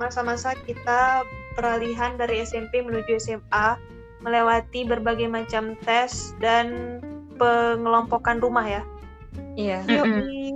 masa-masa 0.01 0.57
kita 0.67 1.23
peralihan 1.55 2.19
dari 2.19 2.43
SMP 2.43 2.83
menuju 2.83 3.21
SMA 3.21 3.79
melewati 4.25 4.89
berbagai 4.89 5.29
macam 5.29 5.77
tes 5.85 6.33
dan 6.41 6.99
pengelompokan 7.37 8.41
rumah 8.41 8.65
ya. 8.65 8.83
Iya. 9.55 9.85
Mm-mm. 9.87 10.23
Yoi. 10.25 10.47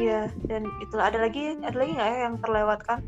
Iya, 0.00 0.32
dan 0.48 0.64
itulah 0.80 1.12
ada 1.12 1.20
lagi 1.20 1.60
ada 1.60 1.76
lagi 1.76 1.92
nggak 1.92 2.08
ya 2.08 2.18
yang 2.28 2.34
terlewatkan? 2.40 3.00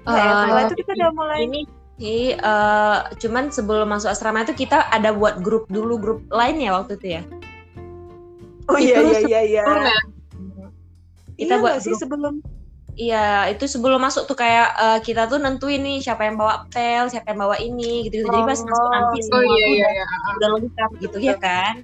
Eh, 0.00 0.16
setelah 0.16 0.62
itu 0.64 0.74
kita 0.80 0.90
udah 0.96 1.10
mulai 1.12 1.38
Ini 1.44 1.60
sih, 2.00 2.32
eh, 2.32 2.98
cuman 3.20 3.44
sebelum 3.52 3.88
masuk 3.92 4.08
asrama 4.08 4.40
itu 4.42 4.56
kita 4.56 4.88
ada 4.88 5.12
buat 5.12 5.44
grup 5.44 5.68
dulu 5.68 6.00
grup 6.00 6.20
lain 6.32 6.56
ya 6.56 6.72
waktu 6.80 6.96
itu 6.96 7.06
ya. 7.20 7.22
Oh 8.70 8.78
iya 8.80 8.96
itu 9.02 9.10
iya 9.10 9.20
iya 9.20 9.40
iya. 9.44 9.62
Sebelum 9.66 9.84
ya? 9.84 10.00
Kita 11.36 11.54
Iya 11.56 11.62
buat 11.62 11.74
sih 11.80 11.92
grup. 11.92 12.00
sebelum 12.00 12.34
Iya, 13.00 13.48
itu 13.48 13.64
sebelum 13.64 13.96
masuk 14.02 14.28
tuh 14.28 14.36
kayak 14.36 14.68
eh, 14.76 14.98
kita 15.00 15.24
tuh 15.24 15.40
nentuin 15.40 15.80
nih 15.80 16.04
siapa 16.04 16.26
yang 16.28 16.36
bawa 16.36 16.68
pel, 16.68 17.08
siapa 17.08 17.32
yang 17.32 17.40
bawa 17.40 17.56
ini 17.56 18.04
gitu. 18.08 18.28
Jadi 18.28 18.38
pas 18.44 18.60
masuk 18.60 18.76
Oh, 18.76 18.92
nanti 18.92 19.16
iya. 19.16 19.24
semua 19.24 19.40
Oh 19.40 19.44
iya 19.44 19.48
tuh 19.48 19.56
iya 19.56 19.68
udah, 19.70 19.92
iya. 19.94 20.04
udah 20.36 20.48
lengkap 20.58 20.90
gitu 21.00 21.16
ya 21.22 21.36
kan. 21.40 21.74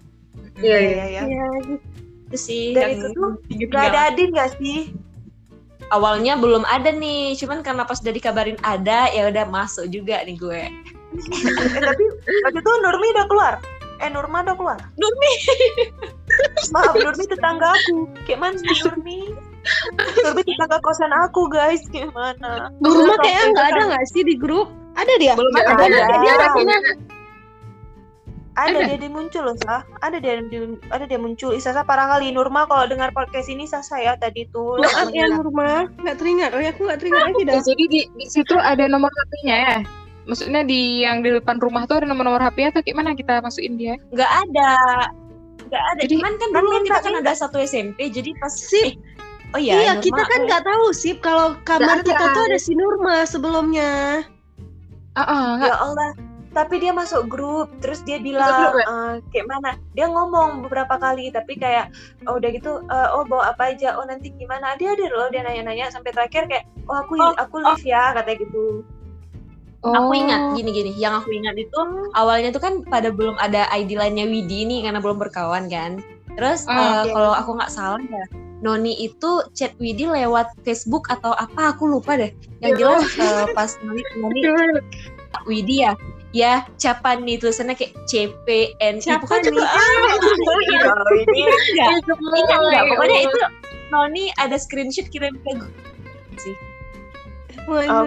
Iya, 0.60 0.76
iya 0.76 1.04
iya. 1.08 1.22
Iya. 1.24 1.46
Itu 2.26 2.36
sih 2.36 2.74
Dan 2.74 2.88
itu 3.00 3.06
tuh 3.16 3.30
Gak 3.70 3.84
ada 3.92 4.00
Adin 4.12 4.28
gak 4.34 4.50
sih? 4.60 4.92
Awalnya 5.94 6.34
belum 6.38 6.66
ada 6.66 6.90
nih 6.90 7.38
cuman 7.38 7.62
karena 7.62 7.86
pas 7.86 8.02
udah 8.02 8.14
dikabarin 8.14 8.58
ada 8.66 9.10
ya 9.14 9.30
udah 9.30 9.44
masuk 9.46 9.86
juga 9.90 10.22
nih 10.26 10.36
gue 10.38 10.62
eh, 11.16 11.82
tapi 11.82 12.04
waktu 12.44 12.58
itu 12.60 12.70
Nurmi 12.82 13.06
udah 13.14 13.26
keluar. 13.30 13.54
Eh 13.96 14.08
Nurma 14.12 14.44
udah 14.44 14.56
keluar. 14.58 14.78
Nurmi 15.00 15.32
Maaf 16.74 16.94
Nurmi 16.98 17.24
tetangga 17.24 17.72
aku. 17.72 18.10
Gimana 18.28 18.54
sih 18.60 18.68
Nurmi? 18.84 19.32
Nurmi 19.96 20.42
tetangga 20.44 20.78
kosan 20.84 21.12
aku 21.14 21.48
guys. 21.48 21.80
Gimana? 21.88 22.68
Nurma 22.82 23.16
Udah, 23.16 23.18
kayaknya 23.24 23.46
nggak 23.54 23.66
ada 23.72 23.82
nggak 23.94 24.04
sih 24.12 24.22
di 24.26 24.34
grup? 24.36 24.68
Ada 24.96 25.12
dia? 25.20 25.32
belum 25.36 25.52
Ada, 25.56 25.72
ada, 25.76 25.84
ada. 25.84 26.16
Dia 26.20 26.32
ada 26.36 26.46
Pokoknya 26.52 26.78
Ada 28.56 28.72
Ada. 28.72 28.88
dia, 28.88 28.96
dia 28.98 29.12
muncul 29.12 29.42
loh 29.44 29.56
Sah. 29.60 29.84
Ada 30.00 30.16
dia 30.16 30.40
di- 30.40 30.80
ada 30.88 31.04
dia 31.04 31.20
muncul. 31.20 31.52
Ih, 31.52 31.60
Sasa 31.60 31.80
parah 31.80 32.08
kali 32.08 32.32
Nurma 32.32 32.64
kalau 32.64 32.88
dengar 32.88 33.12
podcast 33.12 33.46
ini 33.46 33.64
Sasa 33.64 33.96
ya 33.96 34.16
tadi 34.16 34.48
tuh. 34.48 34.80
Maaf 34.80 35.12
ya 35.12 35.28
Nurma, 35.28 35.84
nggak 35.94 36.16
teringat. 36.16 36.50
Oh 36.50 36.60
ya 36.60 36.72
aku 36.72 36.88
nggak 36.88 36.98
teringat 36.98 37.20
lagi 37.22 37.42
dah. 37.44 37.54
Ya, 37.54 37.60
jadi 37.62 37.84
di, 37.86 38.00
di 38.10 38.26
situ 38.26 38.56
ada 38.56 38.84
nomor 38.86 39.12
HP-nya 39.12 39.56
ya. 39.58 39.76
Maksudnya 40.24 40.62
di 40.62 40.80
yang 41.00 41.20
di 41.20 41.30
depan 41.30 41.56
rumah 41.56 41.84
tuh 41.84 42.00
ada 42.00 42.06
nomor-nomor 42.06 42.40
HP 42.40 42.66
atau 42.66 42.80
gimana 42.80 43.12
kita 43.12 43.38
masukin 43.38 43.76
dia? 43.76 43.94
nggak 44.10 44.26
ada 44.42 44.72
nggak 45.62 45.84
ada 45.84 46.00
Jadi- 46.02 46.14
cuman 46.14 46.32
kan 46.34 46.48
Kan 46.48 46.58
dulu 46.58 46.76
minta, 46.76 46.82
kita 46.88 46.98
kan 47.02 47.14
ada 47.20 47.32
satu 47.32 47.56
SMP 47.58 47.98
jadi 48.06 48.30
pas 48.36 48.50
Sip. 48.50 48.86
eh, 48.86 48.94
oh 49.52 49.60
iya 49.60 49.74
iya, 49.76 49.92
Nurma, 49.92 50.02
kita 50.02 50.22
kan 50.24 50.38
eh, 50.38 50.44
nggak 50.46 50.62
tahu 50.64 50.86
sih 50.90 51.14
kalau 51.16 51.54
kamar 51.62 52.02
kita 52.02 52.16
ada. 52.16 52.32
tuh 52.32 52.42
ada 52.42 52.56
si 52.56 52.72
Nurma 52.72 53.22
sebelumnya. 53.22 54.22
Ah, 55.14 55.56
nggak. 55.56 55.68
Ya 55.68 55.76
Allah. 55.76 56.08
Tapi 56.56 56.80
dia 56.80 56.88
masuk 56.96 57.28
grup, 57.28 57.68
terus 57.84 58.00
dia 58.00 58.16
grup, 58.16 58.32
bilang 58.32 58.72
ya? 58.80 58.88
eh, 58.88 59.14
kayak 59.28 59.46
mana? 59.52 59.70
Dia 59.92 60.08
ngomong 60.08 60.64
beberapa 60.64 60.96
kali, 60.96 61.28
tapi 61.28 61.60
kayak 61.60 61.92
oh 62.24 62.40
udah 62.40 62.48
gitu, 62.48 62.80
eh, 62.80 63.08
oh 63.12 63.28
bawa 63.28 63.52
apa 63.52 63.76
aja, 63.76 63.92
oh 64.00 64.08
nanti 64.08 64.32
gimana? 64.32 64.72
Dia 64.80 64.96
ada 64.96 65.04
loh, 65.12 65.28
dia 65.28 65.44
nanya-nanya 65.44 65.92
sampai 65.92 66.16
terakhir 66.16 66.48
kayak, 66.48 66.64
oh 66.88 66.96
aku 66.96 67.20
Oh, 67.20 67.36
aku 67.36 67.56
live 67.60 67.84
ya, 67.84 68.16
katanya 68.16 68.40
gitu. 68.40 68.80
aku 69.86 70.10
Oh. 70.10 70.18
ingat 70.18 70.40
gini-gini 70.56 70.90
yang 70.98 71.20
aku 71.22 71.30
ingat 71.30 71.54
itu 71.54 71.80
awalnya 72.18 72.50
tuh 72.50 72.58
kan 72.58 72.82
pada 72.90 73.12
belum 73.14 73.38
ada 73.38 73.70
ID 73.70 73.94
lainnya 73.94 74.26
Widi 74.26 74.66
nih 74.66 74.82
karena 74.82 74.98
belum 74.98 75.14
berkawan 75.20 75.70
kan 75.70 76.02
terus 76.34 76.66
Oh, 76.66 76.74
eh, 76.74 77.06
oke. 77.06 77.12
kalau 77.14 77.32
aku 77.36 77.50
nggak 77.54 77.70
salah 77.70 78.02
ya 78.02 78.24
Noni 78.66 78.98
itu 78.98 79.46
chat 79.54 79.76
Widi 79.78 80.10
lewat 80.10 80.50
Facebook 80.66 81.06
atau 81.06 81.30
apa 81.38 81.76
aku 81.76 81.86
lupa 81.86 82.18
deh 82.18 82.34
yang 82.64 82.74
Ya. 82.74 82.78
jelas 82.82 83.14
eh, 83.14 83.46
pas 83.54 83.70
Noni, 83.84 84.02
Noni 84.18 84.42
Widi 85.46 85.86
ya 85.86 85.94
ya 86.36 86.68
Capan 86.76 87.24
nih 87.24 87.40
tulisannya 87.40 87.72
kayak 87.72 87.96
CPN 88.04 89.00
itu 89.00 89.08
kan 89.08 89.40
Capan 89.40 89.40
juga 89.48 89.64
nih. 89.64 89.72
ah, 89.72 89.88
ini 90.52 90.68
enggak 90.76 90.96
Iya, 91.32 91.54
Ingat 92.36 92.60
nggak? 92.60 92.82
Pokoknya 92.92 93.20
itu 93.24 93.38
Noni 93.88 94.24
ada 94.36 94.56
screenshot 94.60 95.08
kirim 95.08 95.32
ke 95.40 95.50
gue 95.56 95.70
sih. 96.36 96.56
Oh. 97.66 98.06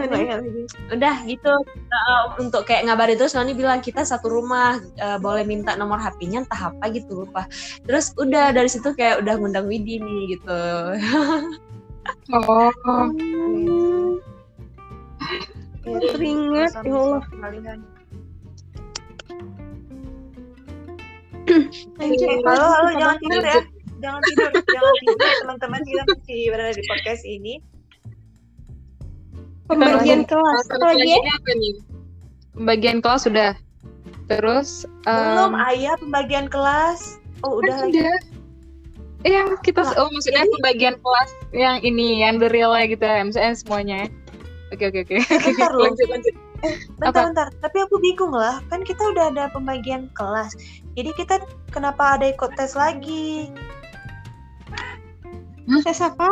Udah 0.96 1.16
gitu 1.28 1.52
uh, 1.52 2.24
untuk 2.40 2.64
kayak 2.64 2.88
ngabarin 2.88 3.20
terus 3.20 3.36
Noni 3.36 3.52
bilang 3.52 3.84
kita 3.84 4.08
satu 4.08 4.32
rumah 4.32 4.80
uh, 5.04 5.20
boleh 5.20 5.44
minta 5.44 5.76
nomor 5.76 6.00
HP-nya 6.00 6.48
entah 6.48 6.72
apa 6.72 6.86
gitu 6.96 7.26
lupa. 7.26 7.44
Terus 7.84 8.16
udah 8.16 8.56
dari 8.56 8.72
situ 8.72 8.96
kayak 8.96 9.20
udah 9.20 9.36
ngundang 9.36 9.68
Widi 9.68 10.00
nih 10.00 10.38
gitu. 10.38 10.62
Oh. 12.30 12.72
Iya, 15.90 16.08
Teringat, 16.14 16.72
ya 16.86 16.94
Allah. 16.94 17.24
Halo, 21.50 22.66
halo, 22.70 22.90
jangan 22.96 23.18
tidur 23.20 23.44
ya. 23.44 23.62
Jangan 24.00 24.22
tidur, 24.24 24.50
jangan 24.64 24.94
tidur 25.02 25.32
teman-teman 25.44 25.82
kita 25.84 26.04
masih 26.08 26.40
berada 26.54 26.74
di 26.74 26.84
podcast 26.88 27.24
ini. 27.26 27.54
Pembagian 29.68 30.26
kelas. 30.26 30.66
Apa 30.70 30.76
Apa 30.78 30.86
lagi 30.98 31.10
ya? 31.10 31.20
apa 31.20 31.52
nih? 31.54 31.74
Pembagian 32.58 32.98
kelas 33.02 33.22
sudah. 33.26 33.52
Terus 34.30 34.86
Belum 35.06 35.54
em, 35.58 35.62
ayah 35.74 35.94
pembagian 35.98 36.46
kelas. 36.50 37.18
Oh, 37.42 37.62
udah 37.62 37.76
kan 37.82 37.90
lagi. 37.90 38.02
Iya, 39.20 39.60
kita 39.68 39.84
Lah, 39.84 40.00
oh 40.00 40.08
maksudnya 40.16 40.48
jadi- 40.48 40.54
pembagian 40.58 40.96
kelas 40.96 41.30
yang 41.52 41.78
ini, 41.84 42.24
yang 42.24 42.40
the 42.40 42.48
real 42.48 42.72
gitu 42.80 43.04
ya, 43.04 43.20
MCN 43.20 43.54
semuanya. 43.58 44.08
Oke 44.72 44.88
oke 44.88 45.02
oke. 45.04 45.18
loh. 45.76 45.92
lanjut 45.92 46.36
lanjut. 46.62 47.00
Bentar, 47.00 47.10
Apa? 47.10 47.28
bentar. 47.32 47.48
Tapi 47.64 47.78
aku 47.84 47.96
bingung 48.00 48.34
lah. 48.36 48.60
Kan 48.68 48.84
kita 48.84 49.00
udah 49.16 49.32
ada 49.32 49.48
pembagian 49.52 50.12
kelas. 50.14 50.54
Jadi 50.94 51.12
kita 51.16 51.40
kenapa 51.72 52.20
ada 52.20 52.30
ikut 52.30 52.52
tes 52.60 52.76
lagi? 52.76 53.50
Tes 55.86 56.00
apa? 56.02 56.28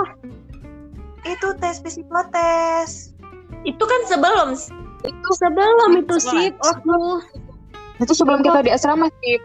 Itu 1.23 1.53
tes 1.59 1.79
psikotes. 1.79 3.13
itu 3.65 3.83
kan 3.83 4.01
sebelum 4.07 4.55
Itu 5.03 5.29
Sebelum 5.35 5.89
itu 5.99 6.15
sih 6.23 6.53
waktu 6.55 6.95
itu 7.97 8.13
sebelum 8.13 8.39
kita 8.45 8.63
di 8.63 8.71
asrama 8.71 9.09
sih. 9.19 9.37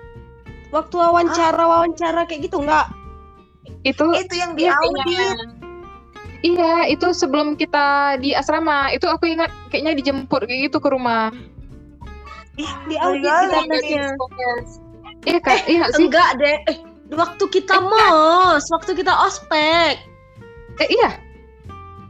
waktu 0.71 0.95
wawancara 0.95 1.59
wawancara 1.59 2.23
kayak 2.29 2.47
gitu 2.47 2.63
nggak? 2.63 2.87
Itu 3.83 4.15
Itu 4.15 4.35
yang 4.37 4.55
di 4.55 4.69
iya, 4.69 4.77
audit. 4.79 5.62
Iya, 6.43 6.91
itu 6.91 7.07
sebelum 7.15 7.55
kita 7.55 8.19
di 8.19 8.35
asrama. 8.35 8.91
Itu 8.91 9.07
aku 9.07 9.31
ingat 9.31 9.51
kayaknya 9.71 9.95
dijemput 9.95 10.43
kayak 10.43 10.71
gitu 10.71 10.79
ke 10.83 10.89
rumah. 10.91 11.31
Ih, 12.59 12.69
Di 12.91 12.99
kali 12.99 13.23
audit 13.23 13.31
kali 13.71 13.79
kita. 13.87 14.11
Iya 15.23 15.39
kak, 15.39 15.61
iya 15.71 15.85
sih. 15.95 16.11
Enggak 16.11 16.31
deh. 16.43 16.59
Eh, 16.67 16.79
waktu 17.15 17.45
kita 17.47 17.79
mos, 17.79 18.67
waktu 18.75 18.99
kita 18.99 19.15
ospek. 19.23 20.03
Eh 20.83 20.89
iya, 20.91 21.23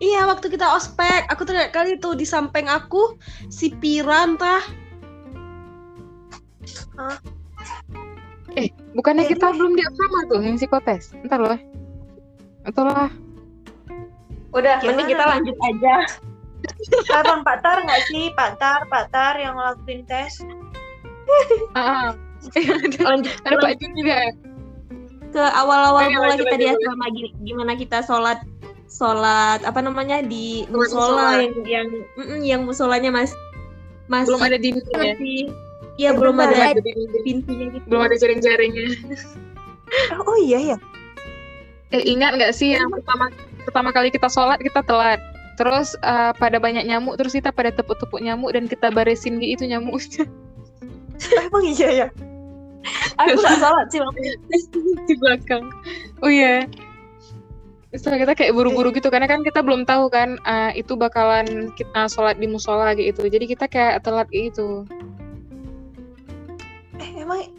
Iya, 0.03 0.27
waktu 0.27 0.51
kita 0.51 0.67
ospek, 0.75 1.31
aku 1.31 1.47
teringat 1.47 1.71
kali 1.71 1.95
tuh 2.03 2.19
di 2.19 2.27
samping 2.27 2.67
aku 2.67 3.15
si 3.47 3.71
Piran 3.71 4.35
tah. 4.35 4.59
bukannya 8.93 9.25
Jadi- 9.25 9.33
kita 9.39 9.47
belum 9.55 9.73
di 9.79 9.83
asrama 9.87 10.19
tuh 10.29 10.41
yang 10.43 10.59
psikotes. 10.59 11.15
Ntar 11.23 11.39
loh. 11.41 11.59
Atau 12.67 12.83
lah. 12.85 13.09
Udah 14.53 14.75
Gimana? 14.79 14.89
mending 14.93 15.09
kita 15.11 15.25
lanjut 15.27 15.57
aja. 15.59 15.95
Telepon 17.09 17.41
Pak 17.43 17.57
Tar 17.61 17.79
nggak 17.81 18.03
sih? 18.07 18.25
Pak 18.33 18.51
Tar, 18.57 18.81
Pak 18.87 19.05
Tar 19.09 19.35
yang 19.37 19.57
ngelakuin 19.57 20.05
tes. 20.05 20.39
Ah, 21.73 21.81
ah. 21.81 22.09
Lanjut, 23.01 23.33
ada 23.43 23.57
Pak 23.57 23.73
Jun 23.79 23.93
juga. 23.95 24.17
ya? 24.19 24.31
ke 25.33 25.41
awal-awal 25.41 26.05
Ayo, 26.05 26.21
mula 26.21 26.29
lanjut, 26.29 26.45
kita 26.45 26.57
di 26.61 26.67
asrama 26.69 27.07
gi- 27.09 27.35
gimana 27.41 27.73
kita 27.73 28.05
sholat 28.05 28.45
sholat 28.87 29.65
apa 29.65 29.81
namanya 29.81 30.21
di 30.21 30.69
musola. 30.69 31.41
yang 31.41 31.57
yang 31.65 31.89
mm-mm, 32.13 32.41
yang 32.45 32.61
musolanya 32.63 33.09
mas 33.09 33.33
masih 34.07 34.29
Belum 34.29 34.43
ada 34.45 34.59
dindingnya. 34.61 35.17
masih 35.17 35.49
Iya 35.95 36.11
Eh, 36.11 36.15
belum 36.15 36.37
ada 36.37 36.53
Belum 36.53 36.69
ada 36.69 36.81
dinding. 36.85 37.25
pintunya 37.25 37.67
gitu. 37.71 37.85
Belum 37.89 38.03
ada 38.03 38.17
jaring-jaringnya. 38.17 38.85
Oh, 40.21 40.33
oh 40.33 40.37
iya 40.37 40.59
ya. 40.61 40.77
Eh 41.91 42.05
ingat 42.07 42.37
nggak 42.37 42.53
sih 42.53 42.77
yang 42.77 42.89
pertama 42.89 43.33
pertama 43.65 43.91
kali 43.95 44.09
kita 44.11 44.29
sholat 44.29 44.59
kita 44.61 44.83
telat. 44.85 45.21
Terus 45.61 45.95
eh, 46.01 46.33
pada 46.37 46.57
banyak 46.57 46.89
nyamuk, 46.89 47.21
terus 47.21 47.37
kita 47.37 47.53
pada 47.53 47.69
tepuk-tepuk 47.71 48.19
nyamuk 48.25 48.57
dan 48.57 48.67
kita 48.67 48.89
barisin 48.89 49.39
gitu 49.39 49.69
nyamuknya 49.69 50.25
Emang 51.47 51.65
iya 51.65 51.89
ya. 52.05 52.09
Aku 53.21 53.39
nggak 53.39 53.59
sholat 53.63 53.87
sih 53.93 54.01
waktu 54.03 54.21
di 55.09 55.15
belakang. 55.21 55.65
Oh 56.25 56.31
iya. 56.33 56.67
Setelah 57.93 58.25
kita 58.25 58.33
kayak 58.33 58.57
buru-buru 58.57 58.89
gitu 58.97 59.13
karena 59.13 59.29
kan 59.29 59.45
kita 59.45 59.61
belum 59.61 59.85
tahu 59.85 60.09
kan 60.09 60.41
eh, 60.49 60.81
itu 60.81 60.97
bakalan 60.97 61.71
kita 61.77 62.09
sholat 62.09 62.41
di 62.41 62.49
musola 62.49 62.97
gitu. 62.97 63.29
Jadi 63.29 63.45
kita 63.53 63.69
kayak 63.69 64.03
telat 64.03 64.27
gitu. 64.33 64.89
Eh, 66.97 67.11
emang 67.21 67.53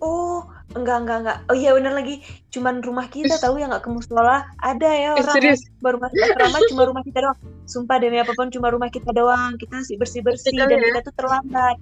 Oh, 0.00 0.44
enggak 0.76 0.96
enggak 1.02 1.18
enggak. 1.24 1.38
Oh 1.48 1.56
iya 1.56 1.72
bener 1.72 1.92
lagi. 1.96 2.20
Cuman 2.52 2.84
rumah 2.84 3.08
kita 3.08 3.40
tahu 3.40 3.56
ya 3.56 3.66
nggak 3.66 3.82
ke 3.82 3.90
musola. 3.90 4.44
Ada 4.60 4.90
ya 4.92 5.10
orang 5.16 5.36
serius? 5.40 5.60
yang 5.64 5.80
baru 5.82 5.96
masuk 5.98 6.16
asrama 6.20 6.58
cuma 6.70 6.82
rumah 6.86 7.02
kita 7.02 7.18
doang. 7.24 7.38
Sumpah 7.66 7.96
demi 7.98 8.16
apa 8.20 8.32
pun 8.36 8.48
cuma 8.52 8.68
rumah 8.68 8.90
kita 8.92 9.10
doang. 9.16 9.56
Kita 9.56 9.82
sih 9.82 9.96
bersih 9.96 10.20
bersih 10.20 10.52
dan 10.54 10.68
ya? 10.68 10.78
kita 10.78 11.00
tuh 11.08 11.14
terlambat. 11.16 11.76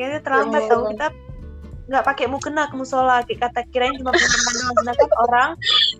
Kita 0.00 0.18
terlambat 0.24 0.62
Ya 0.64 0.68
tahu. 0.72 0.80
Allah. 0.80 0.90
kita 0.96 1.06
nggak 1.92 2.04
pakai 2.08 2.26
mukena 2.26 2.62
ke 2.66 2.74
musola. 2.74 3.16
Kata 3.22 3.60
kirain 3.70 3.94
cuma 4.00 4.10
pengumuman 4.10 4.54
doang. 4.56 4.76
Sedangkan 4.80 5.10
orang 5.28 5.50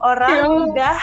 orang 0.00 0.32
Ya 0.32 0.46
udah 0.48 0.98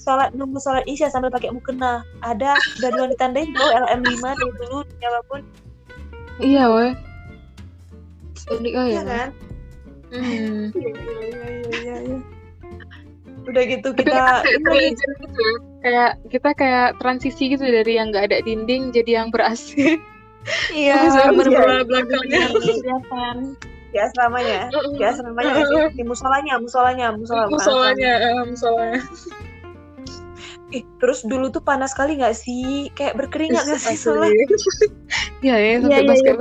sholat 0.00 0.32
nunggu 0.32 0.56
sholat 0.62 0.86
isya 0.86 1.10
sambil 1.10 1.28
pakai 1.28 1.50
mukena. 1.50 2.06
Ada 2.22 2.54
udah 2.78 2.88
duluan 2.94 3.10
ditandain 3.12 3.50
tuh 3.52 3.68
LM5 3.74 4.22
dari 4.22 4.52
dulu 4.62 4.78
demi 4.86 5.04
apa 5.04 5.20
pun. 5.26 5.40
Iya, 6.40 6.64
weh. 6.72 6.92
Unik 8.50 8.72
oh 8.74 8.86
ya 8.88 8.96
ya. 8.98 9.02
kan 9.04 9.28
Hmm. 10.10 10.74
Iya, 10.74 10.90
iya, 10.90 11.22
iya, 11.22 11.46
iya, 11.70 11.96
iya. 12.02 12.18
udah 13.40 13.62
gitu 13.66 13.88
Tapi 13.96 14.04
kita 14.04 14.14
kita 14.14 14.20
kayak 14.20 14.52
ini 14.52 14.66
lagi 14.68 14.90
terlajar 14.94 15.10
gitu 15.16 15.38
ya. 15.40 15.54
Kayak 15.80 16.10
kita 16.28 16.50
kayak 16.54 16.88
transisi 17.00 17.42
gitu 17.56 17.64
dari 17.64 17.92
yang 17.96 18.06
nggak 18.12 18.24
ada 18.30 18.38
dinding 18.44 18.82
jadi 18.92 19.10
yang 19.22 19.28
ber 19.32 19.42
AC. 19.46 19.74
iya 20.74 20.94
iya. 21.08 21.30
belakangnya. 21.84 22.42
di 23.90 23.98
asramanya 23.98 24.70
di 24.70 25.02
asramanya 25.02 25.52
di 25.90 26.02
musolanya 26.06 26.54
musolanya 26.62 27.06
musola 27.10 27.50
Musolanya, 27.50 28.12
eh, 28.22 28.42
musolanya. 28.46 29.02
Ih, 30.70 30.86
terus 31.02 31.26
dulu 31.26 31.50
tuh 31.50 31.58
panas 31.58 31.90
sekali 31.90 32.14
nggak 32.14 32.30
sih 32.38 32.94
kayak 32.94 33.18
berkeringat 33.18 33.66
nggak 33.66 33.82
sih 33.82 33.98
Asli. 33.98 34.06
sholat 34.06 34.30
Iya 35.42 35.56
ya, 35.58 35.66
Iya, 35.66 35.78
sampai 35.82 36.02
iya, 36.06 36.32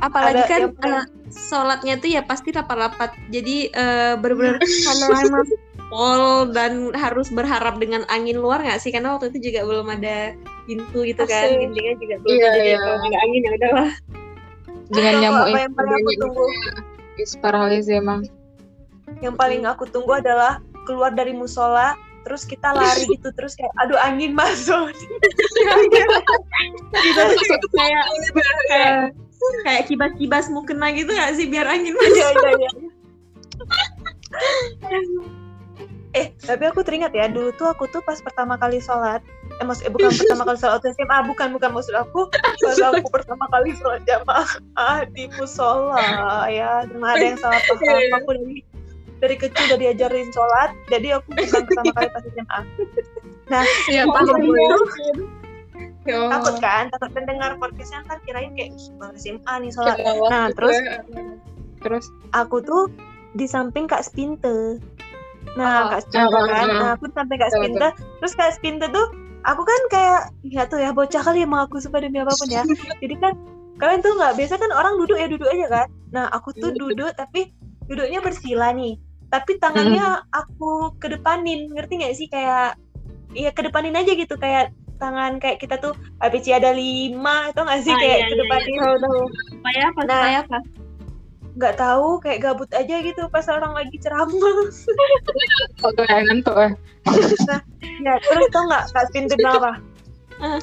apalagi 0.00 0.42
Ada 0.42 0.48
kan 0.48 0.60
paling- 0.72 0.94
eh, 0.96 1.06
sholatnya 1.30 1.94
tuh 1.98 2.10
ya 2.10 2.22
pasti 2.22 2.50
rapat-rapat 2.50 3.10
jadi 3.28 3.56
eh, 3.68 4.12
bener-bener 4.18 4.58
karena 4.58 5.06
emang 5.20 5.46
pol 5.86 6.22
dan 6.50 6.90
harus 6.92 7.28
berharap 7.28 7.78
dengan 7.78 8.02
angin 8.08 8.38
luar 8.38 8.58
nggak 8.58 8.80
sih 8.80 8.90
karena 8.90 9.14
waktu 9.14 9.30
itu 9.30 9.50
juga 9.50 9.62
belum 9.62 9.86
ada 9.92 10.32
pintu 10.64 11.04
gitu 11.04 11.22
kan 11.22 11.46
Asik. 11.46 11.60
dindingnya 11.60 11.94
juga 12.00 12.14
belum 12.18 12.32
Iya, 12.34 12.48
jadi 12.48 12.60
iya. 12.64 12.76
kalau 12.78 12.96
nggak 12.96 13.06
ada 13.06 13.18
angin 13.20 13.40
ya 13.40 13.50
udahlah 13.52 13.90
Dengan 14.84 15.12
Tau 15.12 15.22
nyamuk 15.22 15.46
apa 15.46 15.58
yang 15.58 15.72
paling 15.74 15.94
aku 15.94 16.12
tunggu 16.18 16.46
Is 17.14 17.32
emang. 17.88 18.20
yang 19.22 19.34
paling 19.38 19.62
aku 19.64 19.84
tunggu 19.86 20.18
adalah 20.18 20.58
keluar 20.84 21.14
dari 21.14 21.32
musola 21.32 21.94
terus 22.24 22.42
kita 22.48 22.72
lari 22.72 23.04
gitu 23.14 23.28
terus 23.36 23.54
kayak 23.54 23.70
aduh 23.78 24.00
angin 24.00 24.32
masuk. 24.32 24.90
Kayak 27.74 28.04
kayak 28.70 29.12
kayak 29.64 29.82
kibas-kibas 29.86 30.48
mau 30.48 30.64
kena 30.64 30.88
gitu 30.96 31.12
nggak 31.12 31.36
sih 31.36 31.46
biar 31.52 31.68
angin 31.68 31.92
masuk? 31.92 32.16
Iya, 32.16 32.28
iya, 32.32 32.50
iya. 32.56 32.70
eh 36.14 36.30
tapi 36.46 36.62
aku 36.70 36.86
teringat 36.86 37.10
ya 37.10 37.26
dulu 37.26 37.50
tuh 37.58 37.66
aku 37.66 37.90
tuh 37.90 37.98
pas 38.06 38.14
pertama 38.22 38.54
kali 38.54 38.78
sholat 38.78 39.18
eh 39.58 39.66
maksud 39.66 39.82
eh, 39.82 39.90
bukan 39.90 40.14
pertama 40.14 40.46
kali 40.46 40.58
sholat 40.62 40.80
SMA 40.94 41.18
bukan 41.26 41.48
bukan 41.58 41.70
maksud 41.74 41.94
aku 41.98 42.30
pas 42.30 42.78
aku 42.78 43.06
pertama 43.10 43.50
kali 43.50 43.74
sholat 43.74 43.98
jamaah 44.06 44.46
ah, 44.78 45.02
di 45.10 45.26
musola 45.34 46.46
ya. 46.46 46.86
Cuma 46.86 47.18
ada 47.18 47.24
yang 47.34 47.38
salah 47.42 47.58
paham 47.66 48.14
aku 48.14 48.30
dari 48.30 48.62
dari 49.24 49.36
kecil 49.36 49.62
udah 49.66 49.78
diajarin 49.80 50.28
sholat 50.28 50.70
jadi 50.86 51.16
aku 51.16 51.28
bukan 51.30 51.62
pertama 51.66 51.92
kali 51.94 52.08
pas 52.10 52.24
SMA 52.26 52.60
Iya, 53.86 54.02
Aku 54.02 54.10
paham 54.10 54.26
jadi 54.26 54.40
gue. 54.42 54.64
tuh 54.66 54.84
Ya 56.04 56.16
Allah. 56.18 56.30
takut 56.36 56.56
kan 56.60 56.84
takut 56.90 57.10
mendengar 57.12 57.50
podcastnya 57.56 58.04
kan 58.04 58.20
kirain 58.22 58.52
kayak 58.52 58.70
"Ih, 58.70 58.88
baru 58.94 59.16
SMA 59.16 59.52
nih 59.58 59.70
sholat 59.70 59.96
Nah, 59.96 60.44
gitu 60.46 60.54
terus? 60.54 60.76
ya. 60.76 60.92
terus 61.80 62.04
aku 62.30 62.56
tuh 62.60 62.82
di 63.32 63.44
samping 63.44 63.84
Kak 63.84 64.00
Spinte. 64.02 64.80
Nah, 65.54 65.74
Oh, 65.82 65.90
Kak 65.90 66.00
Spinte 66.02 66.28
oh, 66.30 66.44
kan. 66.46 66.64
oh. 66.66 66.76
Nah, 66.78 66.90
aku 66.94 67.04
di 67.04 67.14
samping 67.14 67.38
Kak 67.38 67.50
Spinte. 67.50 67.88
Terus 68.20 68.32
Kak 68.34 68.52
Spinte 68.54 68.86
tuh 68.86 69.06
aku 69.42 69.62
kan 69.62 69.80
kayak 69.90 70.20
nggak 70.42 70.66
tuh 70.66 70.78
ya 70.78 70.90
bocah 70.90 71.22
kali 71.22 71.40
emang 71.42 71.64
aku 71.64 71.76
suka 71.78 71.98
demi 71.98 72.16
apa 72.18 72.32
pun 72.32 72.48
ya. 72.48 72.64
Jadi 73.02 73.14
kan 73.18 73.32
kalian 73.74 74.00
tuh 74.00 74.12
nggak 74.14 74.34
biasa 74.34 74.54
kan 74.54 74.70
orang 74.70 74.94
duduk 74.98 75.16
ya 75.16 75.26
duduk 75.26 75.44
aja 75.46 75.66
kan. 75.70 75.86
Nah, 76.10 76.28
aku 76.30 76.52
tuh 76.54 76.68
duduk 76.70 77.12
tapi 77.14 77.52
duduknya 77.82 78.20
bersila 78.20 78.72
nih. 78.72 78.96
Tapi 79.34 79.58
tangannya 79.58 80.06
aku 80.30 80.94
kedepanin, 81.02 81.74
ngerti 81.74 81.92
nggak 81.98 82.14
sih 82.14 82.30
kayak 82.30 82.78
Iya 83.34 83.50
kedepanin 83.50 83.98
aja 83.98 84.14
gitu 84.14 84.38
kayak 84.38 84.70
tangan 85.02 85.42
kayak 85.42 85.58
kita 85.58 85.74
tuh 85.82 85.90
ABC 86.22 86.54
ada 86.54 86.70
lima 86.70 87.50
atau 87.50 87.66
nggak 87.66 87.82
sih 87.82 87.90
Ah, 87.90 87.98
kayak 87.98 88.14
iya, 88.14 88.22
iya, 88.22 88.30
kedepanin 88.30 88.78
supaya 89.50 89.80
apa 89.90 90.00
Nah. 90.06 90.14
supaya 90.22 90.38
apa 90.46 90.58
nggak 91.54 91.74
tahu 91.78 92.08
kayak 92.18 92.38
gabut 92.42 92.70
aja 92.70 92.96
gitu 92.98 93.22
pas 93.30 93.46
orang 93.46 93.74
lagi 93.74 93.94
ceramah 93.98 94.54
kok 95.78 95.90
tuh 95.94 96.04
ya 96.06 96.18
ngantuk 96.26 96.54
ya. 96.54 96.70
ya 98.06 98.14
terus 98.22 98.46
tau 98.50 98.62
nggak 98.66 98.84
kak 98.90 99.04
Spin 99.10 99.26
apa 99.26 99.72
Ah. 100.42 100.58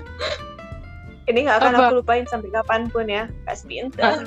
ini 1.27 1.47
nggak 1.47 1.59
akan 1.63 1.71
Apa? 1.75 1.83
aku 1.87 1.93
lupain 2.03 2.23
sampai 2.27 2.51
kapan 2.51 2.87
pun 2.87 3.07
ya 3.07 3.27
kak 3.47 3.55
Spin 3.55 3.87
Ah. 3.99 4.19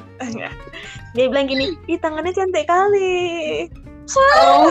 dia 1.13 1.29
bilang 1.29 1.49
gini 1.49 1.77
ih 1.85 1.97
tangannya 1.97 2.33
cantik 2.33 2.69
kali 2.69 3.69
Oh. 4.13 4.69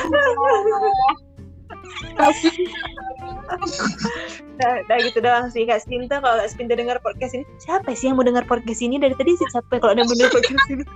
Nah, 4.54 4.74
nah 4.86 4.98
gitu 5.02 5.20
doang 5.20 5.50
sih. 5.50 5.66
Kak 5.66 5.82
Spinta 5.84 6.22
kalau 6.22 6.38
Kak 6.38 6.50
Spinta 6.54 6.78
dengar 6.78 7.02
podcast 7.02 7.34
ini 7.34 7.46
siapa 7.58 7.92
sih 7.98 8.10
yang 8.10 8.22
mau 8.22 8.26
dengar 8.26 8.46
podcast 8.46 8.82
ini? 8.86 9.02
Dari 9.02 9.18
tadi 9.18 9.34
sih 9.34 9.48
siapa 9.50 9.82
kalau 9.82 9.98
ada 9.98 10.06
dengar 10.06 10.30
podcast 10.30 10.68
ini? 10.70 10.84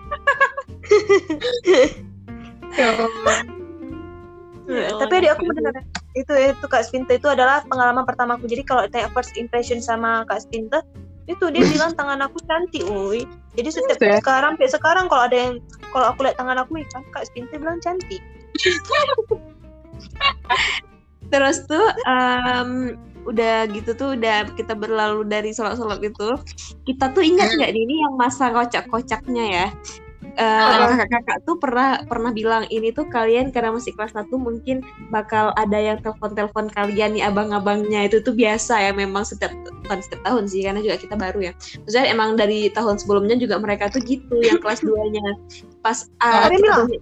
Ya 2.75 2.91
Allah. 2.93 3.39
Nah, 4.67 4.99
tapi 4.99 5.23
adik 5.23 5.39
aku 5.39 5.47
benar 5.47 5.71
itu 6.13 6.33
itu 6.35 6.65
Kak 6.67 6.83
Spinta 6.83 7.15
itu 7.15 7.25
adalah 7.31 7.63
pengalaman 7.65 8.03
pertamaku. 8.03 8.45
Jadi 8.51 8.63
kalau 8.67 8.83
tanya 8.91 9.07
first 9.15 9.39
impression 9.39 9.79
sama 9.79 10.27
Kak 10.27 10.43
Spinta 10.43 10.83
itu 11.27 11.45
dia 11.51 11.63
bilang 11.75 11.91
tangan 11.93 12.23
aku 12.23 12.39
cantik 12.47 12.87
woi. 12.87 13.27
Jadi 13.59 13.69
setiap 13.69 13.99
sekarang 13.99 14.55
sampai 14.55 14.71
sekarang 14.71 15.05
kalau 15.11 15.23
ada 15.27 15.37
yang 15.37 15.53
kalau 15.91 16.07
aku 16.11 16.23
lihat 16.23 16.39
tangan 16.39 16.63
aku 16.63 16.79
kan 16.87 17.03
Kak 17.11 17.27
Spinta 17.27 17.59
bilang 17.59 17.79
cantik. 17.83 18.23
Terus 21.31 21.67
tuh 21.67 21.87
em, 22.07 22.95
udah 23.27 23.67
gitu 23.75 23.91
tuh 23.91 24.15
udah 24.15 24.47
kita 24.55 24.71
berlalu 24.71 25.27
dari 25.27 25.51
sholat-sholat 25.51 25.99
itu 25.99 26.39
kita 26.87 27.11
tuh 27.11 27.19
ingat 27.19 27.59
nggak 27.59 27.75
nih, 27.75 27.83
ini 27.83 27.95
yang 28.07 28.15
masa 28.15 28.47
kocak-kocaknya 28.55 29.45
ya 29.51 29.67
Eh, 30.37 30.69
kakak-kakak 30.93 31.37
tuh 31.43 31.57
pernah 31.57 31.97
pernah 32.05 32.29
bilang 32.29 32.69
ini 32.69 32.89
tuh 32.89 33.09
kalian 33.09 33.49
karena 33.49 33.73
masih 33.73 33.89
kelas 33.91 34.13
1 34.13 34.37
mungkin 34.37 34.79
bakal 35.09 35.49
ada 35.53 35.75
yang 35.75 35.97
telepon-telepon 35.97 36.69
kalian 36.69 37.17
nih 37.17 37.25
abang-abangnya. 37.25 38.05
Itu 38.05 38.21
tuh 38.21 38.31
biasa 38.31 38.77
ya 38.79 38.91
memang 38.93 39.25
setiap 39.25 39.49
bukan 39.81 39.97
setiap 39.97 40.21
tahun 40.21 40.45
sih 40.45 40.61
karena 40.61 40.79
juga 40.79 40.95
kita 40.95 41.17
baru 41.17 41.39
ya. 41.41 41.53
Maksudnya 41.81 42.05
emang 42.07 42.29
dari 42.33 42.69
tahun 42.69 42.95
sebelumnya 42.95 43.33
juga 43.35 43.57
mereka 43.57 43.89
tuh 43.89 43.99
gitu 43.99 44.37
yang 44.37 44.61
kelas 44.61 44.79
2 44.79 45.09
nya 45.09 45.25
pas 45.81 46.05
bilang? 46.53 46.85
tuh- 46.85 47.01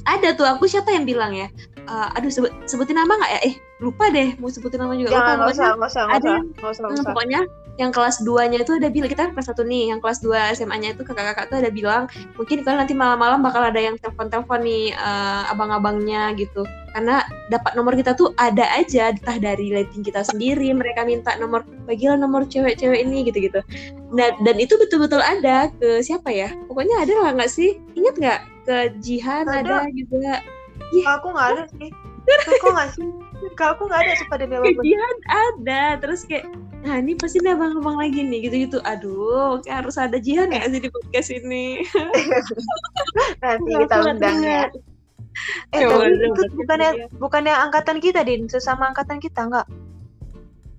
ada 0.00 0.32
tuh 0.32 0.48
aku 0.48 0.64
siapa 0.64 0.88
yang 0.88 1.04
bilang 1.04 1.36
ya? 1.36 1.52
Eh, 1.76 2.08
aduh 2.16 2.32
sebut, 2.32 2.48
sebutin 2.64 2.96
nama 2.96 3.12
nggak 3.12 3.32
ya? 3.34 3.40
Eh 3.44 3.54
lupa 3.76 4.08
deh 4.08 4.36
mau 4.36 4.48
sebutin 4.48 4.76
nama 4.78 4.92
juga 4.92 5.08
lupa 5.10 5.20
jangan 5.20 5.28
nggak 5.28 5.40
pokoknya 5.42 5.52
usah 5.52 5.68
nggak 5.70 5.90
usah 5.90 6.02
ada 6.02 6.16
usah 6.16 6.28
yang- 6.30 6.48
Hmm, 6.80 6.94
usah. 6.94 7.04
pokoknya 7.12 7.40
yang 7.80 7.88
kelas 7.96 8.20
2-nya 8.20 8.60
itu 8.60 8.76
ada 8.76 8.92
bilang 8.92 9.08
kita 9.08 9.24
kan 9.24 9.32
kelas 9.32 9.48
1 9.56 9.64
nih, 9.64 9.84
yang 9.96 9.98
kelas 10.04 10.20
2 10.20 10.52
SMA-nya 10.52 10.92
itu 10.92 11.00
kakak-kakak 11.00 11.48
tuh 11.48 11.56
ada 11.64 11.70
bilang 11.72 12.04
mungkin 12.36 12.60
kalian 12.60 12.84
nanti 12.84 12.92
malam-malam 12.92 13.40
bakal 13.40 13.64
ada 13.64 13.80
yang 13.80 13.96
telepon-telepon 13.96 14.60
nih 14.60 14.92
eh, 14.92 15.42
abang-abangnya 15.48 16.36
gitu. 16.36 16.68
Karena 16.92 17.24
dapat 17.48 17.72
nomor 17.78 17.96
kita 17.96 18.12
tuh 18.12 18.36
ada 18.36 18.68
aja 18.76 19.14
entah 19.16 19.40
dari 19.40 19.72
rating 19.72 20.04
kita 20.04 20.20
sendiri, 20.28 20.76
mereka 20.76 21.08
minta 21.08 21.32
nomor 21.40 21.64
bagilah 21.88 22.20
nomor 22.20 22.44
cewek-cewek 22.44 23.00
ini 23.00 23.24
gitu-gitu. 23.24 23.64
Nah, 24.12 24.34
dan 24.44 24.56
itu 24.60 24.76
betul-betul 24.76 25.22
ada 25.24 25.72
ke 25.80 26.04
siapa 26.04 26.28
ya? 26.28 26.52
Pokoknya 26.68 27.08
ada 27.08 27.14
lah 27.24 27.30
nggak 27.32 27.50
sih? 27.50 27.80
Ingat 27.96 28.14
nggak 28.20 28.40
ke 28.68 28.76
Jihan 29.00 29.48
Ada. 29.48 29.88
ada, 29.88 29.90
juga. 29.96 30.42
Kalau 30.90 31.14
aku 31.16 31.28
nggak 31.32 31.48
ada 31.54 31.64
sih 31.78 31.90
aku 32.28 32.66
nggak 32.72 32.88
sih 32.94 33.08
kalau 33.56 33.72
aku 33.76 33.82
nggak 33.88 34.00
ada 34.04 34.14
suka 34.20 34.34
demi 34.40 34.54
Ke 34.56 34.60
apa 34.60 34.70
pun 34.76 34.82
Jihan 34.84 35.16
ada. 35.28 35.82
Terus 36.00 36.20
kayak 36.28 36.46
Nah 36.80 36.96
ini 36.96 37.12
pasti 37.12 37.44
nih 37.44 37.52
abang-abang 37.52 38.00
lagi 38.00 38.24
nih 38.24 38.48
gitu-gitu. 38.48 38.80
Aduh, 38.88 39.60
kayak 39.60 39.84
harus 39.84 40.00
ada 40.00 40.16
Jihan 40.16 40.48
nggak 40.48 40.72
sih 40.72 40.80
di 40.80 40.88
podcast 40.88 41.28
ini? 41.28 41.84
nanti 43.44 43.70
kita 43.84 43.96
undang 44.00 44.40
ya 44.40 44.64
eh 45.70 45.86
Ya 45.86 45.88
tapi 45.88 46.10
itu 46.10 46.42
bukannya 46.58 46.90
bukannya 47.22 47.54
angkatan 47.54 48.02
kita 48.02 48.26
din 48.26 48.50
sesama 48.50 48.90
angkatan 48.90 49.22
kita 49.22 49.46
nggak 49.46 49.66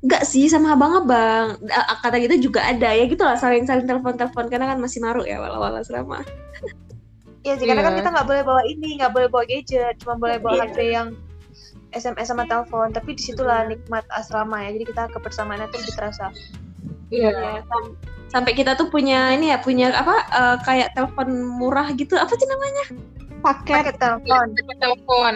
Enggak 0.01 0.26
sih 0.26 0.49
sama 0.49 0.74
abang-abang. 0.74 1.62
Kata 2.01 2.18
kita 2.18 2.41
juga 2.41 2.66
ada 2.66 2.89
ya 2.89 3.05
gitu 3.05 3.22
lah 3.22 3.38
saling-saling 3.38 3.86
telepon-telepon 3.86 4.49
karena 4.49 4.74
kan 4.74 4.82
masih 4.82 4.97
maru 4.97 5.22
ya 5.22 5.38
wala-wala 5.38 5.86
selama. 5.86 6.26
Iya 7.45 7.53
sih, 7.62 7.70
karena 7.70 7.86
kan 7.86 7.93
Iya. 7.93 7.99
kita 8.01 8.09
nggak 8.09 8.28
boleh 8.30 8.43
bawa 8.45 8.62
ini, 8.66 8.97
nggak 8.97 9.14
boleh 9.14 9.28
bawa 9.30 9.45
gadget, 9.45 10.01
cuma 10.01 10.18
boleh 10.18 10.41
bawa 10.41 10.57
Iya. 10.57 10.66
HP 10.74 10.78
yang 10.89 11.07
SMS 11.92 12.28
sama 12.28 12.44
telepon. 12.44 12.89
Tapi 12.89 13.14
di 13.14 13.22
situlah 13.22 13.64
nikmat 13.66 14.04
asrama 14.10 14.60
ya. 14.62 14.72
Jadi 14.72 14.86
kita 14.88 15.08
kebersamaannya 15.12 15.68
tuh 15.68 15.80
lebih 15.80 15.96
terasa. 15.96 16.28
Iya. 17.08 17.30
Ya, 17.30 17.60
sam- 17.64 17.96
sampai 18.32 18.56
kita 18.56 18.74
tuh 18.74 18.88
punya 18.88 19.36
ini 19.36 19.52
ya 19.52 19.60
punya 19.60 19.92
apa 19.92 20.16
eh, 20.24 20.58
kayak 20.64 20.96
telepon 20.96 21.28
murah 21.52 21.92
gitu 21.92 22.16
apa 22.16 22.32
sih 22.32 22.48
namanya 22.48 22.84
paket 23.44 23.76
pakai 23.76 23.96
telepon 24.00 24.48
telepon. 24.80 25.34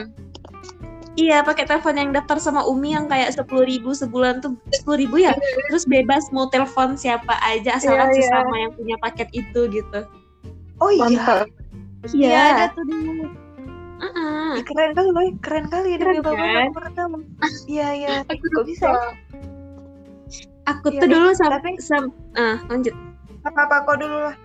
iya 1.16 1.44
pakai 1.44 1.68
telepon 1.68 1.92
yang 1.92 2.16
daftar 2.16 2.40
sama 2.40 2.64
Umi 2.64 2.96
yang 2.96 3.12
kayak 3.12 3.36
sepuluh 3.36 3.68
ribu 3.68 3.92
sebulan 3.92 4.40
tuh 4.40 4.56
sepuluh 4.72 5.04
ribu 5.04 5.20
ya 5.20 5.36
terus 5.68 5.84
bebas 5.84 6.32
mau 6.32 6.48
telepon 6.48 6.96
siapa 6.96 7.36
aja 7.44 7.76
asal 7.76 8.00
Iya, 8.00 8.16
iya. 8.16 8.28
sama 8.32 8.56
yang 8.56 8.72
punya 8.72 8.96
paket 9.04 9.28
itu 9.36 9.60
gitu 9.68 10.00
oh 10.80 10.88
iya 10.88 11.04
Mantap. 11.04 11.48
iya 12.12 12.32
Iya. 12.32 12.44
ada 12.48 12.66
tuh 12.72 12.84
dulu 13.98 14.12
Ah, 14.12 14.54
Ih, 14.54 14.64
keren 14.64 14.92
kali 14.92 15.10
loh 15.10 15.24
keren 15.40 15.66
kali 15.66 15.90
Keren 15.96 16.20
demi 16.20 16.26
bapak 16.26 16.48
kan? 16.48 16.70
pertama 16.74 17.18
iya 17.66 17.88
iya. 17.92 18.10
Aku 18.32 18.46
kok 18.52 18.66
bisa 18.66 18.88
ya? 18.88 19.10
aku 20.66 20.86
Iya, 20.90 21.00
tuh 21.00 21.08
dulu 21.10 21.30
sampai 21.32 21.60
tapi- 21.62 21.80
sam 21.80 22.04
ah 22.34 22.58
lanjut. 22.68 22.96
Apa 23.44 23.60
apa 23.64 23.76
kok 23.84 23.98
dulu 23.98 24.18
lah 24.22 24.36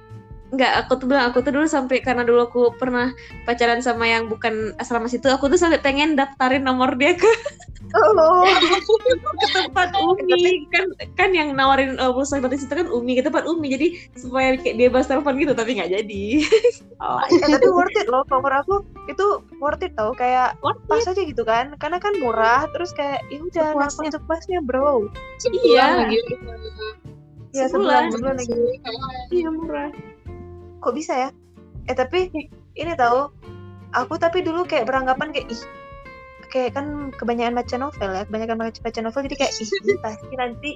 Enggak, 0.51 0.73
aku 0.83 0.99
tuh 0.99 1.07
bilang 1.07 1.31
aku 1.31 1.39
tuh 1.47 1.55
dulu 1.55 1.67
sampai 1.67 2.03
karena 2.03 2.27
dulu 2.27 2.43
aku 2.43 2.61
pernah 2.75 3.15
pacaran 3.47 3.79
sama 3.79 4.11
yang 4.11 4.27
bukan 4.27 4.75
asrama 4.83 5.07
situ, 5.07 5.31
aku 5.31 5.47
tuh 5.47 5.55
sampai 5.55 5.79
pengen 5.79 6.19
daftarin 6.19 6.67
nomor 6.67 6.99
dia 6.99 7.15
ke, 7.15 7.31
oh 7.95 8.47
ke 9.41 9.47
tempat 9.55 9.95
Umi 9.95 10.67
kan 10.75 10.85
kan 11.15 11.31
yang 11.31 11.55
nawarin 11.55 11.95
uh, 12.03 12.11
pulsa 12.11 12.43
gratis 12.43 12.67
itu 12.67 12.75
kan 12.75 12.91
Umi 12.91 13.15
ke 13.15 13.23
tempat 13.23 13.47
Umi 13.47 13.71
jadi 13.71 13.89
supaya 14.19 14.59
kayak 14.59 14.75
bebas 14.79 15.07
telepon 15.07 15.39
gitu 15.39 15.55
tapi 15.55 15.79
nggak 15.79 15.91
jadi. 15.95 16.25
oh, 17.03 17.23
eh, 17.31 17.39
tapi 17.47 17.69
worth 17.71 17.95
it 17.95 18.11
loh 18.11 18.27
menurut 18.27 18.59
aku 18.67 18.75
itu 19.07 19.27
worth 19.63 19.83
it 19.83 19.95
tau 19.95 20.11
kayak 20.15 20.59
worth 20.67 20.83
pas 20.87 21.07
aja 21.07 21.23
gitu 21.23 21.47
kan 21.47 21.79
karena 21.79 22.03
kan 22.03 22.11
murah 22.19 22.67
terus 22.75 22.91
kayak 22.91 23.23
ya 23.31 23.39
udah 23.39 23.69
langsung 23.79 24.11
cepasnya 24.11 24.59
bro 24.67 25.07
Sebulan 25.39 25.63
Iya. 25.63 25.87
lagi. 26.11 26.19
ya 27.51 27.65
Sebulan. 27.67 28.11
sebulan 28.11 28.15
sebulan 28.15 28.35
lagi 28.39 28.55
iya 29.31 29.49
murah. 29.51 29.91
Kok 30.81 30.97
bisa 30.97 31.13
ya? 31.15 31.31
Eh 31.89 31.95
tapi 31.95 32.33
ini 32.77 32.93
tahu 32.97 33.31
aku 33.95 34.15
tapi 34.19 34.43
dulu 34.43 34.67
kayak 34.67 34.87
beranggapan 34.87 35.35
kayak 35.35 35.51
ih 35.51 35.63
kayak 36.51 36.75
kan 36.75 37.15
kebanyakan 37.15 37.55
baca 37.63 37.77
novel 37.79 38.11
ya 38.11 38.27
kebanyakan 38.27 38.59
baca, 38.59 39.01
novel 39.01 39.23
jadi 39.31 39.37
kayak 39.39 39.55
ih 39.63 39.71
pasti 40.03 40.35
nanti 40.35 40.71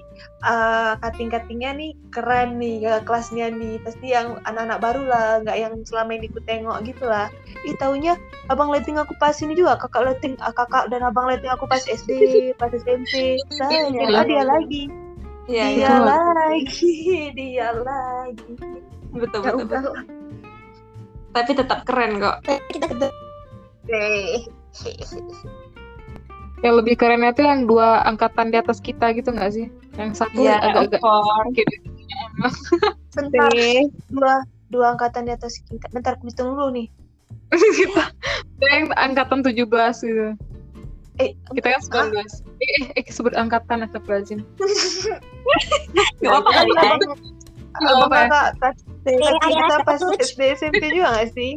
uh, 0.46 0.94
kating-katingnya 1.02 1.74
nih 1.74 1.90
keren 2.14 2.62
nih 2.62 2.86
ke 2.86 2.94
kelasnya 3.02 3.50
nih 3.50 3.82
pasti 3.82 4.14
yang 4.14 4.38
anak-anak 4.46 4.78
baru 4.78 5.02
lah 5.02 5.26
nggak 5.42 5.58
yang 5.58 5.74
selama 5.82 6.14
ini 6.14 6.30
ku 6.30 6.38
tengok 6.46 6.78
gitu 6.86 7.04
lah. 7.10 7.26
Ih 7.66 7.74
taunya 7.82 8.14
abang 8.48 8.70
letting 8.70 8.96
aku 8.96 9.18
pas 9.18 9.34
ini 9.42 9.58
juga 9.58 9.74
kakak 9.82 10.14
letting 10.14 10.38
ah, 10.38 10.54
kakak 10.54 10.86
dan 10.94 11.02
abang 11.02 11.26
letting 11.26 11.50
aku 11.50 11.66
pas 11.66 11.82
SD 11.82 12.54
pas 12.54 12.70
SMP 12.70 13.42
saya 13.50 13.90
Iya. 13.90 14.14
ah, 14.14 14.24
dia 14.24 14.42
lagi. 14.46 14.84
Iya, 15.44 15.64
dia 15.76 15.92
iya. 15.92 15.94
lagi 16.00 16.94
dia 17.36 17.68
lagi 17.74 18.93
Betul, 19.14 19.40
ya 19.46 19.52
betul, 19.54 19.66
betul. 19.66 19.94
udah 19.94 20.04
Tapi 21.34 21.50
tetap 21.54 21.78
keren 21.86 22.12
kok. 22.22 22.36
deh 23.86 24.42
Yang 26.64 26.74
lebih 26.80 26.94
kerennya 26.96 27.30
tuh 27.36 27.44
yang 27.44 27.68
dua 27.68 28.02
angkatan 28.08 28.48
di 28.50 28.56
atas 28.58 28.80
kita 28.80 29.12
gitu 29.12 29.30
nggak 29.34 29.52
sih? 29.52 29.66
Yang 30.00 30.24
satu 30.24 30.40
Iya, 30.42 30.58
agak-agak 30.62 31.00
gitu. 31.58 31.76
bentar 33.14 33.50
dua 34.10 34.32
dua 34.74 34.86
angkatan 34.98 35.30
di 35.30 35.32
atas 35.34 35.62
kita 35.70 35.86
bentar 35.94 36.18
aku 36.18 36.26
hitung 36.26 36.50
dulu 36.56 36.74
nih 36.74 36.90
kita 37.78 38.02
yang 38.66 38.90
angkatan 38.98 39.44
17 39.46 39.54
gitu. 40.02 40.26
eh 41.22 41.30
Kita 41.54 41.68
kan 41.78 42.10
19. 42.10 42.18
Eh, 42.58 42.70
eh, 42.82 42.84
eh 42.98 43.04
sebut 43.06 43.30
angkatan 43.38 43.86
astagfirullahaladzim. 43.86 44.42
Gak 46.24 46.32
apa-apa 46.42 47.14
ya? 47.82 48.26
kakak 48.30 48.48
kakak 48.60 49.34
kita 49.42 49.76
pas 49.82 50.00
SD 50.22 50.40
SMP 50.54 50.82
juga 50.94 51.08
nggak 51.14 51.28
sih 51.34 51.52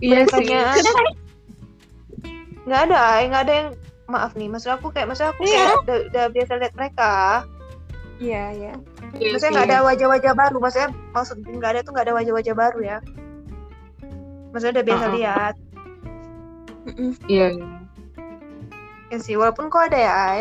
Iya 0.00 0.24
sih. 0.32 0.48
Nggak 2.64 2.80
ada 2.88 2.98
eh, 3.20 3.24
nggak 3.28 3.42
ada 3.44 3.52
yang 3.52 3.68
maaf 4.08 4.32
nih 4.34 4.48
maksud 4.48 4.72
aku 4.74 4.90
kayak 4.90 5.12
maksud 5.12 5.28
aku 5.28 5.44
kayak 5.46 5.76
udah, 5.86 5.98
udah 6.10 6.24
biasa 6.34 6.52
lihat 6.58 6.74
mereka 6.74 7.12
Iya, 8.20 8.44
iya. 8.52 8.74
Iya 9.16 9.32
maksudnya 9.32 9.52
nggak 9.56 9.68
ada 9.72 9.78
wajah-wajah 9.86 10.32
baru 10.36 10.56
maksudnya 10.60 10.90
maksud 11.16 11.36
nggak 11.40 11.70
ada 11.72 11.80
tuh 11.80 11.92
nggak 11.96 12.04
ada 12.08 12.16
wajah-wajah 12.20 12.54
baru 12.56 12.80
ya 12.84 12.98
maksudnya 14.52 14.74
udah 14.80 14.86
biasa 14.86 15.04
Uh-uh. 15.06 15.16
lihat 15.16 15.54
Mm-mm. 16.90 17.10
Iya. 17.28 17.46
iya. 17.54 17.68
ya 19.08 19.16
sih 19.20 19.34
walaupun 19.40 19.72
kok 19.72 19.88
ada 19.88 19.98
ya 19.98 20.12
Ay. 20.12 20.40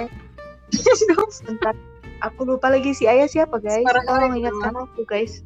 bentar 1.47 1.75
aku 2.23 2.47
lupa 2.47 2.71
lagi 2.71 2.95
si 2.95 3.07
ayah 3.07 3.27
siapa 3.27 3.59
guys 3.59 3.83
Sekarang 3.83 4.03
tolong 4.07 4.21
lagi 4.31 4.39
ingatkan 4.43 4.73
aku 4.75 5.01
guys 5.07 5.43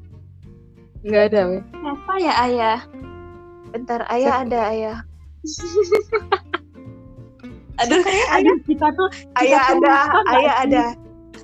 Nggak 1.03 1.35
ada, 1.35 1.41
weh. 1.51 1.59
Siapa 1.83 2.13
ya 2.15 2.33
ayah? 2.47 2.79
bentar 3.73 4.05
ayah 4.13 4.45
ada 4.45 4.59
ayah 4.69 4.97
Aduh, 7.81 8.05
ayah 8.05 8.55
kita 8.69 8.85
tuh 8.93 9.09
ayah 9.41 9.73
tuh 9.73 9.81
ada 9.81 9.93
ayah 10.37 10.53
sih? 10.53 10.63
ada 10.69 10.83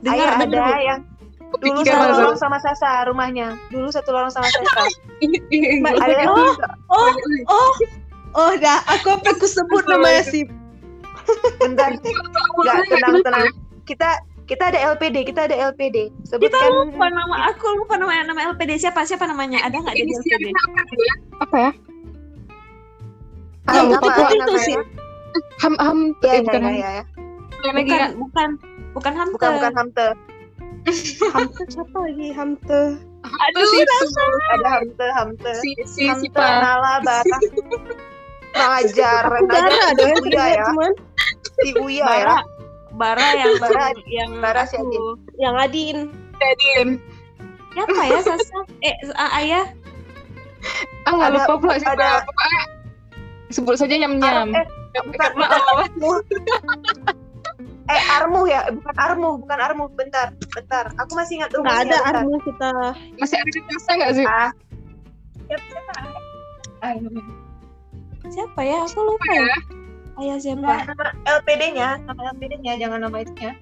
dengar 0.06 0.14
ayah 0.14 0.30
ada 0.38 0.46
dengar. 0.46 0.78
yang 0.78 1.00
dulu 1.58 1.82
satu 1.82 2.06
ada. 2.06 2.14
lorong 2.14 2.38
sama 2.38 2.62
Sasa 2.62 3.10
rumahnya 3.10 3.58
dulu 3.74 3.90
satu 3.90 4.14
lorong 4.14 4.30
sama 4.30 4.46
Sasa 4.46 4.86
ada 6.06 6.14
yang 6.14 6.30
oh, 6.30 6.54
oh, 6.94 7.10
oh, 7.50 7.74
oh, 8.38 8.52
dah. 8.62 8.86
Aku 8.94 9.18
apa 9.18 9.34
aku 9.34 9.50
sebut 9.50 9.82
namanya 9.90 10.22
sih? 10.30 10.46
bentar 11.58 11.98
nggak 11.98 12.78
tenang 12.90 13.22
tenang 13.26 13.50
kita 13.90 14.22
kita 14.50 14.74
ada 14.74 14.80
LPD 14.98 15.30
kita 15.30 15.46
ada 15.46 15.56
LPD 15.70 16.10
Kita 16.10 16.26
sebutkan 16.26 16.90
lupa 16.90 17.06
nama 17.14 17.54
aku 17.54 17.70
lupa 17.78 18.02
nama 18.02 18.26
nama 18.26 18.42
LPD 18.58 18.82
siapa 18.82 19.06
siapa 19.06 19.30
namanya 19.30 19.62
ada 19.62 19.78
nggak 19.78 19.94
di 19.94 20.10
LPD? 20.10 20.46
Apa 21.38 21.56
ya? 21.56 21.72
Ah, 23.70 23.86
apa, 23.86 23.94
lupa 23.94 24.10
namanya? 24.10 24.50
Itu 24.50 24.56
sih. 24.66 24.76
Ham 25.62 25.78
ham 25.78 26.00
ya, 26.26 26.34
eh, 26.34 26.34
ya, 26.34 26.42
bukan 26.42 26.62
ya, 26.62 26.66
ham. 26.66 26.74
ya, 26.74 26.90
ya. 26.90 27.04
Bukan 27.62 28.10
bukan 28.18 28.50
bukan 28.98 29.14
Hamte. 29.14 29.34
bukan 29.38 29.52
bukan 29.62 29.74
Hamte 29.78 30.08
Hamte 31.30 31.64
siapa 31.70 31.98
lagi? 32.02 32.28
Hamte. 32.34 32.82
Aduh, 33.20 33.66
si 33.70 33.78
ada 33.86 34.70
Hamte 34.74 35.06
Hamte 35.14 35.52
si 35.62 35.70
si 35.86 35.86
si 35.86 36.02
Hamte 36.10 36.34
Pak. 36.34 36.50
Nala 36.66 36.94
Bara 37.06 37.38
Ngajar 38.58 39.24
Aku 39.30 39.46
Bara 39.46 39.70
ngajar 39.70 39.94
dong 39.94 40.10
si 40.10 40.10
yang 40.10 40.26
Uya 40.26 40.26
teringat 40.26 40.50
ya 40.50 40.64
cuman 40.66 40.92
si 41.62 41.70
Uya 41.78 42.08
ya 42.18 42.38
Bara 43.00 43.24
yang 43.34 43.56
Bara 43.58 43.86
yang 44.20 44.32
Bara 44.38 44.64
si 44.64 44.76
aku. 44.76 44.84
Adin. 44.86 45.04
yang 45.38 45.56
Adin. 45.56 45.98
Jadiin. 46.36 46.90
Siapa 47.72 48.02
ya 48.04 48.20
Sasa? 48.20 48.60
Eh 48.80 48.94
ah, 49.14 49.32
ayah 49.40 49.66
Ah 51.04 51.12
nggak 51.14 51.30
Ada- 51.30 51.38
lupa 51.40 51.54
pula 51.58 51.76
siapa. 51.76 51.96
ada- 51.96 52.22
Pokoknya 52.22 52.62
sebut 53.50 53.76
saja 53.76 53.96
nyam 53.96 54.20
Ar- 54.20 54.46
nyam. 54.46 54.50
eh 54.52 54.66
bukan 55.02 55.30
bukan 55.34 55.62
Armuh. 55.66 56.18
eh 57.88 58.02
Armuh 58.12 58.46
ya 58.46 58.60
bukan 58.70 58.96
Armuh 58.96 59.34
bukan 59.40 59.58
Armuh 59.58 59.88
bentar 59.90 60.28
bentar 60.50 60.86
aku 60.94 61.12
masih 61.16 61.40
ingat 61.40 61.50
Nggak 61.50 61.58
rumahnya 61.58 61.80
ada 61.82 61.98
bentar. 61.98 62.16
armu 62.20 62.38
kita. 62.44 62.72
Masih 63.18 63.36
ada 63.38 63.50
di 63.50 63.62
masa 63.64 63.90
nggak 63.96 64.12
sih? 64.14 64.26
ah 64.28 64.50
siapa 65.42 65.66
siapa 65.66 65.92
Ah, 66.80 66.94
siapa 68.30 68.62
ya? 68.62 68.80
Aku 68.86 69.00
lupa 69.02 69.28
ya. 69.30 69.48
Ayah 70.20 70.38
siapa? 70.38 70.60
Nah, 70.62 70.84
nama 70.84 71.06
LPD-nya 71.40 71.88
nama 72.04 72.22
LPD-nya 72.36 72.74
jangan 72.76 73.00
nama 73.08 73.18
itunya 73.24 73.54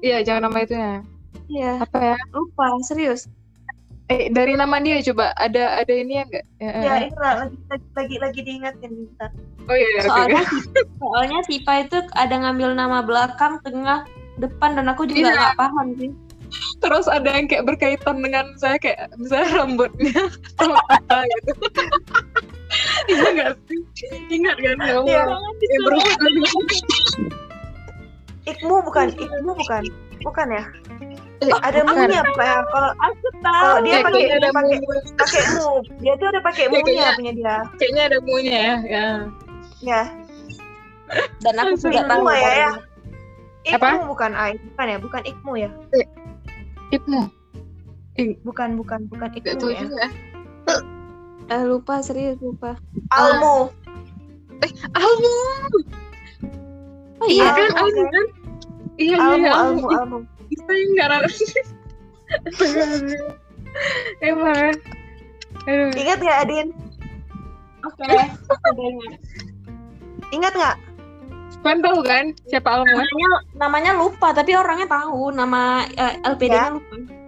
Iya, 0.00 0.16
jangan 0.24 0.48
nama 0.48 0.58
itu 0.64 0.74
ya. 0.78 0.94
Iya 1.50 1.72
Apa 1.82 1.98
ya? 2.00 2.16
lupa 2.32 2.66
serius. 2.86 3.26
Eh, 4.08 4.26
dari 4.32 4.54
nama 4.56 4.80
dia 4.82 4.98
coba 5.06 5.30
ada 5.36 5.76
ada 5.78 5.92
ini 5.94 6.18
ya 6.18 6.24
enggak? 6.26 6.44
ya 6.58 6.92
ini 7.04 7.14
lah 7.14 7.46
lagi 7.46 7.56
lagi 7.70 7.86
lagi, 7.94 8.16
lagi 8.18 8.40
diingatin 8.42 8.90
bentar 8.90 9.30
Oh 9.70 9.76
iya, 9.78 9.86
iya. 9.94 10.02
Soalnya 10.02 10.42
soalnya 10.98 11.38
Sipa 11.46 11.72
itu 11.86 11.98
ada 12.18 12.34
ngambil 12.34 12.74
nama 12.74 13.06
belakang, 13.06 13.62
tengah, 13.62 14.02
depan 14.42 14.74
dan 14.74 14.90
aku 14.90 15.06
juga 15.06 15.30
Iya. 15.30 15.34
nggak 15.36 15.58
paham 15.58 15.86
sih. 15.94 16.10
Terus 16.80 17.06
ada 17.06 17.30
yang 17.30 17.46
kayak 17.46 17.64
berkaitan 17.66 18.16
dengan 18.20 18.46
saya 18.56 18.76
kayak 18.76 19.10
misalnya 19.16 19.48
rambutnya 19.56 20.22
sama 20.56 20.80
apa 20.88 21.16
gitu. 21.26 21.52
Iya 23.10 23.28
nggak 23.34 23.52
sih? 23.66 23.80
Ingat 24.30 24.56
kan 24.62 24.78
ya 24.78 24.94
Allah? 25.02 25.10
Iya. 25.10 25.24
Yang 25.58 25.82
berhubungan 25.82 26.32
Ikmu 28.46 28.74
bukan 28.86 29.06
Ikmu 29.18 29.52
bukan 29.58 29.82
bukan 30.22 30.48
ya 30.54 30.64
Eh, 31.40 31.48
ada 31.64 31.80
munya 31.88 32.20
apa 32.20 32.42
ya 32.44 32.58
kalau 32.68 32.90
Aku 33.00 33.26
kalau 33.40 33.80
tahu. 33.80 33.88
dia 33.88 33.96
Ya, 33.96 34.00
pakai 34.04 34.22
ada 34.28 34.48
pakai 34.52 34.76
pakai 35.16 35.42
mu 35.56 35.68
dia 35.98 36.12
tuh 36.20 36.26
ada 36.28 36.40
pakai 36.44 36.64
Ya, 36.68 36.70
munya 36.70 37.06
punya 37.16 37.32
dia 37.32 37.56
Kayaknya 37.80 38.02
ada 38.12 38.18
munya 38.22 38.58
ya. 38.60 38.76
ya. 38.86 39.06
ya 39.80 40.02
dan 41.42 41.54
aku 41.58 41.74
juga 41.80 42.06
tahu. 42.06 42.22
Ya, 42.30 42.52
ya. 42.54 42.70
Ikmu 43.66 43.82
Apa? 43.82 44.06
bukan 44.06 44.30
Ai 44.36 44.54
bukan 44.62 44.86
ya 44.86 44.98
bukan 45.02 45.22
Ikmu 45.26 45.52
ya 45.58 45.70
Ibnu. 46.90 47.22
bukan 48.44 48.76
bukan 48.76 49.08
bukan 49.08 49.28
Gak 49.32 49.40
Ikmu 49.40 49.56
tahu 49.56 49.70
ya 49.72 49.80
juga. 49.86 50.06
Eh, 51.50 51.62
lupa 51.66 52.04
serius 52.04 52.38
lupa. 52.38 52.76
Almu 53.10 53.72
Almu. 54.94 55.34
Oh 57.20 57.28
iya. 57.28 57.48
Iya 57.48 57.56
kan 57.56 57.70
Almu, 57.80 58.02
kan? 58.06 58.26
Iya 59.00 59.16
iya 59.16 59.16
Almu 59.18 59.40
iya. 59.40 59.52
Almu 59.56 59.86
Almu 59.88 60.18
Kita 60.50 60.72
yang 60.74 60.90
nggak 60.94 61.08
ada. 61.08 61.28
Emang. 64.30 64.74
Aduh. 65.66 65.90
Ingat 65.94 66.18
nggak 66.20 66.38
Adin? 66.46 66.68
Oke. 67.86 68.18
Ingat 70.30 70.52
nggak? 70.54 70.76
Kan 71.60 71.84
tahu 71.84 72.00
kan 72.00 72.32
siapa 72.48 72.68
Almu? 72.72 72.88
namanya 72.88 73.30
namanya 73.52 73.92
lupa 74.00 74.32
tapi 74.32 74.56
orangnya 74.56 74.88
tahu 74.88 75.28
nama 75.28 75.84
eh, 75.92 76.16
LPD-nya 76.24 76.72
lupa 76.72 77.20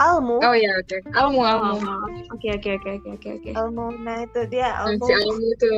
Almu. 0.00 0.40
Oh 0.40 0.54
iya 0.56 0.72
oke. 0.80 0.96
Almu 1.12 1.40
Almu. 1.44 1.76
Oh, 1.84 2.08
oke 2.32 2.48
oke 2.48 2.70
oke 2.80 2.90
oke 2.96 3.08
oke 3.20 3.28
oke 3.38 3.50
Almu. 3.52 3.86
Nah 4.00 4.24
itu 4.24 4.40
dia 4.48 4.72
Almu. 4.80 5.04
Si 5.04 5.12
Almu 5.12 5.46
itu. 5.52 5.70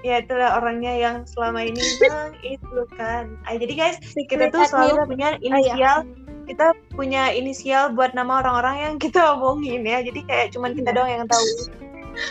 Ya 0.00 0.24
itulah 0.24 0.56
orangnya 0.56 0.96
yang 0.96 1.16
selama 1.28 1.60
ini 1.60 1.82
bang 2.00 2.32
itu 2.40 2.80
kan. 2.96 3.36
Ah, 3.44 3.60
jadi 3.60 3.74
guys 3.76 4.00
kita 4.16 4.48
tuh 4.48 4.64
selalu 4.64 5.12
punya 5.12 5.36
inisial. 5.44 6.08
Kita 6.48 6.72
punya 6.96 7.30
inisial 7.30 7.92
buat 7.92 8.16
nama 8.16 8.40
orang-orang 8.40 8.76
yang 8.80 8.94
kita 8.96 9.36
omongin 9.36 9.84
ya. 9.84 10.00
Jadi 10.00 10.24
kayak 10.24 10.56
cuman 10.56 10.72
kita 10.72 10.90
doang 10.96 11.12
yang 11.12 11.26
tahu. 11.28 11.46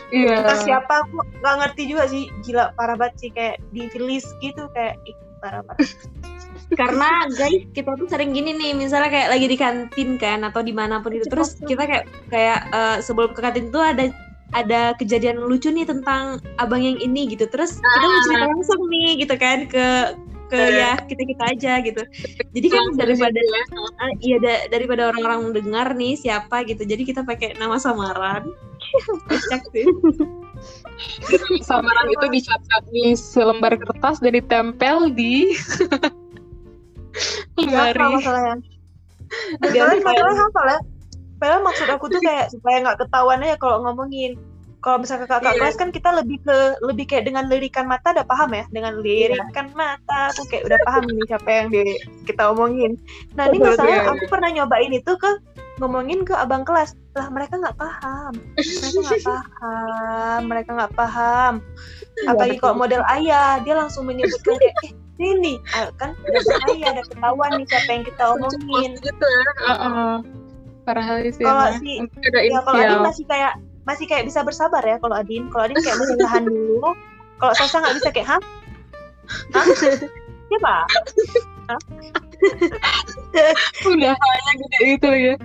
Iya. 0.10 0.42
Kita 0.44 0.56
siapa 0.66 0.94
aku 1.06 1.22
nggak 1.42 1.56
ngerti 1.64 1.84
juga 1.90 2.04
sih. 2.10 2.28
Gila 2.46 2.74
parah 2.74 2.96
banget 2.98 3.16
sih. 3.22 3.30
Kayak 3.34 3.56
di 3.74 3.84
list 4.00 4.30
gitu 4.44 4.68
kayak 4.74 4.98
ih, 5.06 5.16
parah 5.40 5.62
parah. 5.64 5.80
karena 6.80 7.26
guys 7.34 7.66
kita 7.74 7.98
tuh 7.98 8.08
sering 8.10 8.32
gini 8.36 8.54
nih. 8.54 8.72
Misalnya 8.78 9.10
kayak 9.10 9.30
lagi 9.34 9.46
di 9.50 9.58
kantin 9.58 10.10
kan 10.22 10.46
atau 10.46 10.62
di 10.62 10.74
mana 10.74 11.02
pun 11.02 11.14
itu 11.14 11.26
terus 11.26 11.58
kita 11.58 11.86
kayak 11.86 12.06
kayak 12.30 12.60
eh, 12.70 12.98
sebelum 13.02 13.34
ke 13.34 13.42
kantin 13.42 13.74
tuh 13.74 13.82
ada 13.82 14.10
ada 14.50 14.98
kejadian 14.98 15.46
lucu 15.46 15.70
nih 15.70 15.86
tentang 15.86 16.42
abang 16.58 16.82
yang 16.82 16.98
ini 16.98 17.30
gitu. 17.30 17.46
Terus 17.46 17.78
kita 17.78 18.06
mau 18.06 18.22
cerita 18.26 18.46
langsung 18.50 18.82
nih 18.90 19.10
gitu 19.22 19.36
kan 19.38 19.58
ke 19.70 19.86
ke 20.50 20.58
ya 20.58 20.98
kita 21.06 21.22
kita 21.30 21.44
aja 21.54 21.74
gitu. 21.86 22.02
Jadi 22.58 22.68
kan 22.74 22.84
daripada. 22.98 23.40
Ah, 24.02 24.12
iya 24.18 24.38
da- 24.42 24.66
daripada 24.74 25.14
orang-orang 25.14 25.54
dengar 25.54 25.94
nih 25.94 26.18
siapa 26.18 26.66
gitu. 26.66 26.82
Jadi 26.82 27.06
kita 27.06 27.22
pakai 27.22 27.54
nama 27.62 27.78
samaran 27.78 28.50
Kocak 29.26 29.62
sih 29.72 29.86
Samaran 31.62 32.08
itu 32.10 32.26
dicatat 32.30 32.84
di 32.90 33.14
selembar 33.14 33.78
kertas 33.78 34.20
dan 34.20 34.36
ditempel 34.36 35.14
di 35.14 35.50
Iya, 37.60 37.92
apa 37.92 37.98
lemari. 37.98 38.16
masalahnya? 38.16 38.56
Masalahnya 39.60 40.02
masalahnya 40.02 40.36
hafal 40.40 40.66
ya. 40.68 40.80
Padahal 41.40 41.62
maksud 41.64 41.88
aku 41.88 42.06
tuh 42.08 42.22
kayak 42.22 42.48
supaya 42.52 42.76
nggak 42.84 43.00
ketahuan 43.00 43.44
aja 43.44 43.56
kalau 43.58 43.78
ngomongin. 43.84 44.36
Kalau 44.80 45.04
misalnya 45.04 45.28
kakak 45.28 45.44
Iya. 45.44 45.60
kelas 45.60 45.76
kan 45.76 45.90
kita 45.92 46.10
lebih 46.16 46.40
ke 46.40 46.58
lebih 46.80 47.04
kayak 47.04 47.28
dengan 47.28 47.52
lirikan 47.52 47.84
mata 47.84 48.16
udah 48.16 48.24
paham 48.24 48.56
ya 48.56 48.64
dengan 48.72 48.96
lirikan 49.04 49.68
mata 49.76 50.32
aku 50.32 50.48
kayak 50.48 50.72
udah 50.72 50.80
paham 50.88 51.04
nih 51.04 51.26
siapa 51.28 51.50
yang 51.52 51.68
di 51.68 51.84
kita 52.24 52.44
omongin. 52.48 52.96
Nah 53.36 53.52
ini 53.52 53.60
masalahnya 53.60 54.08
iya, 54.08 54.12
aku 54.16 54.24
pernah 54.32 54.50
nyobain 54.56 54.92
itu 54.96 55.12
ke 55.20 55.30
ngomongin 55.80 56.28
ke 56.28 56.36
abang 56.36 56.62
kelas 56.62 56.94
lah 57.16 57.28
mereka 57.32 57.56
nggak 57.56 57.76
paham. 57.76 58.34
Mereka 58.56 59.00
nggak 59.00 59.24
paham 59.24 60.40
mereka 60.46 60.70
nggak 60.76 60.94
paham. 60.94 61.54
Apalagi 62.28 62.58
kalau 62.60 62.76
model 62.78 63.02
ayah 63.10 63.60
dia 63.60 63.76
langsung 63.76 64.04
menyebutkan 64.04 64.56
kayak 64.56 64.76
eh 64.84 64.92
ini 65.20 65.60
Ah, 65.72 65.92
kan 65.96 66.16
udah 66.16 66.58
ayah 66.72 66.88
ada 66.94 67.04
ketahuan 67.06 67.52
nih 67.60 67.68
siapa 67.68 67.90
yang 67.92 68.04
kita 68.04 68.24
omongin. 68.30 68.92
gitu 69.00 69.26
ya. 69.26 69.44
Parah 70.88 71.06
kali 71.06 71.30
sih. 71.32 71.44
Kalau 71.44 71.68
si- 71.80 72.00
ya 72.44 72.60
kalau 72.64 72.80
Adin 72.80 73.00
masih 73.04 73.26
kayak 73.28 73.54
masih 73.88 74.06
kayak 74.06 74.24
bisa 74.28 74.40
bersabar 74.44 74.84
ya 74.84 74.96
kalau 75.00 75.16
Adin. 75.16 75.48
Kalau 75.48 75.64
Adin 75.68 75.80
kayak 75.80 75.98
masih 75.98 76.16
tahan 76.18 76.44
dulu. 76.44 76.92
Kalau 77.40 77.54
Sasa 77.56 77.76
nggak 77.80 77.96
bisa 78.00 78.10
kayak 78.12 78.28
hah? 78.36 78.42
Hah? 79.56 79.66
Siapa 80.50 80.76
Udah 83.94 84.14
hanya 84.16 84.52
gitu 84.58 84.76
gitu 84.96 85.10
ya. 85.12 85.36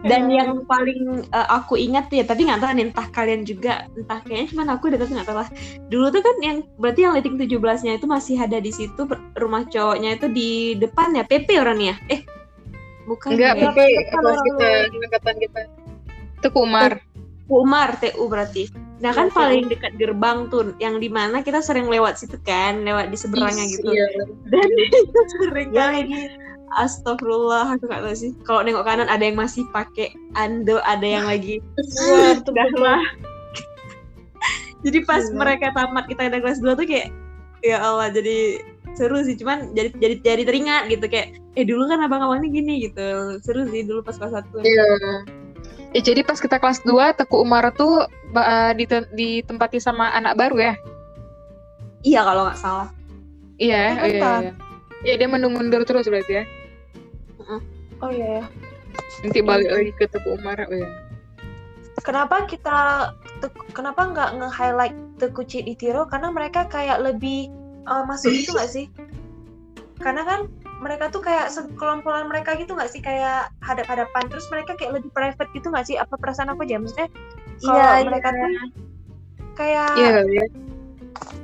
dan 0.00 0.32
yang 0.32 0.64
paling 0.64 1.28
eh, 1.28 1.48
aku 1.52 1.76
ingat 1.76 2.08
ya 2.08 2.24
tapi 2.24 2.48
nggak 2.48 2.64
tahu 2.64 2.72
nih 2.72 2.88
entah 2.88 3.08
kalian 3.12 3.44
juga 3.44 3.84
entah 3.92 4.24
kayaknya 4.24 4.46
cuma 4.48 4.64
aku 4.72 4.88
tapi 4.88 5.12
nggak 5.12 5.28
tahu 5.28 5.36
lah 5.36 5.48
dulu 5.92 6.08
tuh 6.08 6.24
kan 6.24 6.36
yang 6.40 6.58
berarti 6.80 7.04
yang 7.04 7.12
liting 7.12 7.36
17 7.36 7.84
nya 7.84 7.92
itu 8.00 8.06
masih 8.08 8.40
ada 8.40 8.56
di 8.64 8.72
situ 8.72 9.02
rumah 9.36 9.68
cowoknya 9.68 10.16
itu 10.16 10.26
di 10.32 10.50
depan 10.80 11.12
ya 11.12 11.24
PP 11.28 11.52
orangnya 11.60 12.00
eh 12.08 12.24
bukan 13.04 13.36
Enggak, 13.36 13.52
ya. 13.58 13.62
tapi 13.68 13.84
kelas 14.06 14.40
kita, 14.46 14.68
angkatan 14.86 15.36
kita. 15.42 15.60
Teku 16.40 16.58
Umar. 16.62 16.92
Umar 17.50 17.98
TU 17.98 18.24
berarti 18.30 18.70
nah 19.00 19.10
kan 19.10 19.32
paling 19.32 19.64
dekat 19.66 19.96
gerbang 19.96 20.46
tuh 20.46 20.76
yang 20.76 21.00
di 21.00 21.08
mana 21.08 21.40
kita 21.40 21.58
sering 21.58 21.88
lewat 21.88 22.20
situ 22.20 22.36
kan 22.44 22.84
lewat 22.84 23.08
di 23.08 23.16
seberangnya 23.16 23.64
gitu 23.66 23.88
Iya. 23.88 24.06
dan 24.46 24.68
itu 25.00 25.20
sering 25.36 25.70
kali 25.70 25.92
lagi 26.04 26.22
Astagfirullah, 26.70 27.66
aku 27.66 27.90
gak 27.90 28.06
tahu 28.06 28.14
sih. 28.14 28.30
Kalau 28.46 28.62
nengok 28.62 28.86
kanan 28.86 29.10
ada 29.10 29.26
yang 29.26 29.34
masih 29.34 29.66
pakai 29.74 30.14
ando, 30.38 30.78
ada 30.86 31.02
yang 31.02 31.26
lagi 31.26 31.58
Wah, 31.98 32.38
tuh 32.38 32.54
udah 32.54 32.70
lah. 32.78 33.02
jadi 34.80 35.02
pas 35.02 35.26
Gila. 35.26 35.34
mereka 35.34 35.74
tamat 35.74 36.06
kita 36.06 36.30
ada 36.30 36.38
kelas 36.38 36.62
2 36.62 36.78
tuh 36.78 36.86
kayak 36.86 37.10
ya 37.60 37.82
Allah 37.82 38.08
jadi 38.08 38.62
seru 38.94 39.18
sih 39.20 39.34
cuman 39.34 39.74
jadi 39.74 39.90
jadi 39.98 40.14
jadi 40.22 40.42
teringat 40.46 40.82
gitu 40.88 41.04
kayak 41.06 41.34
eh 41.52 41.66
dulu 41.66 41.84
kan 41.84 42.00
abang-abang 42.00 42.40
ini 42.40 42.48
gini 42.54 42.74
gitu 42.86 43.08
seru 43.42 43.66
sih 43.66 43.82
dulu 43.82 44.00
pas 44.00 44.14
kelas 44.14 44.38
satu 44.38 44.62
Iya. 44.62 44.86
Ya, 45.90 46.00
jadi 46.00 46.22
pas 46.22 46.38
kita 46.38 46.62
kelas 46.62 46.86
2, 46.86 47.18
Teku 47.18 47.42
Umar 47.42 47.66
tuh 47.74 48.06
dite- 48.72 49.10
ditempati 49.10 49.82
sama 49.82 50.14
anak 50.14 50.38
baru 50.38 50.70
ya? 50.70 50.74
iya 52.00 52.24
kalau 52.24 52.48
nggak 52.48 52.56
salah 52.56 52.88
Iya, 53.60 53.92
Oh, 54.00 54.08
iya, 54.08 54.30
iya. 54.40 54.52
Ya, 55.04 55.14
dia 55.20 55.28
mendur-mundur 55.28 55.84
terus 55.84 56.08
berarti 56.08 56.40
ya. 56.40 56.44
oh 58.00 58.08
iya 58.08 58.40
ya 58.40 58.44
Nanti 59.20 59.44
balik 59.44 59.68
lagi 59.68 59.92
ke 59.92 60.08
Teku 60.08 60.32
Umar. 60.32 60.64
Oh, 60.64 60.72
iya. 60.72 60.88
kenapa 62.00 62.48
kita 62.48 63.12
kenapa 63.76 64.08
nggak 64.08 64.30
nge-highlight 64.40 64.96
Tekuci 65.20 65.60
di 65.60 65.76
Tiro 65.76 66.08
karena 66.08 66.32
mereka 66.32 66.64
kayak 66.64 67.04
lebih 67.04 67.52
uh, 67.84 68.08
masuk 68.08 68.32
itu 68.32 68.56
nggak 68.56 68.70
sih 68.72 68.86
karena 70.00 70.24
kan 70.24 70.40
mereka 70.80 71.12
tuh 71.12 71.20
kayak 71.20 71.52
sekelompokan 71.52 72.24
mereka 72.26 72.56
gitu 72.56 72.72
nggak 72.72 72.88
sih 72.88 72.98
kayak 72.98 73.52
hadap-hadapan 73.60 74.24
terus 74.26 74.48
mereka 74.48 74.72
kayak 74.74 74.96
lebih 74.96 75.10
private 75.12 75.50
gitu 75.52 75.68
nggak 75.68 75.84
sih 75.84 75.96
apa 75.96 76.16
perasaan 76.16 76.50
aku 76.50 76.64
aja 76.64 76.80
maksudnya 76.80 77.08
kalau 77.60 77.76
Iya, 77.76 77.88
iya. 77.92 78.06
mereka 78.08 78.28
tuh 78.32 78.50
kayak 79.52 79.88
Iya, 79.94 80.10
kali 80.16 80.34
ya. 80.34 80.44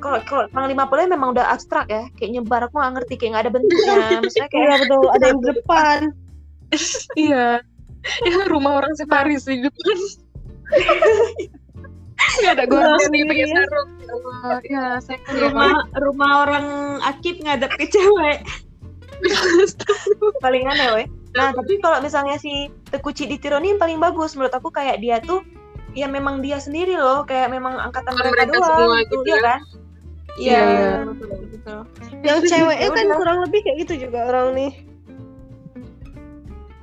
kalau 0.01 0.19
kalau 0.25 0.45
panglima 0.51 0.89
polnya 0.89 1.13
memang 1.13 1.37
udah 1.37 1.53
abstrak 1.53 1.85
ya 1.87 2.09
kayak 2.17 2.31
nyebar 2.33 2.65
aku 2.65 2.81
nggak 2.81 2.93
ngerti 2.97 3.15
kayak 3.17 3.31
nggak 3.37 3.45
ada 3.45 3.53
bentuknya 3.57 3.95
maksudnya 4.19 4.49
kayak 4.49 4.65
Iya 4.65 4.77
betul, 4.81 5.05
ada 5.13 5.25
yang 5.29 5.39
di 5.39 5.49
depan. 5.61 5.99
Iya. 7.15 7.47
Ya, 8.23 8.39
rumah 8.47 8.73
orang 8.79 8.95
separis 8.95 9.45
di 9.45 9.63
depan. 9.63 9.97
Gak 12.37 12.53
ada 12.59 12.65
gorden 12.67 13.09
nih 13.13 13.23
pakai 13.23 13.47
sarung. 13.49 13.91
Ya 14.03 14.57
Ya, 14.67 14.87
saya 14.99 15.19
rumah 15.39 15.73
rumah 15.95 16.31
orang 16.43 16.67
akib 17.05 17.39
ngadep 17.39 17.71
ke 17.75 17.87
cewek 17.87 18.43
paling 20.45 20.65
aneh 20.69 20.89
weh. 20.95 21.07
Nah 21.37 21.53
tapi 21.53 21.79
kalau 21.81 22.01
misalnya 22.01 22.41
si 22.41 22.73
Tekuci 22.89 23.29
di 23.29 23.37
Tiro 23.37 23.61
ini 23.61 23.77
yang 23.77 23.81
paling 23.81 23.99
bagus 24.01 24.37
menurut 24.37 24.55
aku 24.57 24.73
kayak 24.73 25.01
dia 25.05 25.21
tuh 25.21 25.45
ya 25.97 26.09
memang 26.09 26.45
dia 26.45 26.61
sendiri 26.61 26.97
loh 26.97 27.25
kayak 27.25 27.49
memang 27.49 27.77
angkatan 27.81 28.13
mereka, 28.17 28.45
mereka 28.49 28.53
doang 28.53 28.69
semua 28.69 28.99
gitu, 29.01 29.17
gitu 29.25 29.29
ya 29.33 29.39
kan? 29.41 29.61
Iya, 30.37 30.61
iya. 30.61 30.91
betul, 31.09 31.29
betul. 31.49 31.81
Yang 32.21 32.39
ceweknya 32.53 32.89
kan 32.93 33.05
udah. 33.09 33.17
kurang 33.17 33.39
lebih 33.49 33.61
kayak 33.65 33.77
gitu 33.89 33.95
juga 34.09 34.19
orang 34.29 34.49
nih. 34.53 34.73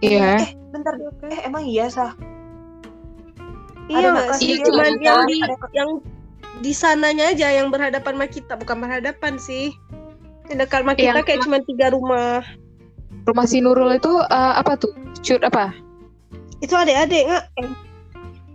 Iya. 0.01 0.29
Eh 0.41 0.49
bentar 0.73 0.93
eh 1.29 1.39
emang 1.45 1.63
iya 1.69 1.85
sah? 1.87 2.17
Iya 3.87 4.07
nggak 4.09 4.29
sih? 4.41 4.57
Cuman 4.65 4.97
juga? 4.97 5.05
yang 5.05 5.21
di 5.29 5.37
yang 5.77 5.89
di 6.65 6.71
sananya 6.73 7.29
aja 7.29 7.47
yang 7.53 7.69
berhadapan 7.69 8.13
sama 8.17 8.27
kita, 8.27 8.53
bukan 8.57 8.77
berhadapan 8.81 9.37
sih. 9.37 9.77
Dekat 10.55 10.81
sama 10.81 10.93
kita 10.93 11.09
Yang- 11.11 11.25
kayak 11.25 11.41
cuma 11.41 11.57
tiga 11.59 11.87
rumah. 11.89 12.41
Rumah 13.23 13.45
si 13.45 13.57
Nurul 13.57 13.93
itu 13.93 14.11
eh, 14.19 14.53
apa 14.53 14.75
tuh? 14.75 14.91
Cut 15.17 15.41
apa? 15.41 15.71
Itu 16.59 16.73
adik-adik 16.73 17.23
nggak? 17.25 17.45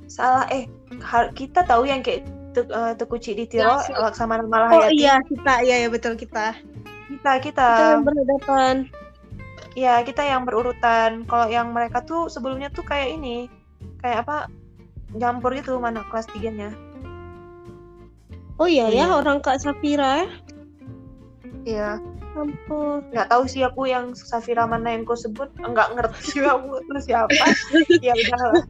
salah 0.09 0.49
eh 0.49 0.65
har- 1.01 1.31
kita 1.31 1.63
tahu 1.63 1.85
yang 1.85 2.01
kayak 2.01 2.25
Te- 2.49 2.65
eh, 2.67 2.93
Tekuci 2.95 3.35
di 3.35 3.45
Tiro 3.45 3.77
si- 3.79 3.93
Laksamana 3.93 4.41
Oh 4.41 4.49
Malahayati 4.49 4.97
iya 4.97 5.21
kita, 5.21 5.55
iya 5.61 5.77
ya 5.85 5.89
betul 5.89 6.17
kita. 6.17 6.57
kita 7.09 7.33
kita 7.39 7.69
Kita 7.69 7.85
yang 7.93 8.03
berhadapan. 8.03 8.75
ya 9.75 9.95
kita 10.01 10.23
yang 10.23 10.43
berurutan 10.43 11.23
kalau 11.23 11.47
yang 11.47 11.71
mereka 11.71 12.01
tuh 12.01 12.27
sebelumnya 12.27 12.67
tuh 12.69 12.83
kayak 12.83 13.15
ini 13.15 13.47
kayak 13.99 14.25
apa 14.25 14.49
nyampur 15.13 15.53
gitu 15.53 15.77
mana 15.77 16.03
kelas 16.05 16.27
tiganya 16.27 16.73
Oh 18.57 18.67
iya 18.67 18.89
ya 18.89 19.07
Iya. 19.07 19.15
orang 19.15 19.39
Kak 19.39 19.61
Safira 19.61 20.25
ya. 20.25 20.27
Iya 21.69 22.01
Ampun. 22.33 23.05
nggak 23.13 23.29
tahu 23.29 23.45
sih 23.45 23.61
aku 23.61 23.91
yang 23.91 24.17
Safira 24.17 24.65
mana 24.65 24.95
yang 24.97 25.05
kau 25.05 25.19
sebut 25.19 25.53
nggak 25.61 26.01
ngerti 26.01 26.41
aku 26.49 26.81
itu 26.81 27.13
siapa 27.13 27.35
ya 28.01 28.15
udah 28.17 28.65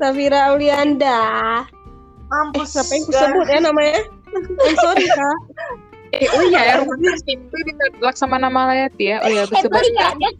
Safira 0.00 0.48
Aulianda. 0.48 1.20
Eh, 1.20 1.62
mampus 2.32 2.72
siapa 2.72 2.92
yang 2.96 3.04
kusebut 3.04 3.46
ya 3.52 3.60
namanya? 3.60 4.00
Eh, 4.64 4.74
sorry 4.80 5.04
kak. 5.04 5.38
Eh, 6.16 6.24
oh 6.32 6.42
iya, 6.48 6.60
ya, 6.64 6.74
rumahnya 6.80 7.12
itu 7.28 7.56
di 7.68 7.72
Laksamana 8.00 8.48
Malayati 8.48 9.12
ya. 9.12 9.20
Oh 9.20 9.28
iya, 9.28 9.44
Eh, 9.44 9.50
betul. 9.50 9.70
Dia, 9.92 10.30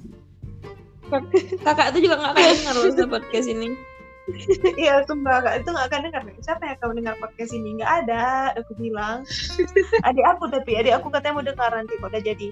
Kakak 1.60 1.92
tuh 1.92 2.00
juga 2.00 2.16
nggak 2.22 2.32
akan 2.32 2.44
denger 2.48 2.74
loh 2.78 3.08
podcast 3.10 3.48
ini. 3.50 3.68
Iya, 4.82 5.04
sumpah 5.06 5.42
kak 5.44 5.54
itu 5.62 5.68
nggak 5.70 5.86
akan 5.90 6.00
dengar. 6.08 6.22
Siapa 6.42 6.62
yang 6.66 6.78
kamu 6.80 6.92
dengar 7.02 7.14
podcast 7.18 7.52
ini? 7.52 7.68
Nggak 7.80 7.92
ada, 8.04 8.54
aku 8.56 8.72
bilang. 8.78 9.24
Adik 10.08 10.24
aku 10.26 10.44
tapi 10.48 10.78
adik 10.78 10.94
aku 10.96 11.08
katanya 11.12 11.34
mau 11.36 11.44
dengar 11.44 11.70
nanti 11.72 11.94
kok 11.98 12.10
udah 12.10 12.22
jadi. 12.22 12.48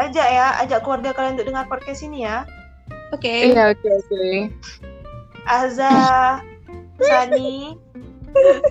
Ajak 0.00 0.28
ya, 0.32 0.46
ajak 0.64 0.80
keluarga 0.82 1.12
kalian 1.12 1.36
untuk 1.36 1.48
dengar 1.52 1.64
podcast 1.68 2.00
ini 2.00 2.24
ya. 2.24 2.48
Oke. 3.12 3.52
Iya, 3.52 3.76
oke, 3.76 3.88
oke. 3.88 4.24
Aza, 5.44 5.92
Sani, 7.02 7.76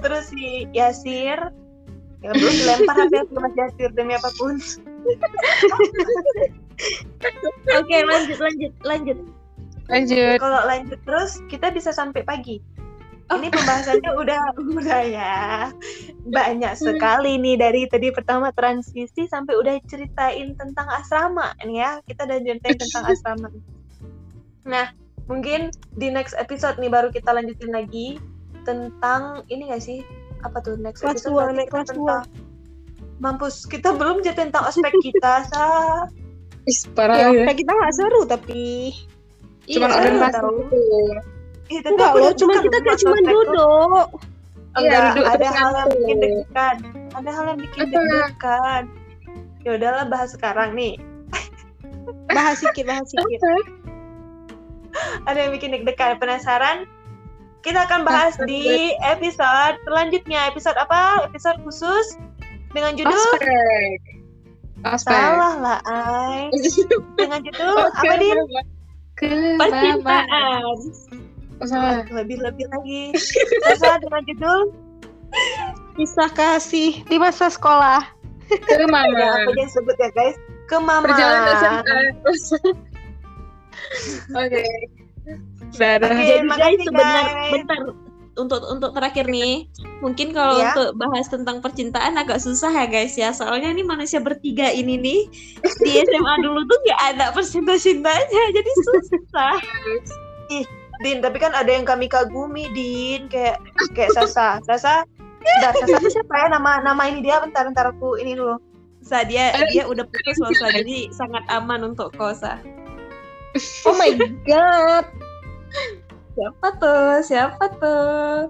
terus 0.02 0.34
si 0.34 0.66
Yasir. 0.74 1.54
Ya 2.22 2.38
belum 2.38 2.54
dilempar 2.54 2.96
HP 3.10 3.34
ke 3.34 3.34
Mas 3.34 3.54
Yasir 3.58 3.90
demi 3.98 4.14
apa 4.14 4.30
pun. 4.38 4.62
Oke, 7.78 7.98
lanjut 8.06 8.38
lanjut 8.38 8.74
lanjut. 8.86 9.18
Lanjut. 9.90 10.38
Kalau 10.38 10.62
lanjut 10.68 11.00
terus 11.08 11.42
kita 11.50 11.74
bisa 11.74 11.90
sampai 11.96 12.22
pagi. 12.22 12.60
Ini 13.32 13.48
pembahasannya 13.48 14.12
udah 14.22 14.42
udah 14.60 15.02
ya 15.08 15.36
banyak 16.28 16.76
sekali 16.76 17.40
nih 17.40 17.56
dari 17.56 17.82
tadi 17.88 18.12
pertama 18.12 18.52
transisi 18.52 19.24
sampai 19.26 19.56
udah 19.56 19.80
ceritain 19.88 20.52
tentang 20.60 20.88
asrama 20.92 21.56
nih 21.64 21.80
ya 21.80 21.92
kita 22.06 22.28
udah 22.28 22.38
ceritain 22.44 22.78
tentang 22.78 23.04
asrama. 23.12 23.48
Nah 24.68 24.92
mungkin 25.32 25.72
di 25.96 26.12
next 26.12 26.36
episode 26.36 26.76
nih 26.76 26.92
baru 26.92 27.08
kita 27.08 27.32
lanjutin 27.32 27.72
lagi 27.72 28.20
tentang 28.68 29.48
ini 29.48 29.72
gak 29.72 29.82
sih 29.82 30.04
apa 30.44 30.60
tuh 30.60 30.76
next 30.78 31.02
Kelas 31.06 31.24
episode 31.24 31.32
dua, 31.32 31.44
kita 31.54 31.70
kelas 31.72 31.88
tentang 31.94 32.24
mampus 33.22 33.56
kita 33.70 33.94
belum 33.94 34.26
ceritain 34.26 34.50
tentang 34.50 34.66
ospek 34.68 34.94
kita 35.02 35.46
sa 35.50 35.64
parah 36.94 37.30
Ya, 37.32 37.46
ya. 37.46 37.54
kita 37.54 37.72
nggak 37.74 37.94
seru 37.94 38.22
tapi 38.26 38.94
Cuman 39.70 39.90
Iya, 39.90 39.98
orientasi 39.98 40.38
tahu. 40.38 40.50
gitu. 40.58 40.80
Ih, 41.72 41.80
tapi 41.80 41.94
enggak 41.96 42.10
aku 42.12 42.18
loh, 42.20 42.34
cuma 42.36 42.54
kita 42.60 42.78
kayak 42.84 43.00
cuma 43.00 43.18
duduk. 43.24 44.08
Iya, 44.72 44.80
Enggak, 44.80 45.02
duduk 45.16 45.26
ada 45.28 45.48
hal 45.52 45.72
yang 45.72 45.90
bikin 45.92 46.18
deg-degan. 46.20 46.76
Ada 47.12 47.30
hal 47.32 47.46
yang 47.48 47.60
bikin 47.60 47.86
deg-degan. 47.92 48.84
Ya 49.62 49.70
udahlah 49.78 50.06
bahas 50.10 50.30
sekarang 50.34 50.74
nih. 50.74 50.96
Bahas 52.36 52.64
sedikit, 52.64 52.88
bahas 52.88 53.08
sedikit. 53.08 53.40
Ada 55.28 55.38
yang 55.48 55.52
bikin 55.56 55.70
deg-degan. 55.76 56.18
Penasaran? 56.18 56.88
Kita 57.62 57.86
akan 57.86 58.02
bahas 58.02 58.34
di 58.50 58.90
episode 59.06 59.78
selanjutnya. 59.86 60.50
Episode 60.50 60.76
apa? 60.82 61.30
Episode 61.30 61.62
khusus 61.62 62.18
dengan 62.74 62.98
judul 62.98 63.14
Ospek. 63.14 64.02
Ospek. 64.82 65.14
Salah 65.14 65.54
lah, 65.62 65.80
Ay. 65.86 66.50
Dengan 67.22 67.40
judul 67.46 67.76
apa, 67.86 68.14
Din? 68.18 68.38
Percintaan. 69.22 70.78
Oh, 71.62 71.68
salah. 71.70 72.02
Lebih-lebih 72.10 72.66
lagi. 72.74 73.14
Sasa 73.70 74.02
dengan 74.02 74.22
judul 74.26 74.74
Kisah 75.96 76.32
kasih 76.34 77.06
di 77.06 77.16
masa 77.22 77.48
sekolah. 77.48 78.04
Ke 78.52 78.84
ya 78.84 78.88
mama. 78.90 79.48
apa 79.48 79.52
yang 79.56 79.72
sebut 79.72 79.96
ya, 79.96 80.12
guys? 80.12 80.36
Ke 80.68 80.76
Mama. 80.80 81.08
Perjalanan 81.08 81.56
SMA. 81.56 82.00
Oke. 84.42 84.64
Dadah. 85.80 86.12
Oke, 86.12 86.24
Jadi 86.28 86.48
makasih, 86.48 86.60
guys 86.60 86.80
sebentar 86.84 87.24
guys. 87.24 87.52
bentar 87.56 87.80
untuk 88.40 88.64
untuk 88.64 88.96
terakhir 88.96 89.28
nih 89.28 89.68
mungkin 90.00 90.32
kalau 90.32 90.56
Iya. 90.56 90.72
untuk 90.72 90.90
bahas 90.96 91.28
tentang 91.28 91.60
percintaan 91.60 92.16
agak 92.16 92.40
susah 92.40 92.72
ya 92.72 92.86
guys 92.88 93.20
ya 93.20 93.36
soalnya 93.36 93.76
nih 93.76 93.84
manusia 93.84 94.24
bertiga 94.24 94.72
ini 94.72 94.96
nih 94.96 95.20
di 95.84 95.92
SMA 96.08 96.34
dulu 96.40 96.64
tuh 96.64 96.78
nggak 96.88 97.02
ada 97.16 97.26
percinta 97.36 97.76
cintanya 97.76 98.44
jadi 98.56 98.72
susah 98.88 99.56
Din, 101.02 101.18
tapi 101.18 101.42
kan 101.42 101.50
ada 101.58 101.66
yang 101.66 101.82
kami 101.82 102.06
kagumi, 102.06 102.70
Din, 102.78 103.26
kayak 103.26 103.58
kayak 103.98 104.14
Sasa. 104.14 104.62
Sasa, 104.62 105.02
bentar, 105.42 105.74
Sasa 105.82 105.98
tuh 105.98 106.14
siapa 106.14 106.46
ya 106.46 106.54
nama 106.54 106.78
nama 106.86 107.10
ini 107.10 107.26
dia? 107.26 107.42
Bentar, 107.42 107.66
bentar 107.66 107.90
aku 107.90 108.22
ini 108.22 108.38
dulu. 108.38 108.62
Sa 109.02 109.26
dia 109.26 109.50
dia 109.74 109.90
udah 109.90 110.06
putus 110.06 110.38
loh 110.38 110.54
Sa. 110.54 110.70
jadi 110.70 111.10
sangat 111.10 111.42
aman 111.50 111.90
untuk 111.90 112.14
kosa 112.14 112.62
Oh 113.90 113.98
my 113.98 114.14
god. 114.46 115.10
Siapa 116.36 116.68
tuh 116.80 117.12
siapa 117.26 117.66
tuh 117.80 118.50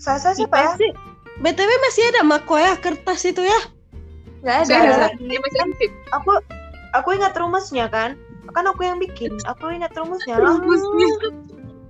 Sasa 0.00 0.32
siapa 0.32 0.56
ya? 0.56 0.72
BTW 1.44 1.70
masih 1.84 2.08
ada 2.08 2.24
mako 2.24 2.56
ya 2.56 2.72
kertas 2.80 3.20
itu 3.28 3.44
ya? 3.44 3.60
nggak 4.40 4.56
ada 4.64 4.72
Saya 4.72 4.80
ada. 4.96 5.08
Dia 5.20 5.38
masih 5.44 5.60
aktif. 5.68 5.90
Aku 6.16 6.30
aku 6.96 7.08
ingat 7.12 7.36
rumusnya 7.36 7.84
kan. 7.92 8.16
Kan 8.56 8.64
aku 8.64 8.88
yang 8.88 8.96
bikin. 8.96 9.36
Aku 9.44 9.68
ingat 9.68 9.92
rumusnya 9.92 10.40
lah. 10.40 10.56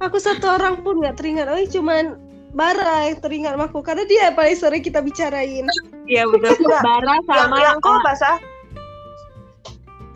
Aku 0.02 0.18
satu 0.18 0.58
orang 0.58 0.82
pun 0.82 0.98
nggak 0.98 1.22
teringat. 1.22 1.46
Oh, 1.46 1.62
cuman 1.70 2.18
Bara 2.50 3.06
yang 3.06 3.22
teringat 3.22 3.54
mako 3.54 3.78
karena 3.78 4.02
dia 4.10 4.26
yang 4.26 4.34
paling 4.34 4.58
sering 4.58 4.82
kita 4.82 4.98
bicarain. 4.98 5.70
iya 6.10 6.26
betul. 6.26 6.66
Bara 6.66 7.22
Yang 7.22 7.30
sama 7.30 7.56
yang 7.62 7.78
kok 7.78 7.94
apa, 8.02 8.12
Sa? 8.18 8.32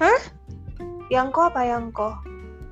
Hah? 0.03 0.21
Yang 1.15 1.27
kok 1.31 1.45
apa 1.55 1.63
yang 1.63 1.95
kok? 1.95 2.15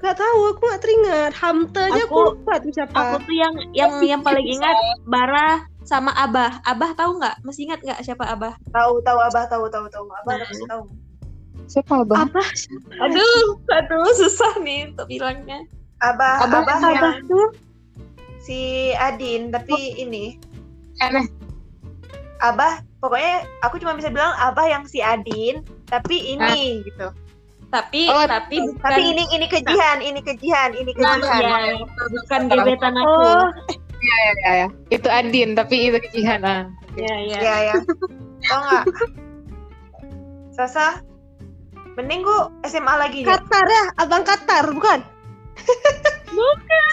Gak 0.03 0.19
tahu, 0.19 0.41
aku 0.51 0.63
nggak 0.67 0.83
teringat. 0.83 1.33
Hamte 1.39 1.79
aja 1.79 2.03
aku 2.03 2.11
Aku- 2.11 2.27
lupa 2.35 2.55
tuh 2.59 2.73
siapa. 2.75 2.97
aku 2.99 3.17
tuh 3.23 3.35
yang 3.39 3.55
yang 3.71 3.93
yang 4.03 4.21
paling 4.21 4.43
ingat 4.45 4.75
Bara 5.07 5.63
sama 5.83 6.11
Abah 6.15 6.59
Abah 6.63 6.91
tahu 6.95 7.23
nggak 7.23 7.43
masih 7.43 7.67
ingat 7.67 7.83
nggak 7.83 8.03
siapa 8.03 8.27
Abah 8.27 8.55
Tahu 8.71 9.03
tahu 9.03 9.19
Abah 9.19 9.45
tahu 9.47 9.65
tahu 9.71 9.87
tahu. 9.89 10.05
Abah 10.11 10.35
harus 10.39 10.59
tahu. 10.67 10.83
Siapa 11.71 12.03
abang? 12.03 12.27
Apa? 12.27 12.43
aduh 12.99 13.47
aduh 13.71 14.11
susah 14.19 14.59
nih 14.59 14.91
untuk 14.91 15.07
bilangnya 15.07 15.63
Abah 16.03 16.51
Abah, 16.51 16.61
Abah, 16.67 16.75
Abah 16.83 16.91
yang 16.91 17.31
tuh 17.31 17.49
si 18.43 18.59
Adin 18.99 19.55
tapi 19.55 19.95
ini 19.97 20.35
Aneh. 20.99 21.31
Abah 22.43 22.83
pokoknya 22.99 23.47
aku 23.63 23.79
cuma 23.79 23.95
bisa 23.95 24.11
bilang 24.11 24.35
Abah 24.35 24.67
yang 24.67 24.83
si 24.85 24.99
Adin 24.99 25.63
tapi 25.87 26.35
ini 26.35 26.83
gitu. 26.83 27.15
Tapi 27.73 28.05
Oh, 28.07 28.29
tapi 28.29 28.61
bukan 28.61 28.85
Tapi 28.85 29.03
ini 29.09 29.25
ini 29.33 29.47
kejian, 29.49 29.99
ini 29.99 30.21
kejian, 30.21 30.77
ini 30.77 30.93
Nah, 30.95 31.17
kejian. 31.17 31.41
iya, 31.41 31.81
bukan 32.13 32.41
gebetan 32.47 32.95
aku 32.95 33.09
Oh, 33.09 33.49
Ya, 34.03 34.19
ya, 34.19 34.51
ya. 34.67 34.69
Itu 34.91 35.07
Adin, 35.07 35.55
tapi 35.55 35.89
itu 35.89 35.97
kejihan. 36.03 36.43
Ah. 36.43 36.67
ya 36.93 37.15
ya 37.23 37.39
Iya 37.39 37.57
ya. 37.71 37.77
Tau 38.43 38.59
nggak? 38.61 38.85
Sasa, 40.53 41.01
mending 41.95 42.21
gua 42.21 42.51
SMA 42.63 42.95
lagi 42.99 43.23
ya. 43.23 43.33
Qatar 43.33 43.63
ya, 43.65 43.85
abang 43.97 44.27
Qatar 44.27 44.69
bukan? 44.69 45.01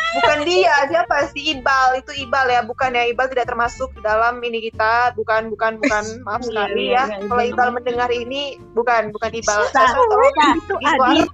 Bukan 0.09 0.37
dia, 0.41 0.73
siapa 0.89 1.29
si 1.31 1.53
Ibal 1.53 2.01
itu 2.01 2.11
Ibal 2.25 2.49
ya, 2.49 2.61
bukan 2.61 2.91
ya 2.91 3.05
Ibal 3.07 3.29
tidak 3.29 3.47
termasuk 3.47 3.93
di 3.93 4.01
dalam 4.01 4.41
ini 4.41 4.67
kita, 4.67 5.13
bukan 5.13 5.47
bukan 5.47 5.77
bukan 5.77 6.03
maaf 6.25 6.41
Iya, 6.41 6.47
sekali 6.49 6.83
iya, 6.83 6.91
ya. 6.91 7.03
iya, 7.07 7.17
Kalau 7.29 7.43
iya. 7.45 7.51
Ibal 7.53 7.67
mendengar 7.71 8.09
ini, 8.09 8.41
bukan 8.73 9.13
bukan 9.13 9.31
Ibal. 9.31 9.59
Sa- 9.69 9.93
Itu. 9.93 10.75
Adit. 10.81 11.29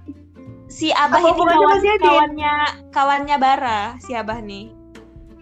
si 0.66 0.90
Abah 0.90 1.14
Apa 1.14 1.22
ini 1.22 1.30
hubungannya 1.30 1.94
kawan 1.94 2.02
kawannya 2.02 2.54
kawannya 2.90 3.36
Bara 3.38 3.80
si 3.96 4.12
Abah 4.12 4.42
nih 4.42 4.74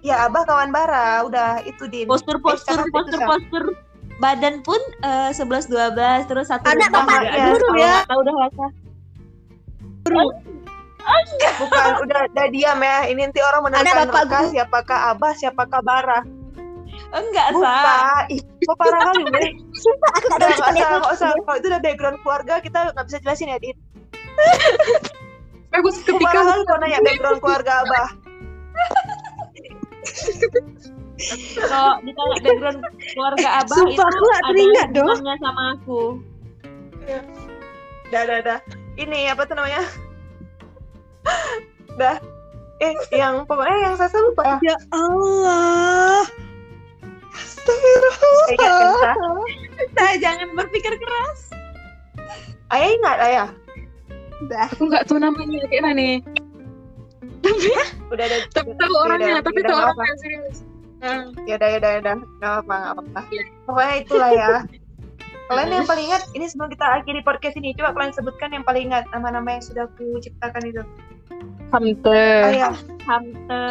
Ya 0.05 0.29
Abah 0.29 0.45
kawan 0.45 0.69
Bara, 0.69 1.25
udah 1.25 1.65
itu 1.65 1.89
din. 1.89 2.05
postur 2.05 2.37
postur 2.39 2.77
itu, 2.79 2.93
postur 2.93 3.19
Sa. 3.19 3.27
postur 3.27 3.65
badan 4.15 4.61
pun 4.61 4.77
eh, 5.01 5.33
sebelas 5.33 5.65
dua 5.65 5.91
belas 5.91 6.29
terus 6.29 6.47
satu. 6.47 6.69
Aduh, 6.69 6.87
guru 6.87 7.67
kalau 7.67 7.75
ya. 7.75 7.89
nggak 7.91 8.07
tahu 8.07 8.21
dah 8.21 8.35
Lasa. 11.05 11.49
Bukan, 11.61 11.89
udah 12.09 12.21
udah 12.33 12.47
diam 12.49 12.79
ya. 12.81 12.99
Ini 13.09 13.21
nanti 13.29 13.41
orang 13.45 13.61
nerka 13.69 14.23
guru. 14.25 14.47
siapakah 14.53 14.99
Abah, 15.13 15.33
siapakah 15.37 15.81
Bara. 15.85 16.21
enggak 17.15 17.47
sa 17.63 18.27
kok 18.27 18.77
parah 18.79 19.01
kali, 19.07 19.23
Bre. 19.31 19.47
Sumpah 19.83 20.11
aku 20.19 20.27
nggak 20.35 21.13
usah. 21.15 21.31
Kalau 21.31 21.57
itu 21.59 21.67
udah 21.71 21.83
background 21.83 22.19
keluarga, 22.27 22.55
kita 22.59 22.91
nggak 22.91 23.07
bisa 23.07 23.19
jelasin 23.23 23.53
ya, 23.55 23.59
Din. 23.63 23.77
Aku 25.75 25.91
Kok 25.91 26.07
ketika 26.07 26.27
parah 26.27 26.43
kali 26.55 26.63
kalau 26.67 26.79
nanya 26.83 26.99
background 27.03 27.39
keluarga 27.43 27.73
Abah. 27.83 28.09
kalau 31.71 31.93
ditanya 32.03 32.37
background 32.43 32.79
keluarga 33.15 33.49
Abah 33.63 33.79
Sumpah, 33.79 33.91
itu 33.95 34.03
aku 34.03 34.23
nggak 34.23 34.39
ada 34.43 34.49
teringat 34.51 34.89
dong. 34.95 35.19
sama 35.39 35.63
aku 35.79 36.01
Dah, 38.13 38.23
dah, 38.27 38.39
dah. 38.41 38.59
Ini 38.95 39.35
apa 39.35 39.43
tuh 39.49 39.59
namanya? 39.59 39.83
dah. 42.01 42.17
Eh, 42.83 42.93
yang 43.15 43.47
pokoknya 43.47 43.77
yang 43.91 43.95
saya 43.95 44.19
lupa 44.21 44.43
ya. 44.45 44.75
Ya 44.75 44.77
Allah. 44.93 46.27
Sa? 47.35 48.71
Sa, 49.95 50.07
jangan 50.21 50.53
berpikir 50.55 50.95
keras 51.01 51.51
Ayah 52.75 52.91
ingat, 52.91 53.19
ayah. 53.23 53.49
aku 54.69 54.91
nggak 54.91 55.07
tahu 55.07 55.23
namanya 55.23 55.63
kayak 55.71 55.83
mana 55.87 55.95
nih. 55.95 56.17
Udah 58.11 58.25
ada. 58.27 58.39
Tapi 58.51 58.71
tahu 58.75 58.95
orangnya, 59.05 59.41
tapi 59.41 59.61
tahu 59.63 59.79
orangnya 59.79 60.17
serius. 60.21 60.59
Ah. 61.05 61.29
Yaudah, 61.45 61.69
yaudah, 61.77 61.91
yaudah. 62.01 62.17
Nggak 62.41 62.55
apa, 62.65 62.75
nggak 62.75 62.95
apa. 62.99 63.21
Pokoknya 63.69 63.95
itulah 64.01 64.31
ya. 64.33 64.49
Kalian 65.53 65.71
yang 65.77 65.85
paling 65.85 66.09
ingat 66.09 66.25
ini 66.33 66.49
sebelum 66.49 66.73
kita 66.73 66.87
akhiri 66.89 67.21
podcast 67.21 67.57
ini, 67.61 67.77
coba 67.77 67.93
kalian 67.93 68.17
sebutkan 68.17 68.51
yang 68.57 68.65
paling 68.65 68.89
ingat 68.89 69.05
nama-nama 69.13 69.61
yang 69.61 69.63
sudah 69.63 69.85
aku 69.85 70.17
ciptakan 70.25 70.73
itu. 70.73 70.83
Hamte. 71.75 72.27
Oh 72.47 72.53
ya, 72.55 72.71
Hamte. 73.09 73.65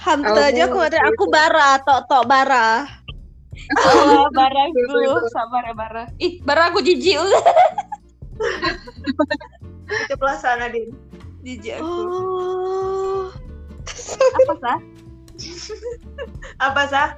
Hamta 0.00 0.32
Aku- 0.32 0.48
aja 0.48 0.62
aku 0.64 0.78
ada 0.80 0.98
aku 1.04 1.24
bara, 1.28 1.76
tok 1.84 2.08
tok 2.08 2.24
bara. 2.24 2.88
Oh, 3.84 4.24
bara 4.32 4.62
dulu. 4.72 5.28
Sabar 5.28 5.68
ya, 5.68 5.74
bara. 5.76 6.04
Ih, 6.16 6.40
bara 6.40 6.72
aku 6.72 6.80
jijik. 6.80 7.20
keceplosan 9.90 10.64
Nadine. 10.64 10.94
jijik 11.44 11.76
aku. 11.76 11.84
Oh. 11.84 13.24
Apa, 14.20 14.54
sah? 14.56 14.78
Apa 16.56 16.82
sah? 16.88 17.08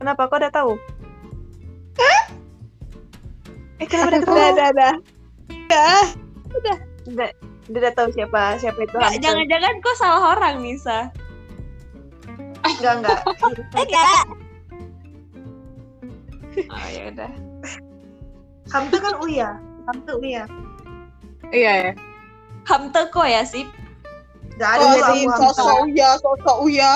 Kenapa 0.00 0.28
kau 0.32 0.40
udah 0.40 0.52
tahu? 0.52 0.72
Eh 3.80 3.86
kenapa 3.88 4.16
udah 4.16 4.20
tahu? 4.24 4.36
Dah 4.36 4.50
dah 4.56 4.70
dah. 4.72 4.94
Udah, 6.50 6.76
udah, 7.08 7.30
udah 7.70 7.92
tahu 7.94 8.08
siapa 8.10 8.58
siapa 8.58 8.78
itu 8.82 8.92
Nggak, 8.92 9.10
Hamster. 9.14 9.22
Jangan-jangan 9.22 9.74
kok 9.78 9.96
salah 9.96 10.22
orang 10.34 10.54
nih, 10.58 10.76
Sa. 10.76 10.98
Enggak 12.60 12.92
enggak. 12.98 13.18
Enggak. 13.80 14.24
Oh, 16.66 16.86
ya 16.90 17.02
udah. 17.08 17.30
Hamta 18.70 18.96
kan 18.98 19.14
Uya. 19.22 19.48
Hamta 19.86 20.12
Uya. 20.18 20.44
Iya 21.50 21.72
ya. 21.88 21.92
Hamte 22.66 23.00
kok 23.08 23.26
ya, 23.26 23.42
sih? 23.42 23.64
Enggak 24.58 24.70
ada 24.76 24.84
Oh, 24.84 25.00
Hamta. 25.08 25.36
sosok 25.40 25.76
uya, 25.88 26.08
sosok 26.20 26.56
uya. 26.68 26.92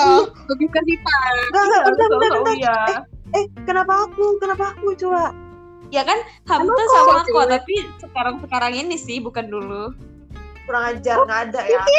Lebih 0.53 0.67
ke 0.69 0.79
Dipa. 0.85 1.15
Enggak 1.49 1.63
enggak, 1.65 1.81
bentar 1.87 2.07
bentar 2.07 2.29
bentar. 2.37 2.55
iya. 2.55 2.77
Eh, 3.33 3.45
kenapa 3.65 4.05
aku? 4.05 4.37
Kenapa 4.37 4.77
aku 4.77 4.93
coba? 4.95 5.33
Ya 5.89 6.01
kan, 6.01 6.17
Hamte 6.45 6.83
sama 6.93 7.21
aku, 7.21 7.39
tapi 7.45 7.75
sekarang-sekarang 7.99 8.73
ini 8.75 8.97
sih, 8.97 9.17
bukan 9.17 9.49
dulu. 9.49 9.93
Kurang 10.65 10.83
ajar, 10.97 11.15
enggak 11.21 11.39
ada 11.49 11.61
ya. 11.65 11.77
Enggak 11.77 11.95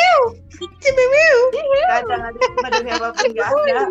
ada, 2.03 2.15
enggak 2.15 2.31
ada. 2.35 2.69
Demi 2.77 2.91
apa 2.91 3.09
pun 3.15 3.25
enggak 3.31 3.51
ada. 3.51 3.83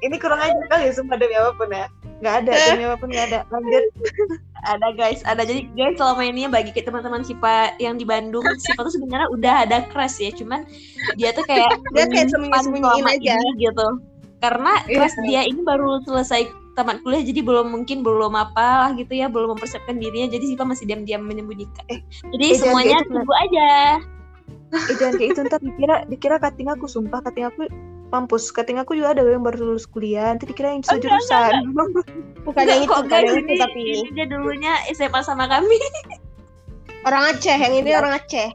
Ini 0.00 0.16
kurang 0.16 0.40
ajar 0.40 0.64
kali 0.72 0.88
ya, 0.88 0.92
sumpah 0.96 1.16
demi 1.20 1.36
apa 1.36 1.52
pun 1.54 1.68
ya. 1.70 1.86
Enggak 2.20 2.34
ada, 2.44 2.52
demi 2.72 2.84
apa 2.88 2.96
pun 2.98 3.08
enggak 3.12 3.26
ada. 3.30 3.40
Lanjut. 3.52 3.84
Ada 4.60 4.92
guys, 4.92 5.24
ada 5.24 5.40
jadi 5.40 5.64
guys 5.72 5.96
selama 5.96 6.20
ini 6.20 6.44
bagi 6.44 6.68
kita 6.68 6.92
teman-teman 6.92 7.24
Sipa 7.24 7.72
yang 7.80 7.96
di 7.96 8.04
Bandung, 8.04 8.44
Sipa 8.60 8.84
tuh 8.84 8.92
sebenarnya 8.92 9.32
udah 9.32 9.54
ada 9.64 9.88
crush 9.88 10.20
ya, 10.20 10.28
cuman 10.36 10.68
dia 11.16 11.32
tuh 11.32 11.44
kayak 11.48 11.80
Dia 11.96 12.04
kayak 12.10 12.28
sembunyi-sembunyiin 12.28 13.06
aja. 13.08 13.40
ini 13.40 13.64
gitu. 13.64 13.88
Karena 14.40 14.72
Iya. 14.84 14.96
crush 15.00 15.16
dia 15.24 15.40
ini 15.48 15.60
baru 15.64 16.04
selesai 16.04 16.44
tamat 16.80 17.04
kuliah 17.04 17.20
jadi 17.20 17.40
belum 17.44 17.66
mungkin 17.68 18.00
belum 18.00 18.32
apa 18.32 18.88
lah 18.88 18.90
gitu 18.96 19.12
ya, 19.12 19.28
belum 19.28 19.54
mempersiapkan 19.54 20.00
dirinya 20.00 20.32
jadi 20.32 20.44
Sipa 20.56 20.64
masih 20.64 20.88
diam-diam 20.88 21.22
menyembunyikan. 21.22 21.84
jadi 22.32 22.44
eh, 22.48 22.56
semuanya 22.56 23.04
gitu, 23.04 23.20
tunggu 23.20 23.34
aja. 23.36 23.68
Eh 24.70 24.94
jangan 24.96 25.14
kayak 25.18 25.30
itu 25.34 25.40
ntar 25.50 25.60
dikira 25.60 25.96
dikira 26.06 26.36
kating 26.38 26.70
aku 26.70 26.86
sumpah 26.86 27.20
kating 27.26 27.42
aku 27.50 27.66
mampus 28.10 28.50
kating 28.50 28.78
aku 28.78 28.94
juga 28.98 29.14
ada 29.18 29.22
yang 29.26 29.42
baru 29.42 29.74
lulus 29.74 29.86
kuliah 29.86 30.34
nanti 30.34 30.46
dikira 30.46 30.74
yang 30.74 30.82
sejurusan 30.82 31.74
Bukan 32.40 32.64
yang 32.64 32.82
itu, 32.86 32.94
bukan 33.04 33.20
yang 33.20 33.38
itu 33.44 33.54
tapi 33.60 33.80
ini 33.84 34.10
dia 34.16 34.26
dulunya 34.26 34.72
SMA 34.96 35.20
sama 35.20 35.44
kami. 35.44 35.76
orang 37.08 37.36
Aceh, 37.36 37.56
yang 37.56 37.74
ini 37.76 37.92
orang 37.92 38.16
Aceh. 38.16 38.48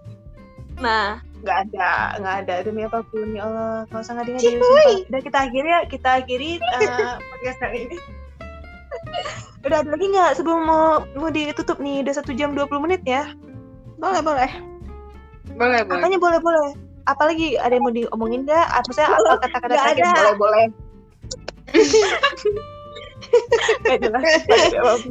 Nah, 0.81 1.21
nggak 1.45 1.59
ada 1.69 1.91
nggak 2.17 2.35
ada 2.41 2.55
demi 2.65 2.81
apa 2.81 3.05
pun 3.05 3.37
ya 3.37 3.45
Allah 3.45 3.85
nggak 3.87 4.01
usah 4.01 4.13
ngading 4.17 4.37
sumpah 4.41 4.85
udah 5.05 5.21
kita 5.21 5.37
akhiri 5.45 5.69
ya 5.69 5.79
kita 5.85 6.09
akhiri 6.19 6.51
eh, 6.81 7.15
podcast 7.21 7.57
kali 7.61 7.77
ini 7.85 7.97
udah 9.61 9.77
ada 9.79 9.89
lagi 9.93 10.05
nggak 10.09 10.31
sebelum 10.33 10.59
mau 10.65 10.85
mau 11.13 11.29
ditutup 11.29 11.77
nih 11.77 12.01
udah 12.01 12.13
satu 12.17 12.33
jam 12.33 12.57
20 12.57 12.85
menit 12.85 13.01
ya 13.05 13.29
Boleh, 13.95 14.19
boleh. 14.19 14.51
Boleh, 15.55 15.79
boleh. 15.85 15.95
makanya 16.01 16.19
boleh 16.19 16.39
boleh 16.41 16.67
apalagi 17.05 17.55
ada 17.55 17.77
yang 17.77 17.85
mau 17.85 17.93
diomongin 17.93 18.43
nggak 18.43 18.65
apa 18.65 18.89
saya 18.91 19.13
apa 19.13 19.39
kata-kata 19.45 19.71
terakhir 19.71 20.35
boleh 20.35 20.65
boleh 23.85 23.97
jelas. 23.99 24.23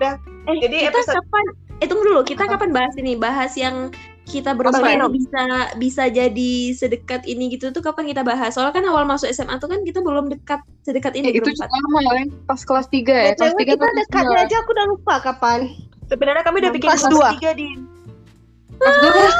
Udah. 0.00 0.14
eh 0.48 0.56
Jadi 0.64 0.76
kita 0.88 0.96
episode- 0.96 1.16
kapan? 1.20 1.44
Eh 1.80 1.86
tunggu 1.88 2.04
dulu, 2.04 2.20
kita 2.24 2.44
Apa? 2.44 2.56
kapan 2.56 2.70
bahas 2.72 2.94
ini? 2.96 3.12
Bahas 3.16 3.52
yang 3.56 3.92
kita 4.32 4.50
berempat 4.52 4.80
Apa? 4.80 4.90
ini 4.92 5.06
bisa 5.16 5.42
bisa 5.76 6.04
jadi 6.06 6.52
sedekat 6.72 7.22
ini 7.24 7.50
gitu 7.50 7.68
tuh 7.68 7.80
kapan 7.80 8.06
kita 8.06 8.22
bahas? 8.22 8.54
Soalnya 8.54 8.72
kan 8.72 8.84
awal 8.84 9.02
masuk 9.02 9.26
SMA 9.28 9.56
tuh 9.56 9.66
kan 9.66 9.80
kita 9.80 9.98
belum 9.98 10.28
dekat 10.28 10.62
sedekat 10.80 11.12
Eh, 11.12 11.20
ini 11.20 11.28
itu 11.32 11.42
berempat. 11.42 11.66
juga 11.66 11.74
lama 11.76 11.98
ya. 12.08 12.22
Pas 12.44 12.60
kelas 12.60 12.86
3 12.86 12.96
ya. 13.12 13.32
Kelas 13.34 13.52
BTW 13.52 13.60
3 13.60 13.72
kita 13.72 13.86
dekatnya 13.96 14.38
aja 14.40 14.56
aku 14.56 14.70
udah 14.70 14.86
lupa 14.88 15.14
kapan. 15.20 15.60
sebenarnya 16.06 16.42
kami 16.42 16.58
udah 16.58 16.72
bikin 16.72 16.86
Kelas 16.86 17.02
kelas 17.02 17.12
dua. 17.12 17.28
tiga 17.34 17.50
di 17.52 17.68
Kelas 18.76 18.96
2 18.96 19.10
kelas 19.10 19.36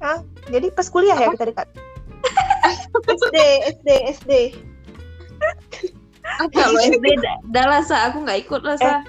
3. 0.00 0.50
jadi 0.50 0.66
pas 0.70 0.86
kuliah 0.86 1.14
ya 1.14 1.28
kita 1.30 1.44
dekat 1.46 1.68
SD, 3.20 3.36
SD, 3.70 3.88
SD. 4.12 4.32
Kalau 6.50 6.78
SD 6.78 7.06
dah- 7.16 7.40
dah 7.46 7.66
lah 7.66 7.82
sa, 7.82 8.08
aku 8.08 8.24
nggak 8.24 8.40
ikut 8.42 8.62
lah 8.62 8.76
sa. 8.76 9.04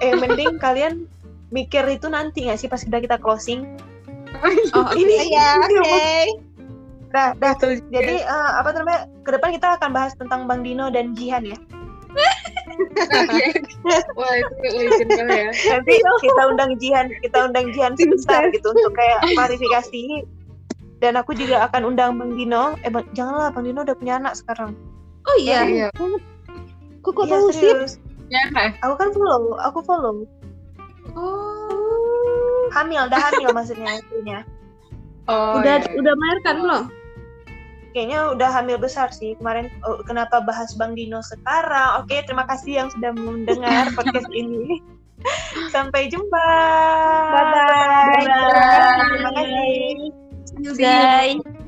eh 0.00 0.12
mending 0.12 0.58
kalian 0.58 1.06
mikir 1.48 1.86
itu 1.86 2.06
nanti 2.06 2.44
nggak 2.44 2.58
sih 2.58 2.66
pas 2.66 2.78
kita 2.78 2.98
kita 2.98 3.16
closing 3.16 3.64
Oh, 4.74 4.90
ini 5.00 5.30
Ya, 5.30 5.56
oke. 5.56 6.02
dah 7.08 7.32
dah 7.34 7.52
Betul. 7.54 7.80
jadi 7.88 8.20
eh, 8.20 8.50
apa 8.54 8.68
tuh 8.70 8.82
namanya 8.82 9.00
ke 9.22 9.30
depan 9.30 9.50
kita 9.50 9.68
akan 9.76 9.90
bahas 9.90 10.12
tentang 10.14 10.44
Bang 10.44 10.60
Dino 10.60 10.88
dan 10.88 11.14
Jihan 11.14 11.42
ya 11.42 11.56
Wah, 14.16 14.32
itu 14.34 14.52
legend 14.68 15.10
ya. 15.16 15.48
nanti 15.70 15.92
kita 16.20 16.42
undang 16.44 16.70
Jihan 16.76 17.06
kita 17.20 17.38
undang 17.44 17.66
Jihan 17.70 17.92
sebentar 17.94 18.42
gitu 18.50 18.66
untuk 18.68 18.92
kayak 18.92 19.20
klarifikasi 19.32 20.04
dan 20.98 21.14
aku 21.14 21.32
juga 21.32 21.64
akan 21.64 21.94
undang 21.94 22.16
Bang 22.16 22.34
Dino 22.34 22.74
eh 22.82 22.90
bang, 22.90 23.04
janganlah 23.12 23.48
Bang 23.50 23.64
Dino 23.64 23.80
udah 23.80 23.96
punya 23.96 24.18
anak 24.18 24.34
sekarang 24.34 24.74
oh 25.24 25.36
iya. 25.38 25.60
Iya. 25.64 25.88
Kok 27.00 27.12
kok 27.12 27.24
Iya, 27.24 27.32
tahu 27.32 27.46
sih? 27.50 27.62
serius. 27.64 27.92
Ya, 28.26 28.42
nah. 28.50 28.74
aku 28.82 28.94
kan 28.96 29.08
follow 29.12 29.54
aku 29.56 29.78
follow 29.80 30.26
Oh. 31.16 32.68
hamil 32.76 33.08
dah 33.08 33.20
hamil 33.32 33.50
maksudnya 33.56 33.98
istrinya 33.98 34.40
Oh, 35.26 35.58
udah 35.58 35.82
iya. 35.82 35.90
udah 35.98 36.12
melahirkan 36.14 36.56
belum? 36.62 36.84
kayaknya 37.90 38.28
udah 38.36 38.52
hamil 38.52 38.76
besar 38.76 39.08
sih 39.08 39.32
kemarin 39.40 39.72
oh, 39.82 40.04
kenapa 40.04 40.44
bahas 40.44 40.76
Bang 40.76 40.92
Dino 40.92 41.24
sekarang 41.24 42.04
oke 42.04 42.12
terima 42.28 42.44
kasih 42.44 42.84
yang 42.84 42.88
sudah 42.92 43.10
mendengar 43.16 43.88
podcast 43.96 44.28
ini 44.36 44.84
sampai 45.72 46.12
jumpa 46.12 46.46
Bye-bye. 47.32 48.28
Bye-bye. 48.28 49.00
terima 49.08 49.30
kasih 49.32 50.12
You 50.60 50.72
guys. 50.72 51.65